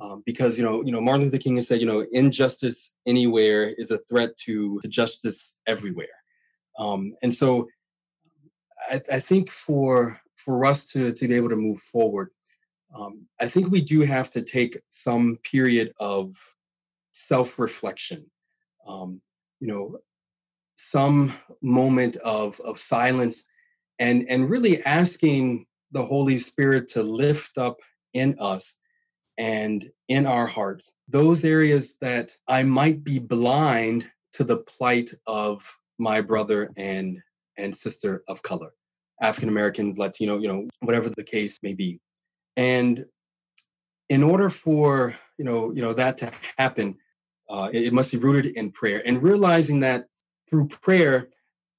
um, 0.00 0.22
because 0.24 0.58
you 0.58 0.64
know, 0.64 0.82
you 0.84 0.92
know, 0.92 1.00
Martin 1.00 1.24
Luther 1.24 1.38
King 1.38 1.56
has 1.56 1.68
said, 1.68 1.80
you 1.80 1.86
know, 1.86 2.06
injustice 2.12 2.94
anywhere 3.06 3.74
is 3.76 3.90
a 3.90 3.98
threat 3.98 4.36
to, 4.38 4.80
to 4.80 4.88
justice 4.88 5.56
everywhere. 5.66 6.06
Um, 6.78 7.14
and 7.22 7.34
so 7.34 7.68
I, 8.90 9.00
I, 9.12 9.20
think 9.20 9.50
for 9.50 10.20
for 10.36 10.64
us 10.64 10.86
to, 10.86 11.12
to 11.12 11.28
be 11.28 11.34
able 11.34 11.50
to 11.50 11.56
move 11.56 11.80
forward, 11.80 12.30
um, 12.94 13.26
I 13.40 13.46
think 13.46 13.70
we 13.70 13.82
do 13.82 14.00
have 14.00 14.30
to 14.30 14.42
take 14.42 14.80
some 14.90 15.38
period 15.44 15.92
of 16.00 16.34
self-reflection. 17.12 18.30
Um, 18.88 19.20
you 19.60 19.68
know, 19.68 19.98
some 20.76 21.32
moment 21.60 22.16
of 22.16 22.58
of 22.60 22.80
silence 22.80 23.44
and 23.98 24.26
and 24.28 24.50
really 24.50 24.82
asking 24.84 25.66
the 25.92 26.04
Holy 26.04 26.38
Spirit 26.38 26.88
to 26.88 27.02
lift 27.02 27.58
up 27.58 27.76
in 28.14 28.34
us 28.40 28.78
and 29.38 29.90
in 30.08 30.26
our 30.26 30.46
hearts 30.46 30.94
those 31.08 31.44
areas 31.44 31.96
that 32.00 32.36
I 32.48 32.62
might 32.64 33.02
be 33.02 33.18
blind 33.18 34.06
to 34.34 34.44
the 34.44 34.58
plight 34.58 35.10
of 35.26 35.78
my 35.98 36.20
brother 36.20 36.72
and 36.76 37.22
and 37.56 37.76
sister 37.76 38.22
of 38.28 38.42
color, 38.42 38.72
African 39.20 39.48
American, 39.48 39.94
Latino, 39.96 40.38
you 40.38 40.48
know, 40.48 40.68
whatever 40.80 41.10
the 41.10 41.24
case 41.24 41.58
may 41.62 41.74
be. 41.74 42.00
And 42.56 43.04
in 44.08 44.22
order 44.22 44.50
for 44.50 45.16
you 45.38 45.44
know 45.44 45.72
you 45.72 45.82
know 45.82 45.94
that 45.94 46.18
to 46.18 46.32
happen, 46.58 46.96
uh, 47.48 47.70
it, 47.72 47.84
it 47.84 47.92
must 47.92 48.10
be 48.10 48.18
rooted 48.18 48.56
in 48.56 48.70
prayer 48.70 49.02
and 49.04 49.22
realizing 49.22 49.80
that 49.80 50.06
through 50.48 50.68
prayer 50.68 51.28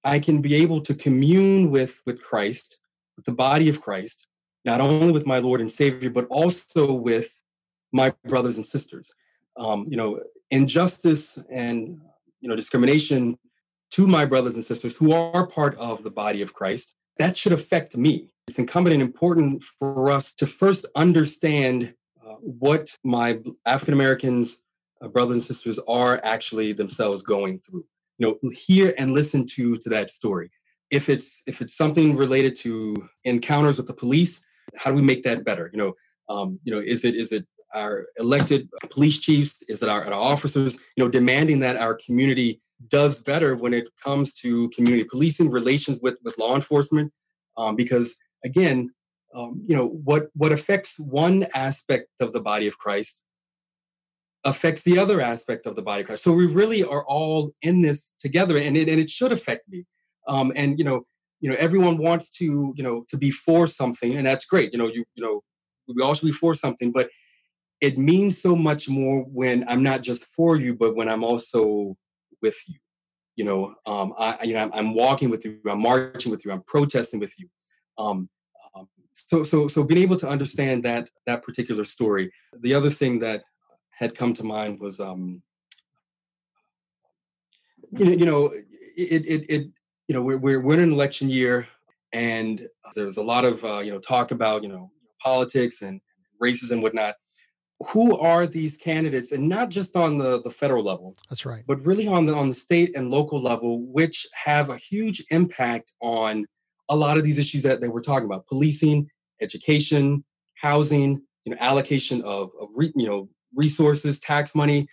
I 0.04 0.20
can 0.20 0.41
be 0.41 0.56
able 0.56 0.82
to 0.82 0.93
commune 0.93 1.70
with 1.70 2.01
with 2.06 2.22
Christ, 2.22 2.80
with 3.16 3.26
the 3.26 3.34
body 3.34 3.70
of 3.70 3.82
Christ, 3.82 4.28
not 4.66 4.82
only 4.82 5.12
with 5.12 5.26
my 5.26 5.39
Lord 5.39 5.62
and 5.62 5.72
Savior, 5.72 6.10
but 6.10 6.28
also 6.30 6.93
with 6.93 7.39
my 7.93 8.13
brothers 8.25 8.57
and 8.57 8.65
sisters. 8.65 9.13
Um, 9.55 9.85
you 9.87 9.95
know, 9.95 10.19
injustice 10.51 11.37
and 11.49 12.01
you 12.41 12.49
know 12.49 12.55
discrimination 12.55 13.37
to 13.91 14.07
my 14.07 14.25
brothers 14.25 14.55
and 14.55 14.63
sisters 14.63 14.97
who 14.97 15.13
are 15.13 15.45
part 15.45 15.75
of 15.75 16.03
the 16.03 16.11
body 16.11 16.41
of 16.41 16.53
Christ, 16.53 16.95
that 17.19 17.37
should 17.37 17.51
affect 17.51 17.95
me. 17.95 18.33
It's 18.47 18.57
incumbent 18.57 18.95
and 18.95 19.03
important 19.03 19.63
for 19.63 20.09
us 20.09 20.33
to 20.33 20.47
first 20.47 20.87
understand 20.95 21.93
uh, 22.25 22.33
what 22.41 22.97
my 23.03 23.39
African 23.65 23.93
Americans, 23.93 24.61
uh, 25.01 25.07
brothers 25.07 25.33
and 25.33 25.43
sisters, 25.43 25.79
are 25.87 26.19
actually 26.23 26.73
themselves 26.73 27.21
going 27.21 27.59
through. 27.59 27.85
You 28.17 28.39
know, 28.41 28.51
hear 28.51 28.93
and 28.97 29.13
listen 29.13 29.45
to 29.55 29.77
to 29.77 29.89
that 29.89 30.11
story. 30.11 30.49
If 30.89 31.07
it's 31.07 31.43
if 31.45 31.61
it's 31.61 31.77
something 31.77 32.15
related 32.15 32.55
to 32.57 32.95
encounters 33.23 33.77
with 33.77 33.87
the 33.87 33.93
police, 33.93 34.41
how 34.75 34.89
do 34.89 34.95
we 34.95 35.01
make 35.03 35.23
that 35.23 35.45
better? 35.45 35.69
You 35.71 35.77
know, 35.77 35.93
um, 36.29 36.59
you 36.63 36.73
know, 36.73 36.79
is 36.79 37.05
it 37.05 37.15
is 37.15 37.31
it 37.31 37.45
our 37.74 38.05
elected 38.17 38.69
police 38.89 39.19
chiefs? 39.19 39.61
Is 39.67 39.82
it 39.82 39.89
our, 39.89 40.05
our 40.05 40.13
officers? 40.13 40.76
You 40.95 41.03
know, 41.03 41.09
demanding 41.09 41.59
that 41.59 41.76
our 41.78 41.95
community 41.95 42.61
does 42.89 43.21
better 43.21 43.55
when 43.55 43.74
it 43.74 43.89
comes 44.03 44.34
to 44.34 44.69
community 44.69 45.05
policing, 45.05 45.49
relations 45.49 45.99
with, 46.01 46.17
with 46.24 46.38
law 46.38 46.55
enforcement, 46.55 47.11
um, 47.57 47.76
because 47.76 48.15
again, 48.43 48.91
um, 49.36 49.63
you 49.67 49.76
know 49.76 49.88
what 49.88 50.28
what 50.36 50.51
affects 50.51 50.99
one 50.99 51.47
aspect 51.55 52.09
of 52.19 52.34
the 52.34 52.41
body 52.41 52.67
of 52.67 52.78
Christ 52.78 53.24
affects 54.45 54.84
the 54.84 54.97
other 54.97 55.21
aspect 55.21 55.65
of 55.65 55.76
the 55.76 55.82
body 55.82 56.01
of 56.01 56.07
Christ. 56.07 56.24
So 56.24 56.34
we 56.34 56.45
really 56.45 56.84
are 56.84 57.05
all 57.05 57.51
in 57.61 57.82
this 57.82 58.11
together, 58.19 58.57
and 58.57 58.78
it 58.78 58.88
and 58.89 58.99
it 58.99 59.09
should 59.09 59.32
affect 59.32 59.69
me. 59.69 59.86
Um, 60.28 60.51
and 60.55 60.78
you 60.78 60.86
know, 60.86 61.05
you 61.39 61.49
know, 61.49 61.55
everyone 61.57 61.97
wants 61.97 62.30
to 62.32 62.74
you 62.76 62.84
know 62.84 63.05
to 63.09 63.17
be 63.17 63.32
for 63.32 63.67
something, 63.67 64.15
and 64.15 64.26
that's 64.26 64.45
great. 64.45 64.71
You 64.71 64.80
know, 64.80 64.88
you 64.88 65.03
you 65.15 65.24
know, 65.24 65.41
we 65.88 66.03
all 66.03 66.13
should 66.13 66.28
be 66.28 66.32
for 66.32 66.53
something, 66.53 66.91
but 66.91 67.09
it 67.84 67.97
means 67.97 68.41
so 68.41 68.55
much 68.55 68.88
more 68.88 69.23
when 69.25 69.65
I'm 69.67 69.84
not 69.84 70.03
just 70.03 70.23
for 70.23 70.55
you, 70.55 70.73
but 70.73 70.95
when 70.95 71.09
I'm 71.09 71.21
also 71.21 71.97
with 72.41 72.55
you. 72.65 72.75
You 73.36 73.43
know, 73.43 73.75
um, 73.86 74.13
I, 74.17 74.41
you 74.43 74.53
know, 74.53 74.61
I'm, 74.61 74.73
I'm, 74.73 74.93
walking 74.93 75.29
with 75.29 75.43
you, 75.43 75.59
I'm 75.69 75.81
marching 75.81 76.31
with 76.31 76.45
you, 76.45 76.53
I'm 76.53 76.61
protesting 76.61 77.19
with 77.19 77.38
you. 77.38 77.49
Um, 77.97 78.29
um, 78.73 78.88
so, 79.13 79.43
so, 79.43 79.67
so 79.67 79.84
being 79.84 80.01
able 80.01 80.15
to 80.17 80.29
understand 80.29 80.84
that 80.84 81.09
that 81.25 81.43
particular 81.43 81.84
story. 81.84 82.31
The 82.61 82.73
other 82.73 82.89
thing 82.89 83.19
that 83.19 83.43
had 83.89 84.15
come 84.15 84.34
to 84.36 84.45
mind 84.45 84.79
was, 84.79 85.01
um, 85.01 85.41
you 87.91 88.05
know, 88.05 88.11
you 88.11 88.25
know, 88.25 88.45
it, 88.95 89.25
it, 89.25 89.45
it 89.49 89.67
you 90.07 90.15
know, 90.15 90.23
we're, 90.23 90.38
we're, 90.38 90.61
we're 90.61 90.75
in 90.75 90.79
an 90.79 90.93
election 90.93 91.29
year, 91.29 91.67
and 92.13 92.65
there's 92.95 93.17
a 93.17 93.23
lot 93.23 93.43
of 93.43 93.65
uh, 93.65 93.79
you 93.79 93.91
know 93.91 93.99
talk 93.99 94.31
about 94.31 94.63
you 94.63 94.69
know 94.69 94.89
politics 95.19 95.81
and 95.81 95.99
races 96.39 96.71
and 96.71 96.81
whatnot 96.81 97.15
who 97.89 98.17
are 98.17 98.47
these 98.47 98.78
candidates 98.78 99.32
and 99.32 99.49
not 99.49 99.69
just 99.69 99.95
on 99.95 100.17
the, 100.17 100.41
the 100.43 100.51
federal 100.51 100.84
level 100.84 101.15
that's 101.30 101.45
right. 101.45 101.63
but 101.67 101.86
really 101.86 102.07
on 102.07 102.26
the 102.26 102.34
on 102.34 102.47
the 102.47 102.53
state 102.53 102.95
and 102.95 103.09
local 103.09 103.41
level 103.41 103.82
which 103.88 104.26
have 104.34 104.69
a 104.69 104.78
huge 104.78 105.24
impact 105.32 105.91
on 106.01 106.45
a 106.89 106.95
lot 106.95 107.17
of 107.17 107.24
these 107.24 107.38
issues 107.38 107.63
that, 107.63 107.82
that 107.82 107.91
we're 107.91 108.01
talking 108.01 108.26
about 108.26 108.47
policing 108.47 109.09
education 109.41 110.24
housing 110.55 111.21
you 111.45 111.51
know 111.51 111.57
allocation 111.59 112.21
of, 112.24 112.49
of 112.59 112.69
re, 112.74 112.91
you 112.95 113.05
know 113.05 113.30
resources 113.55 114.19
tax 114.19 114.55
money. 114.55 114.88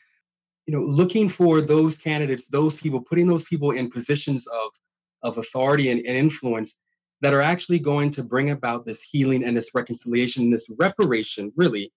You 0.66 0.74
know 0.74 0.82
looking 0.82 1.28
for 1.28 1.60
those 1.60 1.98
candidates 1.98 2.48
those 2.48 2.76
people 2.76 3.00
putting 3.00 3.26
those 3.26 3.44
people 3.44 3.70
in 3.70 3.90
positions 3.90 4.46
of 4.46 4.70
of 5.22 5.38
authority 5.38 5.90
and, 5.90 6.00
and 6.00 6.16
influence 6.16 6.78
that 7.22 7.34
are 7.34 7.42
actually 7.42 7.78
going 7.78 8.10
to 8.12 8.24
bring 8.24 8.50
about 8.50 8.86
this 8.86 9.02
healing 9.02 9.44
and 9.44 9.56
this 9.56 9.70
reconciliation 9.74 10.50
this 10.50 10.68
reparation 10.78 11.52
really 11.56 11.92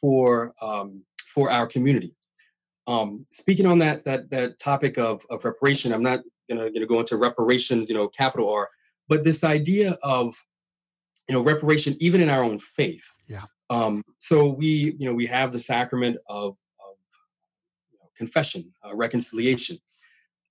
for 0.00 0.54
um, 0.60 1.02
for 1.26 1.50
our 1.50 1.66
community. 1.66 2.14
Um, 2.86 3.24
speaking 3.30 3.66
on 3.66 3.78
that 3.78 4.04
that 4.04 4.30
that 4.30 4.58
topic 4.58 4.98
of, 4.98 5.22
of 5.30 5.44
reparation, 5.44 5.92
I'm 5.92 6.02
not 6.02 6.20
gonna, 6.48 6.70
gonna 6.70 6.86
go 6.86 7.00
into 7.00 7.16
reparations, 7.16 7.88
you 7.88 7.94
know, 7.94 8.08
capital 8.08 8.50
R, 8.50 8.68
but 9.08 9.24
this 9.24 9.42
idea 9.42 9.98
of 10.02 10.34
you 11.28 11.34
know 11.34 11.42
reparation 11.42 11.94
even 12.00 12.20
in 12.20 12.28
our 12.28 12.42
own 12.42 12.58
faith. 12.58 13.04
Yeah. 13.28 13.42
Um, 13.68 14.02
so 14.18 14.48
we 14.48 14.94
you 14.98 15.08
know 15.08 15.14
we 15.14 15.26
have 15.26 15.52
the 15.52 15.60
sacrament 15.60 16.18
of, 16.28 16.52
of 16.80 16.96
you 17.92 17.98
know, 17.98 18.08
confession 18.16 18.72
uh, 18.84 18.94
reconciliation. 18.94 19.78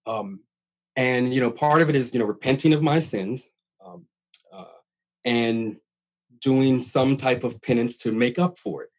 Um, 0.05 0.41
and 0.95 1.33
you 1.33 1.41
know 1.41 1.51
part 1.51 1.81
of 1.81 1.89
it 1.89 1.95
is 1.95 2.13
you 2.13 2.19
know 2.19 2.25
repenting 2.25 2.73
of 2.73 2.81
my 2.81 2.99
sins 2.99 3.49
um, 3.85 4.05
uh, 4.51 4.65
and 5.23 5.77
doing 6.41 6.81
some 6.83 7.17
type 7.17 7.43
of 7.43 7.61
penance 7.61 7.97
to 7.97 8.11
make 8.11 8.37
up 8.37 8.57
for 8.57 8.83
it 8.83 8.89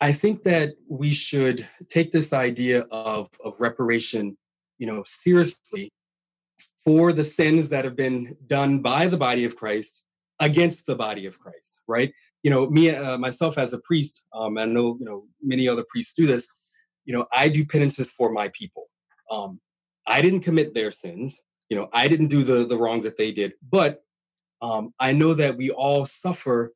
i 0.00 0.12
think 0.12 0.44
that 0.44 0.74
we 0.88 1.10
should 1.10 1.66
take 1.88 2.12
this 2.12 2.32
idea 2.32 2.80
of 2.90 3.28
of 3.44 3.54
reparation 3.58 4.36
you 4.78 4.86
know 4.86 5.02
seriously 5.06 5.92
for 6.84 7.12
the 7.12 7.24
sins 7.24 7.68
that 7.70 7.84
have 7.84 7.96
been 7.96 8.36
done 8.46 8.80
by 8.80 9.06
the 9.06 9.16
body 9.16 9.44
of 9.44 9.56
christ 9.56 10.02
against 10.40 10.86
the 10.86 10.94
body 10.94 11.26
of 11.26 11.38
christ 11.38 11.80
right 11.86 12.12
you 12.42 12.50
know 12.50 12.68
me 12.68 12.90
uh, 12.90 13.18
myself 13.18 13.58
as 13.58 13.72
a 13.72 13.78
priest 13.80 14.24
um, 14.34 14.58
i 14.58 14.64
know 14.64 14.96
you 14.98 15.04
know 15.04 15.24
many 15.42 15.68
other 15.68 15.84
priests 15.88 16.14
do 16.14 16.26
this 16.26 16.48
you 17.04 17.12
know 17.12 17.26
i 17.32 17.48
do 17.48 17.64
penances 17.64 18.08
for 18.08 18.30
my 18.32 18.48
people 18.48 18.88
um, 19.30 19.60
I 20.06 20.22
didn't 20.22 20.40
commit 20.40 20.74
their 20.74 20.92
sins. 20.92 21.42
You 21.68 21.76
know, 21.76 21.88
I 21.92 22.08
didn't 22.08 22.28
do 22.28 22.42
the 22.42 22.66
the 22.66 22.78
wrongs 22.78 23.04
that 23.04 23.16
they 23.16 23.32
did. 23.32 23.54
But 23.68 24.02
um, 24.62 24.94
I 25.00 25.12
know 25.12 25.34
that 25.34 25.56
we 25.56 25.70
all 25.70 26.06
suffer 26.06 26.72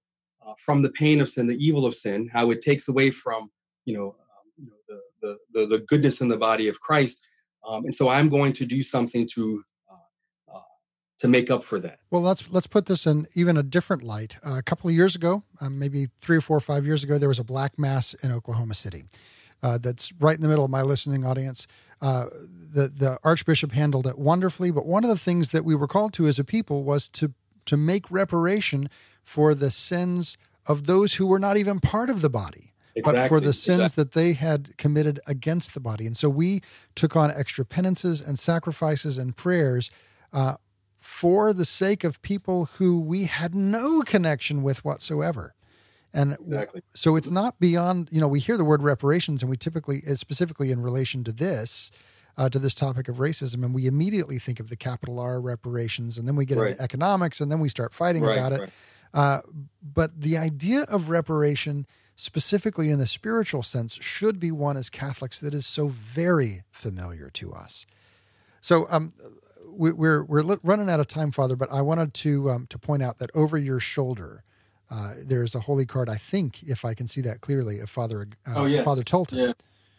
uh, 0.47 0.55
from 0.59 0.83
the 0.83 0.91
pain 0.91 1.21
of 1.21 1.29
sin, 1.29 1.47
the 1.47 1.65
evil 1.65 1.87
of 1.87 1.95
sin, 1.95 2.29
how 2.33 2.51
it 2.51 2.63
takes 2.63 2.89
away 2.89 3.11
from 3.11 3.51
you 3.85 3.97
know, 3.97 4.09
um, 4.09 4.53
you 4.59 4.67
know 4.67 5.01
the, 5.23 5.39
the, 5.53 5.67
the 5.67 5.85
goodness 5.85 6.21
in 6.21 6.29
the 6.29 6.37
body 6.37 6.69
of 6.69 6.81
Christ. 6.81 7.23
Um, 7.67 7.85
and 7.85 7.95
so 7.95 8.09
I'm 8.09 8.29
going 8.29 8.53
to 8.55 8.67
do 8.67 8.83
something 8.83 9.29
to 9.35 9.65
uh, 9.91 10.57
uh, 10.57 10.61
to 11.19 11.29
make 11.29 11.51
up 11.51 11.63
for 11.65 11.79
that. 11.81 11.99
Well, 12.11 12.23
let's 12.23 12.51
let's 12.51 12.67
put 12.67 12.87
this 12.87 13.07
in 13.07 13.27
even 13.35 13.57
a 13.57 13.63
different 13.63 14.03
light. 14.03 14.37
Uh, 14.47 14.59
a 14.59 14.63
couple 14.63 14.89
of 14.89 14.97
years 14.97 15.15
ago, 15.15 15.43
um, 15.61 15.79
maybe 15.79 16.07
three 16.21 16.37
or 16.37 16.41
four 16.41 16.57
or 16.57 16.61
five 16.61 16.87
years 16.87 17.05
ago, 17.05 17.19
there 17.19 17.29
was 17.29 17.39
a 17.39 17.45
black 17.45 17.79
mass 17.79 18.15
in 18.15 18.33
Oklahoma 18.33 18.75
City. 18.75 19.05
Uh, 19.63 19.77
that's 19.77 20.11
right 20.21 20.37
in 20.37 20.43
the 20.43 20.49
middle 20.49 20.65
of 20.65 20.71
my 20.71 20.81
listening 20.81 21.25
audience. 21.25 21.67
Uh, 22.01 22.27
the 22.73 22.89
the 22.89 23.19
archbishop 23.23 23.73
handled 23.73 24.07
it 24.07 24.19
wonderfully. 24.19 24.71
But 24.71 24.87
one 24.87 25.05
of 25.05 25.11
the 25.11 25.19
things 25.19 25.51
that 25.51 25.65
we 25.65 25.75
were 25.75 25.89
called 25.89 26.15
to 26.15 26.27
as 26.27 26.39
a 26.39 26.45
people 26.45 26.83
was 26.83 27.09
to 27.11 27.35
to 27.67 27.77
make 27.77 28.11
reparation 28.11 28.89
for 29.23 29.55
the 29.55 29.71
sins 29.71 30.37
of 30.67 30.87
those 30.87 31.15
who 31.15 31.27
were 31.27 31.39
not 31.39 31.57
even 31.57 31.81
part 31.81 32.11
of 32.11 32.23
the 32.23 32.31
body. 32.31 32.73
Exactly. 32.95 33.21
But 33.21 33.29
for 33.29 33.41
the 33.41 33.53
sins 33.53 33.81
exactly. 33.81 34.03
that 34.03 34.13
they 34.13 34.33
had 34.33 34.77
committed 34.77 35.21
against 35.27 35.75
the 35.75 35.81
body. 35.81 36.07
And 36.07 36.17
so 36.17 36.29
we 36.29 36.61
took 36.95 37.15
on 37.15 37.31
extra 37.31 37.65
penances 37.65 38.21
and 38.21 38.39
sacrifices 38.39 39.17
and 39.17 39.37
prayers 39.37 39.91
uh, 40.33 40.57
for 40.97 41.53
the 41.53 41.65
sake 41.65 42.03
of 42.03 42.21
people 42.21 42.67
who 42.77 43.01
we 43.01 43.25
had 43.25 43.55
no 43.55 44.03
connection 44.03 44.63
with 44.63 44.85
whatsoever. 44.85 45.55
And 46.13 46.33
exactly. 46.33 46.83
so 46.95 47.15
it's 47.15 47.31
not 47.31 47.61
beyond, 47.61 48.09
you 48.11 48.21
know, 48.21 48.27
we 48.27 48.41
hear 48.41 48.57
the 48.57 48.65
word 48.65 48.83
reparations 48.83 49.43
and 49.43 49.49
we 49.49 49.57
typically, 49.57 50.01
specifically 50.17 50.73
in 50.73 50.83
relation 50.83 51.23
to 51.25 51.33
this, 51.33 51.93
uh, 52.37 52.49
to 52.49 52.59
this 52.59 52.75
topic 52.75 53.09
of 53.09 53.17
racism, 53.17 53.65
and 53.65 53.75
we 53.75 53.87
immediately 53.87 54.39
think 54.39 54.61
of 54.61 54.69
the 54.69 54.77
capital 54.77 55.21
R 55.21 55.41
reparations, 55.41 56.19
and 56.19 56.27
then 56.27 56.37
we 56.37 56.45
get 56.45 56.59
Right. 56.59 56.71
into 56.71 56.83
economics, 56.83 57.41
and 57.41 57.53
then 57.53 57.61
we 57.61 57.69
start 57.69 57.93
fighting 57.93 58.23
Right, 58.23 58.37
about 58.37 58.53
it. 58.53 58.61
right. 58.61 58.71
Uh, 59.13 59.41
but 59.83 60.21
the 60.21 60.37
idea 60.37 60.83
of 60.83 61.11
reparation, 61.11 61.87
specifically 62.17 62.91
in 62.91 62.99
the 62.99 63.07
spiritual 63.07 63.63
sense, 63.63 63.99
should 64.01 64.39
be 64.39 64.51
one 64.53 64.77
as 64.77 64.91
Catholics 64.91 65.41
that 65.41 65.55
is 65.55 65.67
so 65.67 65.89
very 65.89 66.63
familiar 66.71 67.31
to 67.31 67.53
us. 67.53 67.87
So 68.61 68.87
um, 68.91 69.13
we, 69.69 69.93
we're 69.93 70.23
we're 70.23 70.59
running 70.63 70.91
out 70.91 71.01
of 71.01 71.07
time, 71.07 71.31
Father, 71.33 71.57
but 71.57 71.73
I 71.73 71.81
wanted 71.83 72.15
to 72.15 72.51
um, 72.51 72.67
to 72.69 72.79
point 72.79 73.03
out 73.03 73.19
that 73.19 73.31
over 73.35 73.57
your 73.59 73.81
shoulder. 73.81 74.45
Uh, 74.93 75.15
there's 75.25 75.55
a 75.55 75.61
holy 75.61 75.87
card, 75.87 76.09
I 76.09 76.17
think, 76.17 76.65
if 76.65 76.85
I 76.85 76.95
can 76.95 77.07
see 77.07 77.21
that 77.21 77.41
clearly, 77.41 77.79
of 77.79 77.89
Father 77.89 78.27
uh, 78.45 78.55
Oh, 78.57 78.65
yes. 78.67 78.85
Father 78.85 79.05
Tolton. 79.05 79.37
Yeah. 79.39 79.53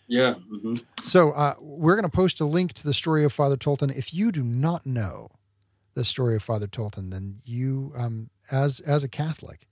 Yeah. 0.07 0.33
hmm 0.33 0.75
So 1.01 1.31
uh, 1.31 1.53
we're 1.61 1.95
going 1.95 2.09
to 2.09 2.13
post 2.13 2.41
a 2.41 2.45
link 2.45 2.73
to 2.73 2.83
the 2.83 2.93
story 2.93 3.23
of 3.23 3.31
Father 3.31 3.55
Tolton. 3.55 3.97
If 3.97 4.13
you 4.13 4.33
do 4.33 4.43
not 4.43 4.85
know 4.85 5.29
the 5.93 6.03
story 6.05 6.35
of 6.35 6.43
Father 6.43 6.67
Tolton, 6.67 7.11
then 7.11 7.41
you, 7.45 7.91
um, 7.97 8.29
as 8.51 8.79
as 8.81 9.03
a 9.03 9.07
Catholic, 9.09 9.67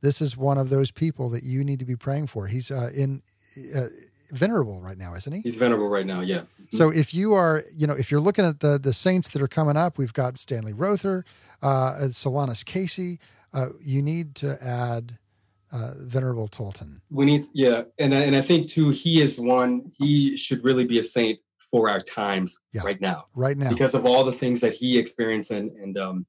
this 0.00 0.20
is 0.20 0.36
one 0.36 0.58
of 0.58 0.70
those 0.70 0.90
people 0.90 1.28
that 1.30 1.42
you 1.42 1.64
need 1.64 1.78
to 1.80 1.84
be 1.84 1.96
praying 1.96 2.26
for. 2.28 2.46
He's 2.46 2.70
uh, 2.70 2.90
in 2.96 3.22
uh, 3.76 3.86
venerable 4.32 4.80
right 4.80 4.96
now, 4.98 5.14
isn't 5.14 5.32
he? 5.32 5.40
He's 5.40 5.56
venerable 5.56 5.90
right 5.90 6.06
now. 6.06 6.20
Yeah. 6.20 6.40
Mhm. 6.40 6.76
So 6.76 6.90
if 6.90 7.12
you 7.12 7.32
are, 7.34 7.64
you 7.76 7.86
know, 7.86 7.94
if 7.94 8.10
you're 8.10 8.20
looking 8.20 8.44
at 8.44 8.60
the 8.60 8.78
the 8.78 8.92
saints 8.92 9.28
that 9.30 9.42
are 9.42 9.48
coming 9.48 9.76
up, 9.76 9.98
we've 9.98 10.12
got 10.14 10.38
Stanley 10.38 10.72
Rother, 10.72 11.24
uh, 11.62 11.94
Solanus 12.10 12.64
Casey. 12.64 13.18
Uh, 13.52 13.70
you 13.82 14.00
need 14.00 14.34
to 14.36 14.56
add 14.64 15.18
uh, 15.72 15.92
Venerable 15.98 16.48
Tolton. 16.48 17.00
we 17.10 17.24
need 17.26 17.44
yeah 17.54 17.82
and 17.98 18.12
I- 18.12 18.22
and 18.24 18.34
i 18.34 18.40
think 18.40 18.68
too 18.68 18.90
he 18.90 19.20
is 19.20 19.38
one 19.38 19.92
he 19.98 20.36
should 20.36 20.64
really 20.64 20.84
be 20.84 20.98
a 20.98 21.04
saint 21.04 21.38
for 21.70 21.88
our 21.88 22.00
times 22.00 22.58
Yeah. 22.72 22.82
right 22.84 23.00
now 23.00 23.26
right 23.34 23.56
now. 23.56 23.70
because 23.70 23.94
of 23.94 24.04
all 24.04 24.24
the 24.24 24.32
things 24.32 24.60
that 24.60 24.72
he 24.74 24.98
experienced 24.98 25.50
and 25.50 25.70
and 25.72 25.96
um 25.98 26.26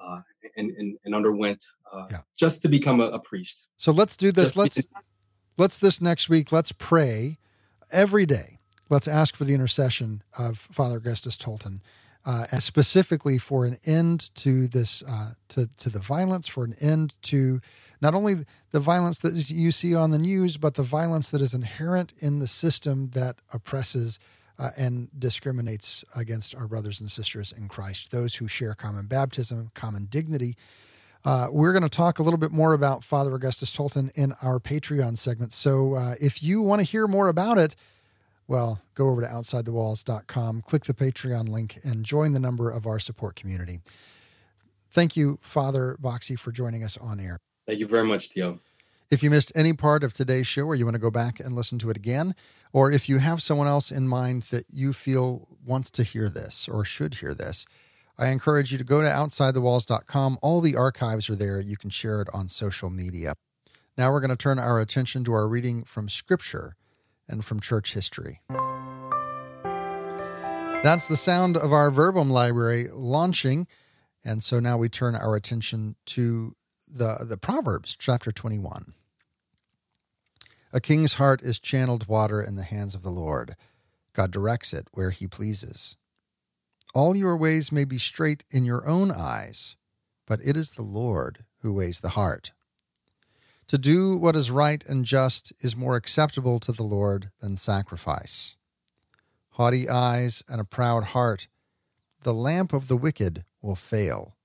uh 0.00 0.20
and 0.56 0.70
and, 0.72 0.98
and 1.04 1.14
underwent 1.14 1.64
uh 1.92 2.06
Yeah. 2.10 2.18
just 2.36 2.62
to 2.62 2.68
become 2.68 3.00
a, 3.00 3.06
a 3.06 3.20
priest 3.20 3.68
So 3.76 3.92
let's 3.92 4.16
do 4.16 4.32
this. 4.32 4.56
Let's 4.56 4.80
let's 5.58 5.78
this 5.78 6.00
next 6.00 6.28
week. 6.28 6.52
Let's 6.52 6.72
pray 6.72 7.38
every 7.92 8.26
day. 8.26 8.58
Let's 8.88 9.06
ask 9.08 9.36
for 9.36 9.44
the 9.44 9.54
intercession 9.54 10.22
of 10.36 10.58
Father 10.58 10.96
Augustus 10.98 11.36
Tolton, 11.36 11.80
uh, 12.24 12.46
and 12.50 12.60
specifically 12.62 13.38
for 13.38 13.64
an 13.64 13.78
end 13.86 14.34
to 14.36 14.66
this 14.66 15.02
uh, 15.08 15.32
to 15.50 15.68
to 15.76 15.88
the 15.90 16.00
violence, 16.00 16.48
for 16.48 16.64
an 16.64 16.74
end 16.80 17.14
to 17.22 17.60
not 18.00 18.14
only 18.14 18.34
the 18.72 18.80
violence 18.80 19.18
that 19.20 19.34
you 19.50 19.70
see 19.70 19.94
on 19.94 20.10
the 20.10 20.18
news, 20.18 20.56
but 20.56 20.74
the 20.74 20.82
violence 20.82 21.30
that 21.30 21.40
is 21.42 21.54
inherent 21.54 22.12
in 22.18 22.38
the 22.40 22.46
system 22.48 23.10
that 23.10 23.36
oppresses. 23.52 24.18
Uh, 24.60 24.68
and 24.76 25.08
discriminates 25.18 26.04
against 26.14 26.54
our 26.54 26.68
brothers 26.68 27.00
and 27.00 27.10
sisters 27.10 27.50
in 27.50 27.66
Christ, 27.66 28.10
those 28.10 28.34
who 28.34 28.46
share 28.46 28.74
common 28.74 29.06
baptism, 29.06 29.70
common 29.72 30.04
dignity, 30.04 30.54
uh, 31.24 31.48
we're 31.50 31.72
going 31.72 31.82
to 31.82 31.88
talk 31.88 32.18
a 32.18 32.22
little 32.22 32.38
bit 32.38 32.50
more 32.50 32.72
about 32.72 33.02
Father 33.02 33.34
Augustus 33.34 33.74
Tolton 33.74 34.10
in 34.14 34.34
our 34.42 34.58
Patreon 34.58 35.18
segment. 35.18 35.54
So 35.54 35.94
uh, 35.94 36.14
if 36.20 36.42
you 36.42 36.62
want 36.62 36.80
to 36.80 36.86
hear 36.86 37.06
more 37.06 37.28
about 37.28 37.58
it, 37.58 37.74
well, 38.48 38.82
go 38.94 39.08
over 39.08 39.20
to 39.20 39.26
OutsideTheWalls.com, 39.26 40.62
click 40.62 40.84
the 40.84 40.94
Patreon 40.94 41.48
link, 41.48 41.78
and 41.84 42.04
join 42.04 42.32
the 42.32 42.40
number 42.40 42.70
of 42.70 42.86
our 42.86 42.98
support 42.98 43.36
community. 43.36 43.80
Thank 44.90 45.16
you, 45.16 45.38
Father 45.40 45.96
Boxie, 46.00 46.36
for 46.36 46.50
joining 46.50 46.82
us 46.82 46.96
on 46.96 47.20
air. 47.20 47.38
thank 47.66 47.78
you 47.78 47.86
very 47.86 48.04
much 48.04 48.28
Theo. 48.28 48.58
If 49.10 49.22
you 49.22 49.30
missed 49.30 49.52
any 49.54 49.72
part 49.72 50.02
of 50.04 50.12
today's 50.12 50.46
show 50.46 50.62
or 50.62 50.74
you 50.74 50.84
want 50.84 50.94
to 50.94 51.00
go 51.00 51.10
back 51.10 51.38
and 51.38 51.52
listen 51.52 51.78
to 51.80 51.90
it 51.90 51.96
again, 51.96 52.34
or 52.72 52.92
if 52.92 53.08
you 53.08 53.18
have 53.18 53.42
someone 53.42 53.66
else 53.66 53.90
in 53.90 54.06
mind 54.08 54.44
that 54.44 54.64
you 54.70 54.92
feel 54.92 55.48
wants 55.64 55.90
to 55.92 56.02
hear 56.02 56.28
this 56.28 56.68
or 56.68 56.84
should 56.84 57.14
hear 57.14 57.34
this, 57.34 57.66
I 58.18 58.28
encourage 58.28 58.70
you 58.70 58.78
to 58.78 58.84
go 58.84 59.00
to 59.00 59.08
OutsideTheWalls.com. 59.08 60.38
All 60.42 60.60
the 60.60 60.76
archives 60.76 61.30
are 61.30 61.36
there. 61.36 61.58
You 61.58 61.76
can 61.76 61.90
share 61.90 62.20
it 62.20 62.28
on 62.34 62.48
social 62.48 62.90
media. 62.90 63.34
Now 63.96 64.12
we're 64.12 64.20
going 64.20 64.30
to 64.30 64.36
turn 64.36 64.58
our 64.58 64.78
attention 64.78 65.24
to 65.24 65.32
our 65.32 65.48
reading 65.48 65.84
from 65.84 66.08
Scripture 66.08 66.76
and 67.28 67.44
from 67.44 67.60
church 67.60 67.94
history. 67.94 68.40
That's 70.82 71.06
the 71.06 71.16
sound 71.16 71.56
of 71.56 71.72
our 71.72 71.90
Verbum 71.90 72.30
library 72.30 72.88
launching. 72.92 73.66
And 74.24 74.42
so 74.42 74.60
now 74.60 74.76
we 74.78 74.88
turn 74.88 75.14
our 75.14 75.34
attention 75.34 75.96
to 76.06 76.56
the, 76.88 77.24
the 77.26 77.36
Proverbs, 77.36 77.96
chapter 77.98 78.32
21. 78.32 78.92
A 80.72 80.80
king's 80.80 81.14
heart 81.14 81.42
is 81.42 81.58
channeled 81.58 82.06
water 82.06 82.40
in 82.40 82.54
the 82.54 82.62
hands 82.62 82.94
of 82.94 83.02
the 83.02 83.10
Lord. 83.10 83.56
God 84.12 84.30
directs 84.30 84.72
it 84.72 84.86
where 84.92 85.10
he 85.10 85.26
pleases. 85.26 85.96
All 86.94 87.16
your 87.16 87.36
ways 87.36 87.72
may 87.72 87.84
be 87.84 87.98
straight 87.98 88.44
in 88.50 88.64
your 88.64 88.86
own 88.86 89.10
eyes, 89.10 89.76
but 90.26 90.40
it 90.44 90.56
is 90.56 90.72
the 90.72 90.82
Lord 90.82 91.44
who 91.62 91.72
weighs 91.72 92.00
the 92.00 92.10
heart. 92.10 92.52
To 93.66 93.78
do 93.78 94.16
what 94.16 94.36
is 94.36 94.50
right 94.50 94.84
and 94.86 95.04
just 95.04 95.52
is 95.60 95.76
more 95.76 95.96
acceptable 95.96 96.60
to 96.60 96.72
the 96.72 96.82
Lord 96.84 97.30
than 97.40 97.56
sacrifice. 97.56 98.56
Haughty 99.50 99.88
eyes 99.88 100.42
and 100.48 100.60
a 100.60 100.64
proud 100.64 101.04
heart, 101.04 101.48
the 102.22 102.34
lamp 102.34 102.72
of 102.72 102.88
the 102.88 102.96
wicked 102.96 103.44
will 103.60 103.76
fail. 103.76 104.36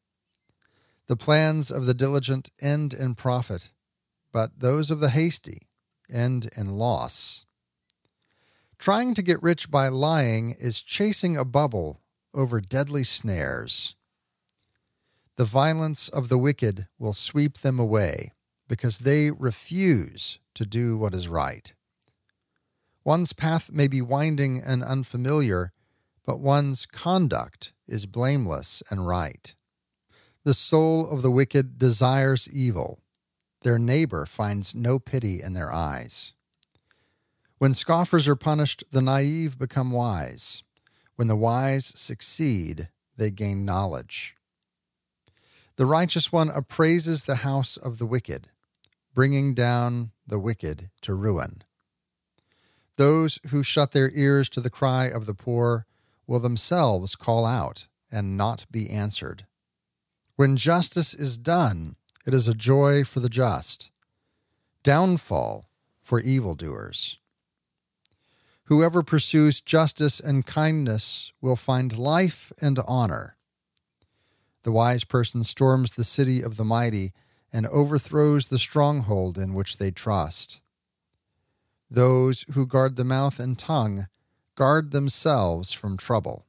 The 1.08 1.16
plans 1.16 1.70
of 1.70 1.86
the 1.86 1.94
diligent 1.94 2.50
end 2.60 2.94
in 2.94 3.14
profit, 3.14 3.70
but 4.32 4.60
those 4.60 4.90
of 4.90 5.00
the 5.00 5.10
hasty 5.10 5.62
end 6.12 6.50
in 6.58 6.70
loss. 6.70 7.46
Trying 8.78 9.14
to 9.16 9.22
get 9.22 9.42
rich 9.42 9.72
by 9.72 9.88
lying 9.88 10.56
is 10.60 10.82
chasing 10.82 11.38
a 11.38 11.46
bubble 11.46 12.02
over 12.34 12.60
deadly 12.60 13.04
snares. 13.04 13.96
The 15.38 15.46
violence 15.46 16.08
of 16.08 16.30
the 16.30 16.38
wicked 16.38 16.88
will 16.98 17.14
sweep 17.14 17.60
them 17.60 17.80
away 17.80 18.32
because 18.68 19.00
they 19.00 19.32
refuse 19.32 20.40
to 20.54 20.66
do 20.66 20.98
what 20.98 21.14
is 21.14 21.28
right. 21.28 21.74
One's 23.04 23.34
path 23.34 23.72
may 23.72 23.88
be 23.88 24.02
winding 24.02 24.62
and 24.66 24.84
unfamiliar, 24.84 25.74
but 26.26 26.40
one's 26.40 26.86
conduct 26.86 27.74
is 27.88 28.06
blameless 28.06 28.82
and 28.90 29.08
right. 29.08 29.54
The 30.44 30.54
soul 30.54 31.10
of 31.10 31.22
the 31.22 31.32
wicked 31.32 31.78
desires 31.78 32.50
evil. 32.52 33.00
Their 33.66 33.80
neighbor 33.80 34.28
finds 34.28 34.76
no 34.76 35.00
pity 35.00 35.42
in 35.42 35.54
their 35.54 35.74
eyes. 35.74 36.34
When 37.58 37.74
scoffers 37.74 38.28
are 38.28 38.36
punished, 38.36 38.84
the 38.92 39.02
naive 39.02 39.58
become 39.58 39.90
wise. 39.90 40.62
When 41.16 41.28
the 41.28 41.36
wise 41.36 41.88
succeed, 42.00 42.90
they 43.18 43.32
gain 43.32 43.66
knowledge. 43.66 44.36
The 45.78 45.88
righteous 45.88 46.32
one 46.32 46.52
appraises 46.52 47.24
the 47.24 47.38
house 47.38 47.76
of 47.76 47.98
the 47.98 48.06
wicked, 48.06 48.52
bringing 49.16 49.56
down 49.56 50.12
the 50.28 50.38
wicked 50.38 50.92
to 51.02 51.16
ruin. 51.16 51.64
Those 52.98 53.40
who 53.48 53.64
shut 53.64 53.94
their 53.94 54.12
ears 54.12 54.48
to 54.50 54.62
the 54.62 54.70
cry 54.70 55.06
of 55.06 55.26
the 55.26 55.34
poor 55.34 55.88
will 56.28 56.40
themselves 56.40 57.16
call 57.16 57.48
out 57.48 57.88
and 58.12 58.38
not 58.38 58.68
be 58.70 58.92
answered. 58.92 59.48
When 60.36 60.56
justice 60.56 61.16
is 61.16 61.40
done, 61.40 61.96
it 62.26 62.34
is 62.34 62.48
a 62.48 62.54
joy 62.54 63.04
for 63.04 63.20
the 63.20 63.30
just, 63.30 63.92
downfall 64.84 65.66
for 66.02 66.20
evildoers. 66.20 67.20
Whoever 68.66 69.04
pursues 69.04 69.62
justice 69.62 70.20
and 70.20 70.46
kindness 70.46 71.32
will 71.40 71.56
find 71.56 71.98
life 71.98 72.52
and 72.60 72.80
honor. 72.88 73.38
The 74.64 74.72
wise 74.72 75.04
person 75.04 75.44
storms 75.44 75.92
the 75.92 76.04
city 76.04 76.42
of 76.42 76.58
the 76.58 76.64
mighty 76.64 77.12
and 77.54 77.68
overthrows 77.68 78.48
the 78.48 78.58
stronghold 78.58 79.38
in 79.38 79.54
which 79.54 79.78
they 79.78 79.92
trust. 79.92 80.62
Those 81.92 82.44
who 82.54 82.66
guard 82.66 82.96
the 82.96 83.04
mouth 83.04 83.40
and 83.40 83.58
tongue 83.58 84.08
guard 84.56 84.92
themselves 84.92 85.72
from 85.72 85.96
trouble. 85.96 86.48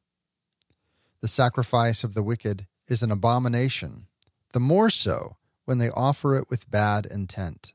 The 1.21 1.29
sacrifice 1.29 2.03
of 2.03 2.15
the 2.15 2.23
wicked 2.23 2.67
is 2.89 3.03
an 3.03 3.11
abomination, 3.11 4.07
the 4.53 4.61
more 4.61 4.89
so 4.89 5.37
when 5.67 5.77
they 5.79 5.91
offer 5.91 6.35
it 6.37 6.49
with 6.49 6.71
bad 6.71 7.05
intent. 7.05 7.75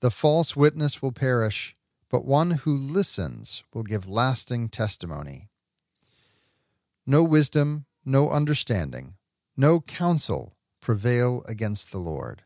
The 0.00 0.10
false 0.10 0.54
witness 0.54 1.02
will 1.02 1.10
perish, 1.10 1.74
but 2.08 2.24
one 2.24 2.52
who 2.52 2.76
listens 2.76 3.64
will 3.74 3.82
give 3.82 4.08
lasting 4.08 4.68
testimony. 4.68 5.48
No 7.04 7.24
wisdom, 7.24 7.86
no 8.04 8.30
understanding, 8.30 9.14
no 9.56 9.80
counsel 9.80 10.54
prevail 10.80 11.42
against 11.48 11.90
the 11.90 11.98
Lord. 11.98 12.44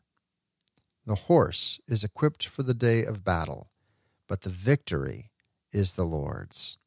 The 1.04 1.16
horse 1.16 1.80
is 1.86 2.04
equipped 2.04 2.46
for 2.46 2.62
the 2.62 2.74
day 2.74 3.04
of 3.04 3.24
battle, 3.24 3.70
but 4.28 4.42
the 4.42 4.50
victory 4.50 5.30
is 5.72 5.94
the 5.94 6.04
Lord's. 6.04 6.78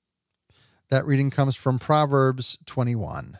That 0.89 1.05
reading 1.05 1.29
comes 1.29 1.55
from 1.55 1.79
Proverbs 1.79 2.57
21. 2.65 3.37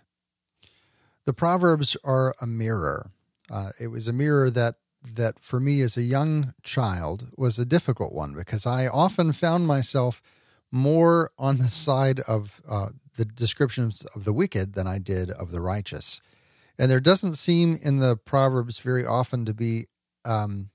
The 1.25 1.33
Proverbs 1.33 1.95
are 2.03 2.35
a 2.41 2.45
mirror. 2.45 3.11
Uh, 3.49 3.69
it 3.79 3.87
was 3.87 4.07
a 4.07 4.13
mirror 4.13 4.49
that 4.49 4.75
that 5.13 5.39
for 5.39 5.59
me 5.59 5.81
as 5.81 5.97
a 5.97 6.01
young 6.01 6.55
child 6.63 7.27
was 7.37 7.59
a 7.59 7.65
difficult 7.65 8.11
one 8.11 8.33
because 8.33 8.65
I 8.65 8.87
often 8.87 9.33
found 9.33 9.67
myself 9.67 10.19
more 10.71 11.29
on 11.37 11.57
the 11.57 11.67
side 11.67 12.21
of 12.21 12.61
uh, 12.67 12.89
the 13.15 13.25
descriptions 13.25 14.03
of 14.15 14.25
the 14.25 14.33
wicked 14.33 14.73
than 14.73 14.87
I 14.87 14.97
did 14.97 15.29
of 15.29 15.51
the 15.51 15.61
righteous. 15.61 16.21
And 16.77 16.89
there 16.89 16.99
doesn't 16.99 17.35
seem 17.35 17.77
in 17.81 17.99
the 17.99 18.17
Proverbs 18.17 18.79
very 18.79 19.05
often 19.05 19.45
to 19.45 19.53
be 19.53 19.85
um, 20.25 20.71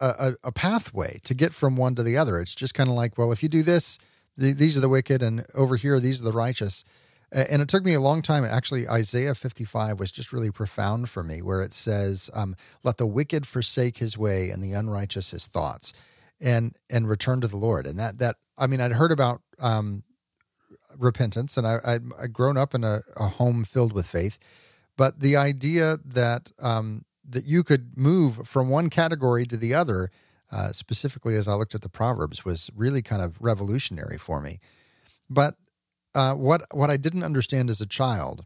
a, 0.00 0.34
a, 0.42 0.52
pathway 0.52 1.20
to 1.24 1.34
get 1.34 1.54
from 1.54 1.76
one 1.76 1.94
to 1.94 2.02
the 2.02 2.16
other. 2.16 2.40
It's 2.40 2.54
just 2.54 2.74
kind 2.74 2.88
of 2.88 2.96
like, 2.96 3.16
well, 3.16 3.30
if 3.30 3.42
you 3.42 3.48
do 3.48 3.62
this, 3.62 3.98
the, 4.36 4.52
these 4.52 4.76
are 4.76 4.80
the 4.80 4.88
wicked, 4.88 5.22
and 5.22 5.46
over 5.54 5.76
here, 5.76 6.00
these 6.00 6.20
are 6.20 6.24
the 6.24 6.32
righteous. 6.32 6.84
And 7.32 7.60
it 7.60 7.68
took 7.68 7.84
me 7.84 7.92
a 7.92 8.00
long 8.00 8.22
time. 8.22 8.44
Actually, 8.44 8.88
Isaiah 8.88 9.34
55 9.34 9.98
was 9.98 10.12
just 10.12 10.32
really 10.32 10.50
profound 10.50 11.10
for 11.10 11.24
me, 11.24 11.42
where 11.42 11.60
it 11.60 11.72
says, 11.72 12.30
um, 12.32 12.54
"Let 12.84 12.98
the 12.98 13.06
wicked 13.06 13.46
forsake 13.46 13.98
his 13.98 14.16
way, 14.16 14.50
and 14.50 14.62
the 14.62 14.72
unrighteous 14.72 15.32
his 15.32 15.46
thoughts, 15.46 15.92
and 16.40 16.76
and 16.88 17.08
return 17.08 17.40
to 17.40 17.48
the 17.48 17.56
Lord." 17.56 17.86
And 17.86 17.98
that 17.98 18.18
that 18.18 18.36
I 18.56 18.68
mean, 18.68 18.80
I'd 18.80 18.92
heard 18.92 19.10
about 19.10 19.42
um, 19.58 20.04
repentance, 20.96 21.56
and 21.56 21.66
I, 21.66 21.78
I'd, 21.84 22.02
I'd, 22.18 22.32
grown 22.32 22.56
up 22.56 22.74
in 22.74 22.84
a, 22.84 23.00
a, 23.16 23.28
home 23.28 23.64
filled 23.64 23.92
with 23.92 24.06
faith, 24.06 24.38
but 24.96 25.20
the 25.20 25.36
idea 25.36 25.98
that 26.04 26.52
um, 26.60 27.04
that 27.28 27.44
you 27.44 27.62
could 27.62 27.96
move 27.96 28.46
from 28.46 28.68
one 28.68 28.88
category 28.88 29.46
to 29.46 29.56
the 29.56 29.74
other, 29.74 30.10
uh, 30.50 30.72
specifically 30.72 31.34
as 31.34 31.48
I 31.48 31.54
looked 31.54 31.74
at 31.74 31.82
the 31.82 31.88
Proverbs, 31.88 32.44
was 32.44 32.70
really 32.74 33.02
kind 33.02 33.20
of 33.20 33.40
revolutionary 33.40 34.16
for 34.16 34.40
me. 34.40 34.60
But 35.28 35.56
uh, 36.16 36.34
what 36.34 36.62
what 36.72 36.90
I 36.90 36.96
didn't 36.96 37.22
understand 37.22 37.70
as 37.70 37.80
a 37.80 37.86
child 37.86 38.44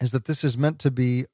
is 0.00 0.12
that 0.12 0.26
this 0.26 0.44
is 0.44 0.56
meant 0.56 0.78
to 0.78 0.90
be 0.90 1.24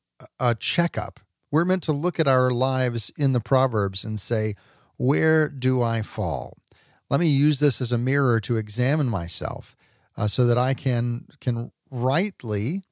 a 0.41 0.55
checkup. 0.55 1.21
We're 1.53 1.67
meant 1.67 1.83
to 1.85 1.93
look 1.93 2.19
at 2.19 2.27
our 2.27 2.51
lives 2.51 3.13
in 3.17 3.33
the 3.33 3.41
Proverbs 3.41 4.05
and 4.05 4.19
say, 4.19 4.55
where 4.97 5.49
do 5.49 5.83
I 5.83 6.03
fall? 6.03 6.57
Let 7.11 7.21
me 7.21 7.29
use 7.29 7.61
this 7.61 7.81
as 7.81 7.93
a 7.93 7.99
mirror 7.99 8.41
to 8.41 8.57
examine 8.57 9.09
myself, 9.09 9.77
uh, 10.17 10.29
so 10.29 10.47
that 10.47 10.59
I 10.59 10.75
can 10.75 11.27
can 11.41 11.73
rightly 11.91 12.83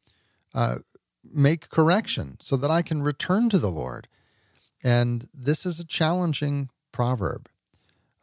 uh, 0.54 0.76
make 1.24 1.70
correction 1.70 2.36
so 2.40 2.56
that 2.56 2.70
I 2.70 2.82
can 2.82 3.02
return 3.02 3.48
to 3.48 3.58
the 3.58 3.70
Lord. 3.70 4.08
And 4.84 5.28
this 5.32 5.64
is 5.64 5.80
a 5.80 5.86
challenging 5.86 6.68
proverb. 6.92 7.48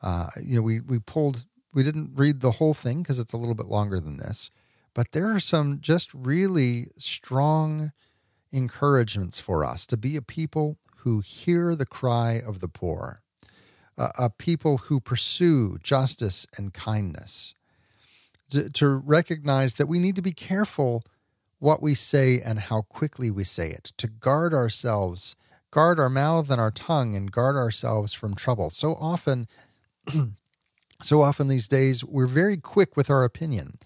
Uh, 0.01 0.27
you 0.41 0.55
know, 0.57 0.61
we 0.61 0.79
we 0.79 0.99
pulled 0.99 1.45
we 1.73 1.83
didn't 1.83 2.11
read 2.15 2.39
the 2.41 2.51
whole 2.51 2.73
thing 2.73 3.01
because 3.01 3.19
it's 3.19 3.33
a 3.33 3.37
little 3.37 3.55
bit 3.55 3.67
longer 3.67 3.99
than 3.99 4.17
this, 4.17 4.49
but 4.93 5.11
there 5.11 5.33
are 5.33 5.39
some 5.39 5.79
just 5.81 6.13
really 6.13 6.87
strong 6.97 7.91
encouragements 8.51 9.39
for 9.39 9.63
us 9.63 9.85
to 9.85 9.97
be 9.97 10.15
a 10.15 10.21
people 10.21 10.77
who 10.97 11.19
hear 11.21 11.75
the 11.75 11.85
cry 11.85 12.41
of 12.45 12.59
the 12.59 12.67
poor, 12.67 13.21
a, 13.97 14.29
people 14.29 14.77
who 14.77 14.99
pursue 14.99 15.77
justice 15.81 16.47
and 16.57 16.73
kindness, 16.73 17.53
to, 18.49 18.69
to 18.69 18.87
recognize 18.89 19.75
that 19.75 19.87
we 19.87 19.99
need 19.99 20.15
to 20.15 20.21
be 20.21 20.31
careful 20.31 21.03
what 21.59 21.81
we 21.81 21.93
say 21.93 22.39
and 22.39 22.59
how 22.59 22.81
quickly 22.81 23.29
we 23.29 23.43
say 23.43 23.69
it, 23.69 23.91
to 23.97 24.07
guard 24.07 24.53
ourselves, 24.53 25.35
guard 25.71 25.99
our 25.99 26.09
mouth 26.09 26.49
and 26.49 26.59
our 26.59 26.71
tongue, 26.71 27.15
and 27.15 27.31
guard 27.31 27.55
ourselves 27.55 28.13
from 28.13 28.33
trouble. 28.33 28.69
So 28.69 28.95
often, 28.95 29.47
so 31.01 31.21
often 31.21 31.47
these 31.47 31.67
days, 31.67 32.03
we're 32.03 32.27
very 32.27 32.57
quick 32.57 32.97
with 32.97 33.09
our 33.09 33.23
opinion. 33.23 33.77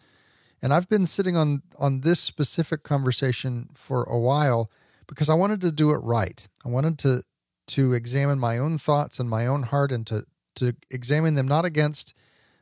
And 0.62 0.74
I've 0.74 0.90
been 0.90 1.06
sitting 1.06 1.36
on, 1.36 1.62
on 1.78 2.02
this 2.02 2.20
specific 2.20 2.84
conversation 2.84 3.70
for 3.74 4.04
a 4.04 4.18
while 4.18 4.72
because 5.08 5.30
I 5.30 5.34
wanted 5.34 5.62
to 5.62 5.72
do 5.72 5.92
it 5.92 5.98
right. 5.98 6.48
I 6.66 6.70
wanted 6.70 6.98
to 7.00 7.24
to 7.66 7.94
examine 7.94 8.40
my 8.40 8.58
own 8.58 8.78
thoughts 8.78 9.20
and 9.20 9.30
my 9.30 9.48
own 9.48 9.64
heart 9.64 9.92
and 9.92 10.06
to 10.08 10.26
to 10.56 10.74
examine 10.92 11.36
them 11.36 11.48
not 11.48 11.66
against 11.66 12.14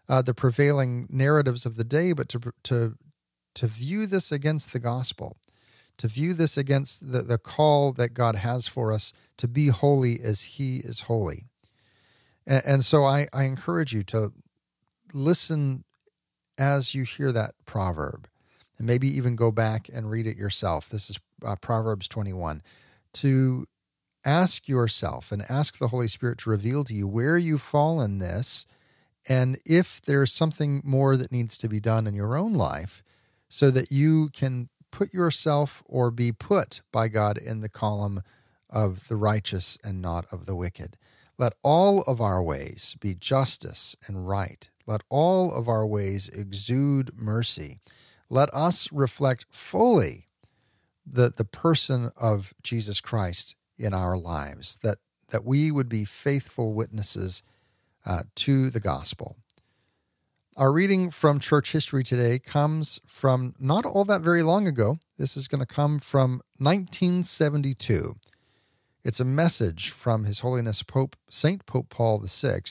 uh, 0.07 0.21
the 0.21 0.33
prevailing 0.33 1.07
narratives 1.09 1.65
of 1.65 1.75
the 1.75 1.83
day, 1.83 2.13
but 2.13 2.29
to 2.29 2.39
to 2.63 2.97
to 3.55 3.67
view 3.67 4.07
this 4.07 4.31
against 4.31 4.73
the 4.73 4.79
gospel, 4.79 5.37
to 5.97 6.07
view 6.07 6.33
this 6.33 6.57
against 6.57 7.11
the, 7.11 7.21
the 7.21 7.37
call 7.37 7.91
that 7.93 8.13
God 8.13 8.35
has 8.35 8.67
for 8.67 8.91
us 8.91 9.13
to 9.37 9.47
be 9.47 9.67
holy 9.67 10.19
as 10.21 10.41
He 10.41 10.77
is 10.77 11.01
holy. 11.01 11.50
And, 12.45 12.61
and 12.65 12.85
so 12.85 13.03
I, 13.03 13.27
I 13.33 13.43
encourage 13.43 13.93
you 13.93 14.03
to 14.03 14.33
listen 15.13 15.83
as 16.57 16.93
you 16.93 17.03
hear 17.03 17.31
that 17.31 17.55
proverb, 17.65 18.27
and 18.77 18.85
maybe 18.87 19.07
even 19.07 19.35
go 19.35 19.51
back 19.51 19.89
and 19.93 20.09
read 20.09 20.27
it 20.27 20.37
yourself. 20.37 20.89
This 20.89 21.09
is 21.09 21.19
uh, 21.45 21.55
Proverbs 21.55 22.07
21. 22.07 22.61
To 23.13 23.67
ask 24.23 24.67
yourself 24.67 25.31
and 25.31 25.43
ask 25.49 25.77
the 25.77 25.87
Holy 25.87 26.07
Spirit 26.07 26.37
to 26.39 26.49
reveal 26.49 26.83
to 26.83 26.93
you 26.93 27.07
where 27.07 27.37
you 27.37 27.57
fall 27.57 28.01
in 28.01 28.19
this, 28.19 28.65
and 29.27 29.57
if 29.65 30.01
there's 30.01 30.31
something 30.31 30.81
more 30.83 31.17
that 31.17 31.31
needs 31.31 31.57
to 31.57 31.67
be 31.67 31.79
done 31.79 32.07
in 32.07 32.15
your 32.15 32.35
own 32.35 32.53
life 32.53 33.03
so 33.49 33.69
that 33.71 33.91
you 33.91 34.29
can 34.29 34.69
put 34.91 35.13
yourself 35.13 35.83
or 35.85 36.11
be 36.11 36.31
put 36.31 36.81
by 36.91 37.07
God 37.07 37.37
in 37.37 37.61
the 37.61 37.69
column 37.69 38.21
of 38.69 39.07
the 39.07 39.15
righteous 39.15 39.77
and 39.83 40.01
not 40.01 40.25
of 40.31 40.45
the 40.45 40.55
wicked. 40.55 40.97
Let 41.37 41.53
all 41.63 42.01
of 42.03 42.21
our 42.21 42.41
ways 42.41 42.95
be 42.99 43.13
justice 43.13 43.95
and 44.07 44.27
right. 44.27 44.69
Let 44.85 45.01
all 45.09 45.53
of 45.53 45.67
our 45.67 45.85
ways 45.85 46.29
exude 46.29 47.11
mercy. 47.15 47.79
Let 48.29 48.53
us 48.53 48.91
reflect 48.91 49.45
fully 49.51 50.25
the, 51.05 51.33
the 51.35 51.45
person 51.45 52.11
of 52.15 52.53
Jesus 52.63 53.01
Christ 53.01 53.55
in 53.77 53.93
our 53.93 54.17
lives, 54.17 54.77
that, 54.83 54.99
that 55.29 55.43
we 55.43 55.71
would 55.71 55.89
be 55.89 56.05
faithful 56.05 56.73
witnesses 56.73 57.43
uh, 58.05 58.23
to 58.35 58.69
the 58.69 58.79
gospel. 58.79 59.37
Our 60.57 60.71
reading 60.71 61.09
from 61.11 61.39
church 61.39 61.71
history 61.71 62.03
today 62.03 62.37
comes 62.37 62.99
from 63.07 63.55
not 63.57 63.85
all 63.85 64.03
that 64.05 64.21
very 64.21 64.43
long 64.43 64.67
ago. 64.67 64.97
This 65.17 65.37
is 65.37 65.47
going 65.47 65.61
to 65.61 65.65
come 65.65 65.99
from 65.99 66.41
1972. 66.57 68.15
It's 69.03 69.19
a 69.19 69.25
message 69.25 69.89
from 69.89 70.25
His 70.25 70.41
Holiness 70.41 70.83
Pope 70.83 71.15
Saint 71.27 71.65
Pope 71.65 71.89
Paul 71.89 72.19
VI 72.23 72.61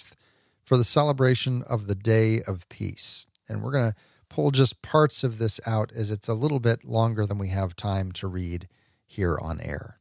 for 0.62 0.76
the 0.76 0.85
celebration 0.85 1.62
of 1.62 1.89
the 1.89 1.97
Day 1.97 2.41
of 2.47 2.68
Peace. 2.68 3.26
And 3.49 3.62
we're 3.62 3.72
going 3.72 3.91
to 3.91 3.97
pull 4.28 4.53
just 4.53 4.81
parts 4.81 5.24
of 5.24 5.39
this 5.39 5.59
out 5.66 5.91
as 5.93 6.09
it's 6.09 6.28
a 6.28 6.35
little 6.35 6.61
bit 6.61 6.85
longer 6.85 7.26
than 7.26 7.39
we 7.39 7.49
have 7.49 7.74
time 7.74 8.12
to 8.12 8.28
read 8.28 8.68
here 9.05 9.37
on 9.43 9.61
air. 9.61 9.99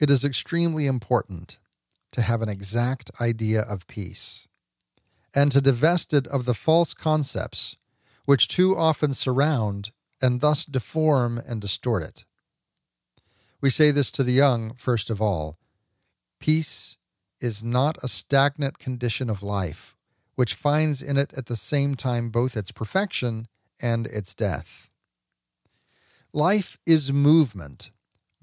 It 0.00 0.10
is 0.10 0.24
extremely 0.24 0.86
important 0.86 1.58
to 2.10 2.22
have 2.22 2.42
an 2.42 2.48
exact 2.48 3.12
idea 3.20 3.60
of 3.60 3.86
peace 3.86 4.48
and 5.32 5.52
to 5.52 5.60
divest 5.60 6.12
it 6.12 6.26
of 6.26 6.44
the 6.44 6.54
false 6.54 6.92
concepts 6.92 7.76
which 8.24 8.48
too 8.48 8.76
often 8.76 9.14
surround 9.14 9.92
and 10.20 10.40
thus 10.40 10.64
deform 10.64 11.40
and 11.46 11.60
distort 11.60 12.02
it. 12.02 12.24
We 13.64 13.70
say 13.70 13.92
this 13.92 14.10
to 14.10 14.22
the 14.22 14.32
young, 14.32 14.74
first 14.74 15.08
of 15.08 15.22
all. 15.22 15.56
Peace 16.38 16.98
is 17.40 17.64
not 17.64 17.96
a 18.02 18.08
stagnant 18.08 18.78
condition 18.78 19.30
of 19.30 19.42
life, 19.42 19.96
which 20.34 20.52
finds 20.52 21.00
in 21.00 21.16
it 21.16 21.32
at 21.34 21.46
the 21.46 21.56
same 21.56 21.94
time 21.94 22.28
both 22.28 22.58
its 22.58 22.72
perfection 22.72 23.48
and 23.80 24.06
its 24.06 24.34
death. 24.34 24.90
Life 26.30 26.76
is 26.84 27.10
movement, 27.10 27.90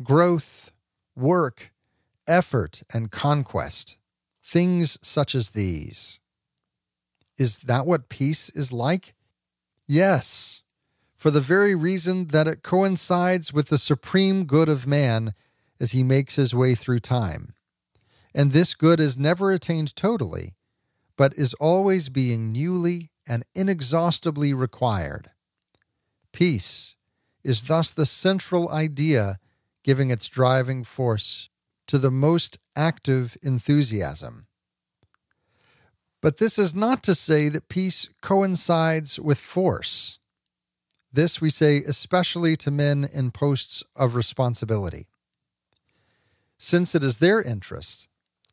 growth, 0.02 0.72
work, 1.16 1.72
effort, 2.28 2.82
and 2.92 3.12
conquest, 3.12 3.98
things 4.44 4.98
such 5.04 5.36
as 5.36 5.52
these. 5.52 6.20
Is 7.38 7.60
that 7.60 7.86
what 7.86 8.10
peace 8.10 8.50
is 8.50 8.72
like? 8.72 9.14
Yes, 9.86 10.61
for 11.22 11.30
the 11.30 11.40
very 11.40 11.76
reason 11.76 12.30
that 12.30 12.48
it 12.48 12.64
coincides 12.64 13.54
with 13.54 13.68
the 13.68 13.78
supreme 13.78 14.44
good 14.44 14.68
of 14.68 14.88
man 14.88 15.36
as 15.80 15.92
he 15.92 16.02
makes 16.02 16.36
his 16.36 16.56
way 16.56 16.74
through 16.74 16.98
time. 16.98 17.54
And 18.34 18.52
this 18.52 18.74
good 18.74 19.00
is 19.00 19.20
never 19.20 19.52
attained 19.52 19.96
totally, 19.96 20.56
but 21.16 21.36
is 21.36 21.54
always 21.60 22.10
being 22.10 22.52
newly 22.52 23.12
and 23.28 23.44
inexhaustibly 23.54 24.52
required. 24.52 25.30
Peace 26.34 26.96
is 27.44 27.66
thus 27.66 27.92
the 27.92 28.08
central 28.08 28.68
idea 28.70 29.38
giving 29.84 30.10
its 30.10 30.28
driving 30.28 30.84
force 30.84 31.50
to 31.86 32.00
the 32.00 32.10
most 32.10 32.58
active 32.76 33.38
enthusiasm. 33.44 34.48
But 36.20 36.38
this 36.38 36.58
is 36.58 36.74
not 36.74 37.04
to 37.04 37.14
say 37.14 37.48
that 37.50 37.70
peace 37.70 38.10
coincides 38.24 39.20
with 39.20 39.38
force. 39.38 40.18
This 41.14 41.42
we 41.42 41.50
say 41.50 41.78
especially 41.78 42.56
to 42.58 42.72
men 42.72 43.08
in 43.14 43.32
posts 43.32 43.84
of 43.96 44.16
responsibility. 44.16 45.08
Since 46.58 46.96
it 46.96 47.04
is 47.04 47.18
their 47.18 47.42
interest 47.42 48.08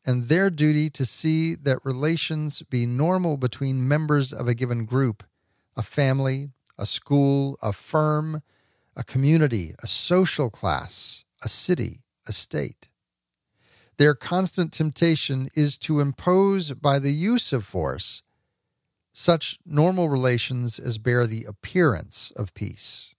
and 0.05 0.25
their 0.25 0.51
duty 0.51 0.91
to 0.91 1.05
see 1.05 1.55
that 1.55 1.85
relations 1.85 2.63
be 2.63 2.87
normal 2.87 3.37
between 3.37 3.87
members 3.87 4.33
of 4.33 4.49
a 4.49 4.55
given 4.55 4.87
group, 4.87 5.23
a 5.77 5.83
family, 5.83 6.51
a 6.77 6.87
school, 6.87 7.59
a 7.63 7.73
firm, 7.73 8.43
a 8.97 9.05
community, 9.05 9.75
a 9.83 9.87
social 9.87 10.51
class, 10.51 11.25
a 11.43 11.49
city, 11.49 12.01
a 12.27 12.33
state. 12.33 12.89
Their 13.99 14.15
constant 14.15 14.73
temptation 14.73 15.51
is 15.55 15.77
to 15.79 16.01
impose 16.01 16.73
by 16.73 16.99
the 16.99 17.13
use 17.13 17.53
of 17.53 17.65
force 17.65 18.23
such 19.19 19.59
normal 19.67 20.09
relations 20.09 20.79
as 20.79 20.97
bear 20.97 21.27
the 21.27 21.45
appearance 21.45 22.31
of 22.37 22.55
peace. 22.55 23.17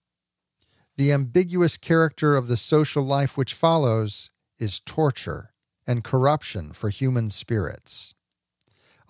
The 0.96 1.12
ambiguous 1.12 1.76
character 1.76 2.36
of 2.36 2.48
the 2.48 2.56
social 2.56 3.02
life 3.02 3.36
which 3.36 3.52
follows 3.52 4.30
is 4.58 4.80
torture 4.80 5.52
and 5.86 6.02
corruption 6.02 6.72
for 6.72 6.88
human 6.88 7.28
spirits. 7.28 8.14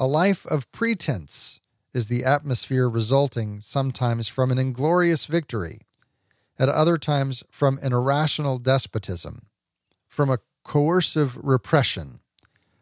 A 0.01 0.07
life 0.09 0.45
of 0.47 0.71
pretense 0.73 1.61
is 1.95 2.09
the 2.09 2.25
atmosphere 2.25 2.89
resulting 2.89 3.61
sometimes 3.61 4.27
from 4.27 4.51
an 4.51 4.59
inglorious 4.59 5.27
victory, 5.27 5.83
at 6.59 6.69
other 6.69 6.99
times 6.99 7.45
from 7.53 7.79
an 7.83 7.93
irrational 7.93 8.59
despotism, 8.59 9.47
from 10.09 10.29
a 10.29 10.41
coercive 10.65 11.37
repression, 11.37 12.19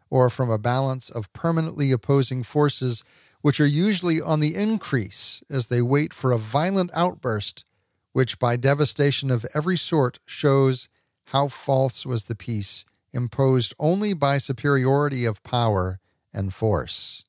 or 0.09 0.31
from 0.31 0.49
a 0.49 0.57
balance 0.57 1.11
of 1.11 1.31
permanently 1.31 1.91
opposing 1.91 2.41
forces 2.41 3.03
which 3.41 3.59
are 3.59 3.67
usually 3.67 4.21
on 4.21 4.39
the 4.39 4.55
increase 4.55 5.41
as 5.49 5.67
they 5.67 5.81
wait 5.81 6.13
for 6.13 6.31
a 6.31 6.37
violent 6.37 6.91
outburst, 6.93 7.65
which 8.11 8.39
by 8.39 8.55
devastation 8.55 9.31
of 9.31 9.45
every 9.53 9.77
sort 9.77 10.19
shows 10.25 10.89
how 11.27 11.47
false 11.47 12.05
was 12.05 12.25
the 12.25 12.35
peace 12.35 12.85
imposed 13.13 13.73
only 13.79 14.13
by 14.13 14.37
superiority 14.37 15.25
of 15.25 15.43
power 15.43 15.99
and 16.33 16.53
force. 16.53 17.23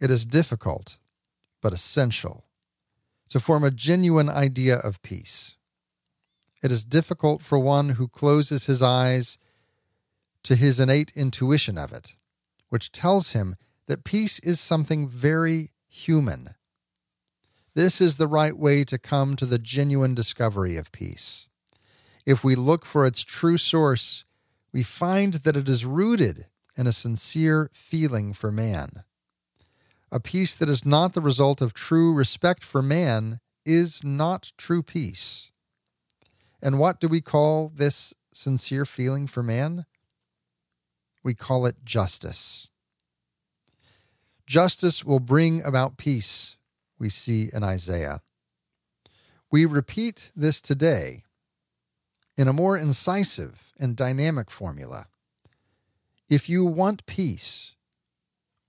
It 0.00 0.10
is 0.10 0.26
difficult, 0.26 0.98
but 1.60 1.72
essential, 1.72 2.44
to 3.28 3.40
form 3.40 3.64
a 3.64 3.70
genuine 3.70 4.28
idea 4.28 4.76
of 4.76 5.02
peace. 5.02 5.56
It 6.62 6.72
is 6.72 6.84
difficult 6.84 7.42
for 7.42 7.58
one 7.58 7.90
who 7.90 8.08
closes 8.08 8.66
his 8.66 8.82
eyes 8.82 9.38
to 10.44 10.54
his 10.54 10.80
innate 10.80 11.12
intuition 11.14 11.78
of 11.78 11.92
it, 11.92 12.16
which 12.68 12.92
tells 12.92 13.32
him 13.32 13.56
that 13.86 14.04
peace 14.04 14.38
is 14.40 14.60
something 14.60 15.08
very 15.08 15.70
human. 15.88 16.50
This 17.74 18.00
is 18.00 18.16
the 18.16 18.26
right 18.26 18.56
way 18.56 18.84
to 18.84 18.98
come 18.98 19.36
to 19.36 19.46
the 19.46 19.58
genuine 19.58 20.14
discovery 20.14 20.76
of 20.76 20.92
peace. 20.92 21.48
If 22.26 22.44
we 22.44 22.54
look 22.54 22.84
for 22.84 23.06
its 23.06 23.22
true 23.22 23.56
source, 23.56 24.24
we 24.72 24.82
find 24.82 25.34
that 25.34 25.56
it 25.56 25.68
is 25.68 25.84
rooted 25.84 26.46
in 26.76 26.86
a 26.86 26.92
sincere 26.92 27.70
feeling 27.72 28.32
for 28.32 28.52
man. 28.52 29.04
A 30.10 30.20
peace 30.20 30.54
that 30.54 30.68
is 30.68 30.84
not 30.84 31.14
the 31.14 31.20
result 31.20 31.60
of 31.60 31.74
true 31.74 32.12
respect 32.12 32.64
for 32.64 32.82
man 32.82 33.40
is 33.64 34.04
not 34.04 34.52
true 34.58 34.82
peace. 34.82 35.50
And 36.62 36.78
what 36.78 37.00
do 37.00 37.08
we 37.08 37.20
call 37.20 37.72
this 37.74 38.14
sincere 38.32 38.84
feeling 38.84 39.26
for 39.26 39.42
man? 39.42 39.86
We 41.24 41.34
call 41.34 41.66
it 41.66 41.84
justice. 41.84 42.68
Justice 44.52 45.02
will 45.02 45.18
bring 45.18 45.62
about 45.62 45.96
peace, 45.96 46.58
we 46.98 47.08
see 47.08 47.48
in 47.54 47.62
Isaiah. 47.62 48.20
We 49.50 49.64
repeat 49.64 50.30
this 50.36 50.60
today 50.60 51.22
in 52.36 52.48
a 52.48 52.52
more 52.52 52.76
incisive 52.76 53.72
and 53.80 53.96
dynamic 53.96 54.50
formula. 54.50 55.06
If 56.28 56.50
you 56.50 56.66
want 56.66 57.06
peace, 57.06 57.76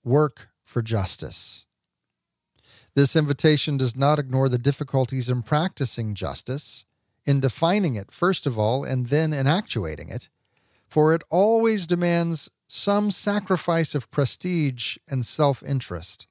work 0.06 0.52
for 0.64 0.82
justice. 0.82 1.66
This 2.96 3.14
invitation 3.14 3.76
does 3.76 3.94
not 3.94 4.20
ignore 4.20 4.48
the 4.48 4.58
difficulties 4.58 5.30
in 5.30 5.42
practicing 5.42 6.16
justice, 6.16 6.86
in 7.26 7.42
defining 7.42 7.96
it, 7.96 8.10
first 8.10 8.48
of 8.48 8.58
all, 8.58 8.86
and 8.86 9.08
then 9.08 9.34
in 9.34 9.48
actuating 9.48 10.08
it, 10.08 10.30
for 10.88 11.14
it 11.14 11.24
always 11.30 11.86
demands 11.86 12.50
some 12.76 13.12
sacrifice 13.12 13.94
of 13.94 14.10
prestige 14.10 14.98
and 15.08 15.24
self 15.24 15.62
interest. 15.62 16.26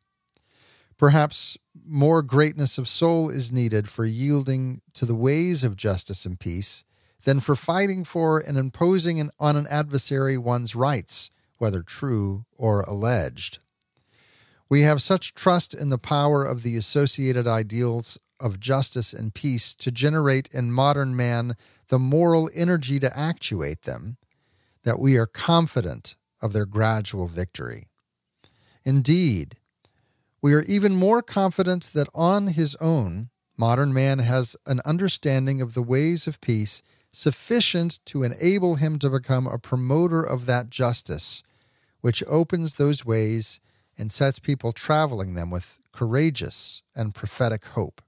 Perhaps 0.99 1.57
more 1.87 2.21
greatness 2.21 2.79
of 2.79 2.89
soul 2.89 3.31
is 3.31 3.53
needed 3.53 3.89
for 3.89 4.05
yielding 4.05 4.83
to 4.95 5.07
the 5.07 5.15
ways 5.15 5.63
of 5.63 5.77
justice 5.77 6.27
and 6.27 6.41
peace 6.41 6.83
than 7.23 7.39
for 7.39 7.55
fighting 7.55 8.03
for 8.03 8.41
and 8.41 8.59
imposing 8.59 9.31
on 9.39 9.55
an 9.55 9.69
adversary 9.71 10.37
one's 10.37 10.75
rights, 10.75 11.31
whether 11.59 11.81
true 11.81 12.45
or 12.59 12.81
alleged. 12.83 13.59
We 14.69 14.81
have 14.81 15.01
such 15.01 15.35
trust 15.35 15.73
in 15.73 15.91
the 15.91 15.99
power 15.99 16.45
of 16.45 16.65
the 16.65 16.77
associated 16.77 17.47
ideals 17.47 18.19
of 18.41 18.59
justice 18.59 19.13
and 19.13 19.33
peace 19.33 19.77
to 19.77 19.93
generate 19.93 20.49
in 20.53 20.73
modern 20.73 21.15
man 21.15 21.55
the 21.87 22.01
moral 22.01 22.51
energy 22.53 22.99
to 22.99 23.17
actuate 23.17 23.83
them 23.83 24.17
that 24.83 24.99
we 24.99 25.17
are 25.17 25.27
confident 25.27 26.17
of 26.43 26.53
their 26.53 26.67
gradual 26.67 27.27
victory. 27.27 27.87
Indeed, 28.85 29.57
we 30.43 30.53
are 30.55 30.63
even 30.63 30.97
more 30.97 31.23
confident 31.23 31.91
that 31.95 32.09
on 32.15 32.49
his 32.49 32.75
own, 32.77 33.31
modern 33.57 33.95
man 33.95 34.19
has 34.19 34.57
an 34.67 34.81
understanding 34.85 35.63
of 35.63 35.75
the 35.75 35.83
ways 35.83 36.27
of 36.27 36.41
peace 36.41 36.83
sufficient 37.13 38.01
to 38.07 38.25
enable 38.25 38.77
him 38.77 38.99
to 38.99 39.09
become 39.09 39.47
a 39.47 39.59
promoter 39.59 40.23
of 40.23 40.47
that 40.47 40.69
justice, 40.69 41.43
which 42.01 42.25
opens 42.27 42.75
those 42.75 43.05
ways 43.05 43.61
and 43.97 44.11
sets 44.11 44.39
people 44.39 44.73
traveling 44.73 45.35
them 45.35 45.51
with 45.51 45.79
courageous 45.93 46.83
and 46.97 47.15
prophetic 47.15 47.67
hope. 47.67 48.03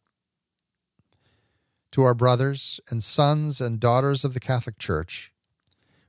To 1.92 2.02
our 2.02 2.14
brothers 2.14 2.80
and 2.90 3.02
sons 3.02 3.60
and 3.60 3.78
daughters 3.78 4.24
of 4.24 4.34
the 4.34 4.40
Catholic 4.40 4.78
Church, 4.78 5.32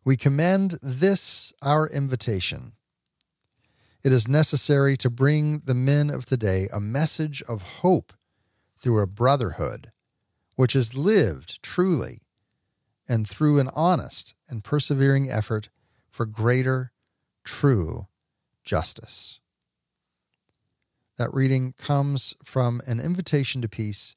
we 0.05 0.15
commend 0.15 0.77
this 0.83 1.51
our 1.63 1.89
invitation. 1.89 2.73
It 4.03 4.11
is 4.11 4.27
necessary 4.27 4.95
to 4.97 5.09
bring 5.09 5.63
the 5.65 5.73
men 5.73 6.11
of 6.11 6.27
today 6.27 6.69
a 6.71 6.79
message 6.79 7.41
of 7.49 7.79
hope 7.79 8.13
through 8.77 9.01
a 9.01 9.07
brotherhood 9.07 9.91
which 10.55 10.75
is 10.75 10.95
lived 10.95 11.61
truly 11.63 12.19
and 13.09 13.27
through 13.27 13.59
an 13.59 13.69
honest 13.73 14.35
and 14.47 14.63
persevering 14.63 15.29
effort 15.29 15.69
for 16.07 16.27
greater, 16.27 16.91
true 17.43 18.07
justice. 18.63 19.39
That 21.17 21.33
reading 21.33 21.73
comes 21.77 22.35
from 22.43 22.81
An 22.85 22.99
Invitation 22.99 23.61
to 23.63 23.67
Peace 23.67 24.15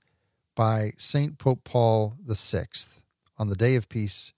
by 0.55 0.93
St. 0.99 1.39
Pope 1.39 1.64
Paul 1.64 2.16
VI 2.26 2.66
on 3.39 3.49
the 3.49 3.57
day 3.57 3.74
of 3.74 3.89
peace, 3.89 4.32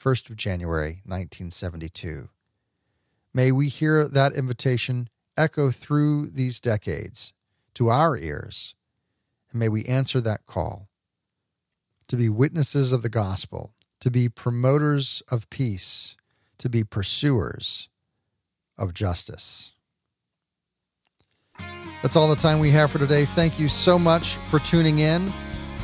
1st 0.00 0.30
of 0.30 0.36
January, 0.36 1.02
1972. 1.04 2.30
May 3.34 3.52
we 3.52 3.68
hear 3.68 4.08
that 4.08 4.32
invitation 4.32 5.10
echo 5.36 5.70
through 5.70 6.26
these 6.26 6.58
decades 6.58 7.34
to 7.74 7.90
our 7.90 8.16
ears, 8.16 8.74
and 9.50 9.60
may 9.60 9.68
we 9.68 9.84
answer 9.84 10.20
that 10.22 10.46
call 10.46 10.88
to 12.08 12.16
be 12.16 12.30
witnesses 12.30 12.92
of 12.94 13.02
the 13.02 13.10
gospel, 13.10 13.74
to 14.00 14.10
be 14.10 14.28
promoters 14.28 15.22
of 15.30 15.48
peace, 15.50 16.16
to 16.56 16.70
be 16.70 16.82
pursuers 16.82 17.90
of 18.78 18.94
justice. 18.94 19.72
That's 22.02 22.16
all 22.16 22.28
the 22.28 22.36
time 22.36 22.58
we 22.58 22.70
have 22.70 22.90
for 22.90 22.98
today. 22.98 23.26
Thank 23.26 23.60
you 23.60 23.68
so 23.68 23.98
much 23.98 24.36
for 24.36 24.58
tuning 24.60 25.00
in. 25.00 25.30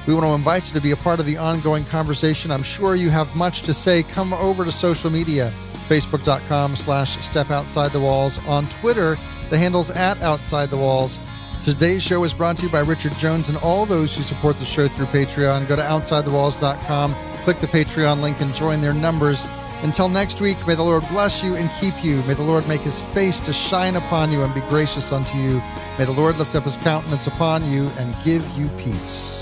We 0.06 0.14
want 0.14 0.24
to 0.24 0.34
invite 0.34 0.66
you 0.68 0.72
to 0.74 0.80
be 0.80 0.92
a 0.92 0.96
part 0.96 1.18
of 1.18 1.26
the 1.26 1.36
ongoing 1.36 1.84
conversation. 1.84 2.52
I'm 2.52 2.62
sure 2.62 2.94
you 2.94 3.10
have 3.10 3.34
much 3.34 3.62
to 3.62 3.74
say. 3.74 4.04
Come 4.04 4.32
over 4.34 4.64
to 4.64 4.70
social 4.70 5.10
media, 5.10 5.52
facebook.com 5.88 6.76
slash 6.76 7.18
step 7.24 7.50
outside 7.50 7.90
the 7.90 8.00
walls. 8.00 8.38
On 8.46 8.68
Twitter, 8.68 9.18
the 9.50 9.58
handle's 9.58 9.90
at 9.90 10.20
outside 10.22 10.70
the 10.70 10.76
walls. 10.76 11.20
Today's 11.62 12.02
show 12.02 12.22
is 12.22 12.32
brought 12.32 12.58
to 12.58 12.66
you 12.66 12.68
by 12.70 12.80
Richard 12.80 13.16
Jones 13.16 13.48
and 13.48 13.58
all 13.58 13.86
those 13.86 14.14
who 14.14 14.22
support 14.22 14.58
the 14.58 14.64
show 14.64 14.86
through 14.86 15.06
Patreon. 15.06 15.66
Go 15.66 15.74
to 15.74 15.82
OutsideTheWalls.com, 15.82 17.14
click 17.42 17.58
the 17.58 17.66
Patreon 17.66 18.20
link, 18.20 18.40
and 18.40 18.54
join 18.54 18.80
their 18.80 18.94
numbers. 18.94 19.46
Until 19.82 20.08
next 20.08 20.40
week, 20.40 20.64
may 20.66 20.74
the 20.74 20.82
Lord 20.82 21.06
bless 21.08 21.42
you 21.42 21.56
and 21.56 21.70
keep 21.80 22.04
you. 22.04 22.22
May 22.22 22.34
the 22.34 22.42
Lord 22.42 22.66
make 22.68 22.82
his 22.82 23.02
face 23.02 23.40
to 23.40 23.52
shine 23.52 23.96
upon 23.96 24.30
you 24.30 24.42
and 24.42 24.54
be 24.54 24.60
gracious 24.62 25.12
unto 25.12 25.36
you. 25.38 25.60
May 25.98 26.04
the 26.04 26.12
Lord 26.12 26.38
lift 26.38 26.54
up 26.54 26.64
his 26.64 26.76
countenance 26.76 27.26
upon 27.26 27.64
you 27.64 27.88
and 27.98 28.14
give 28.24 28.46
you 28.56 28.68
peace. 28.78 29.35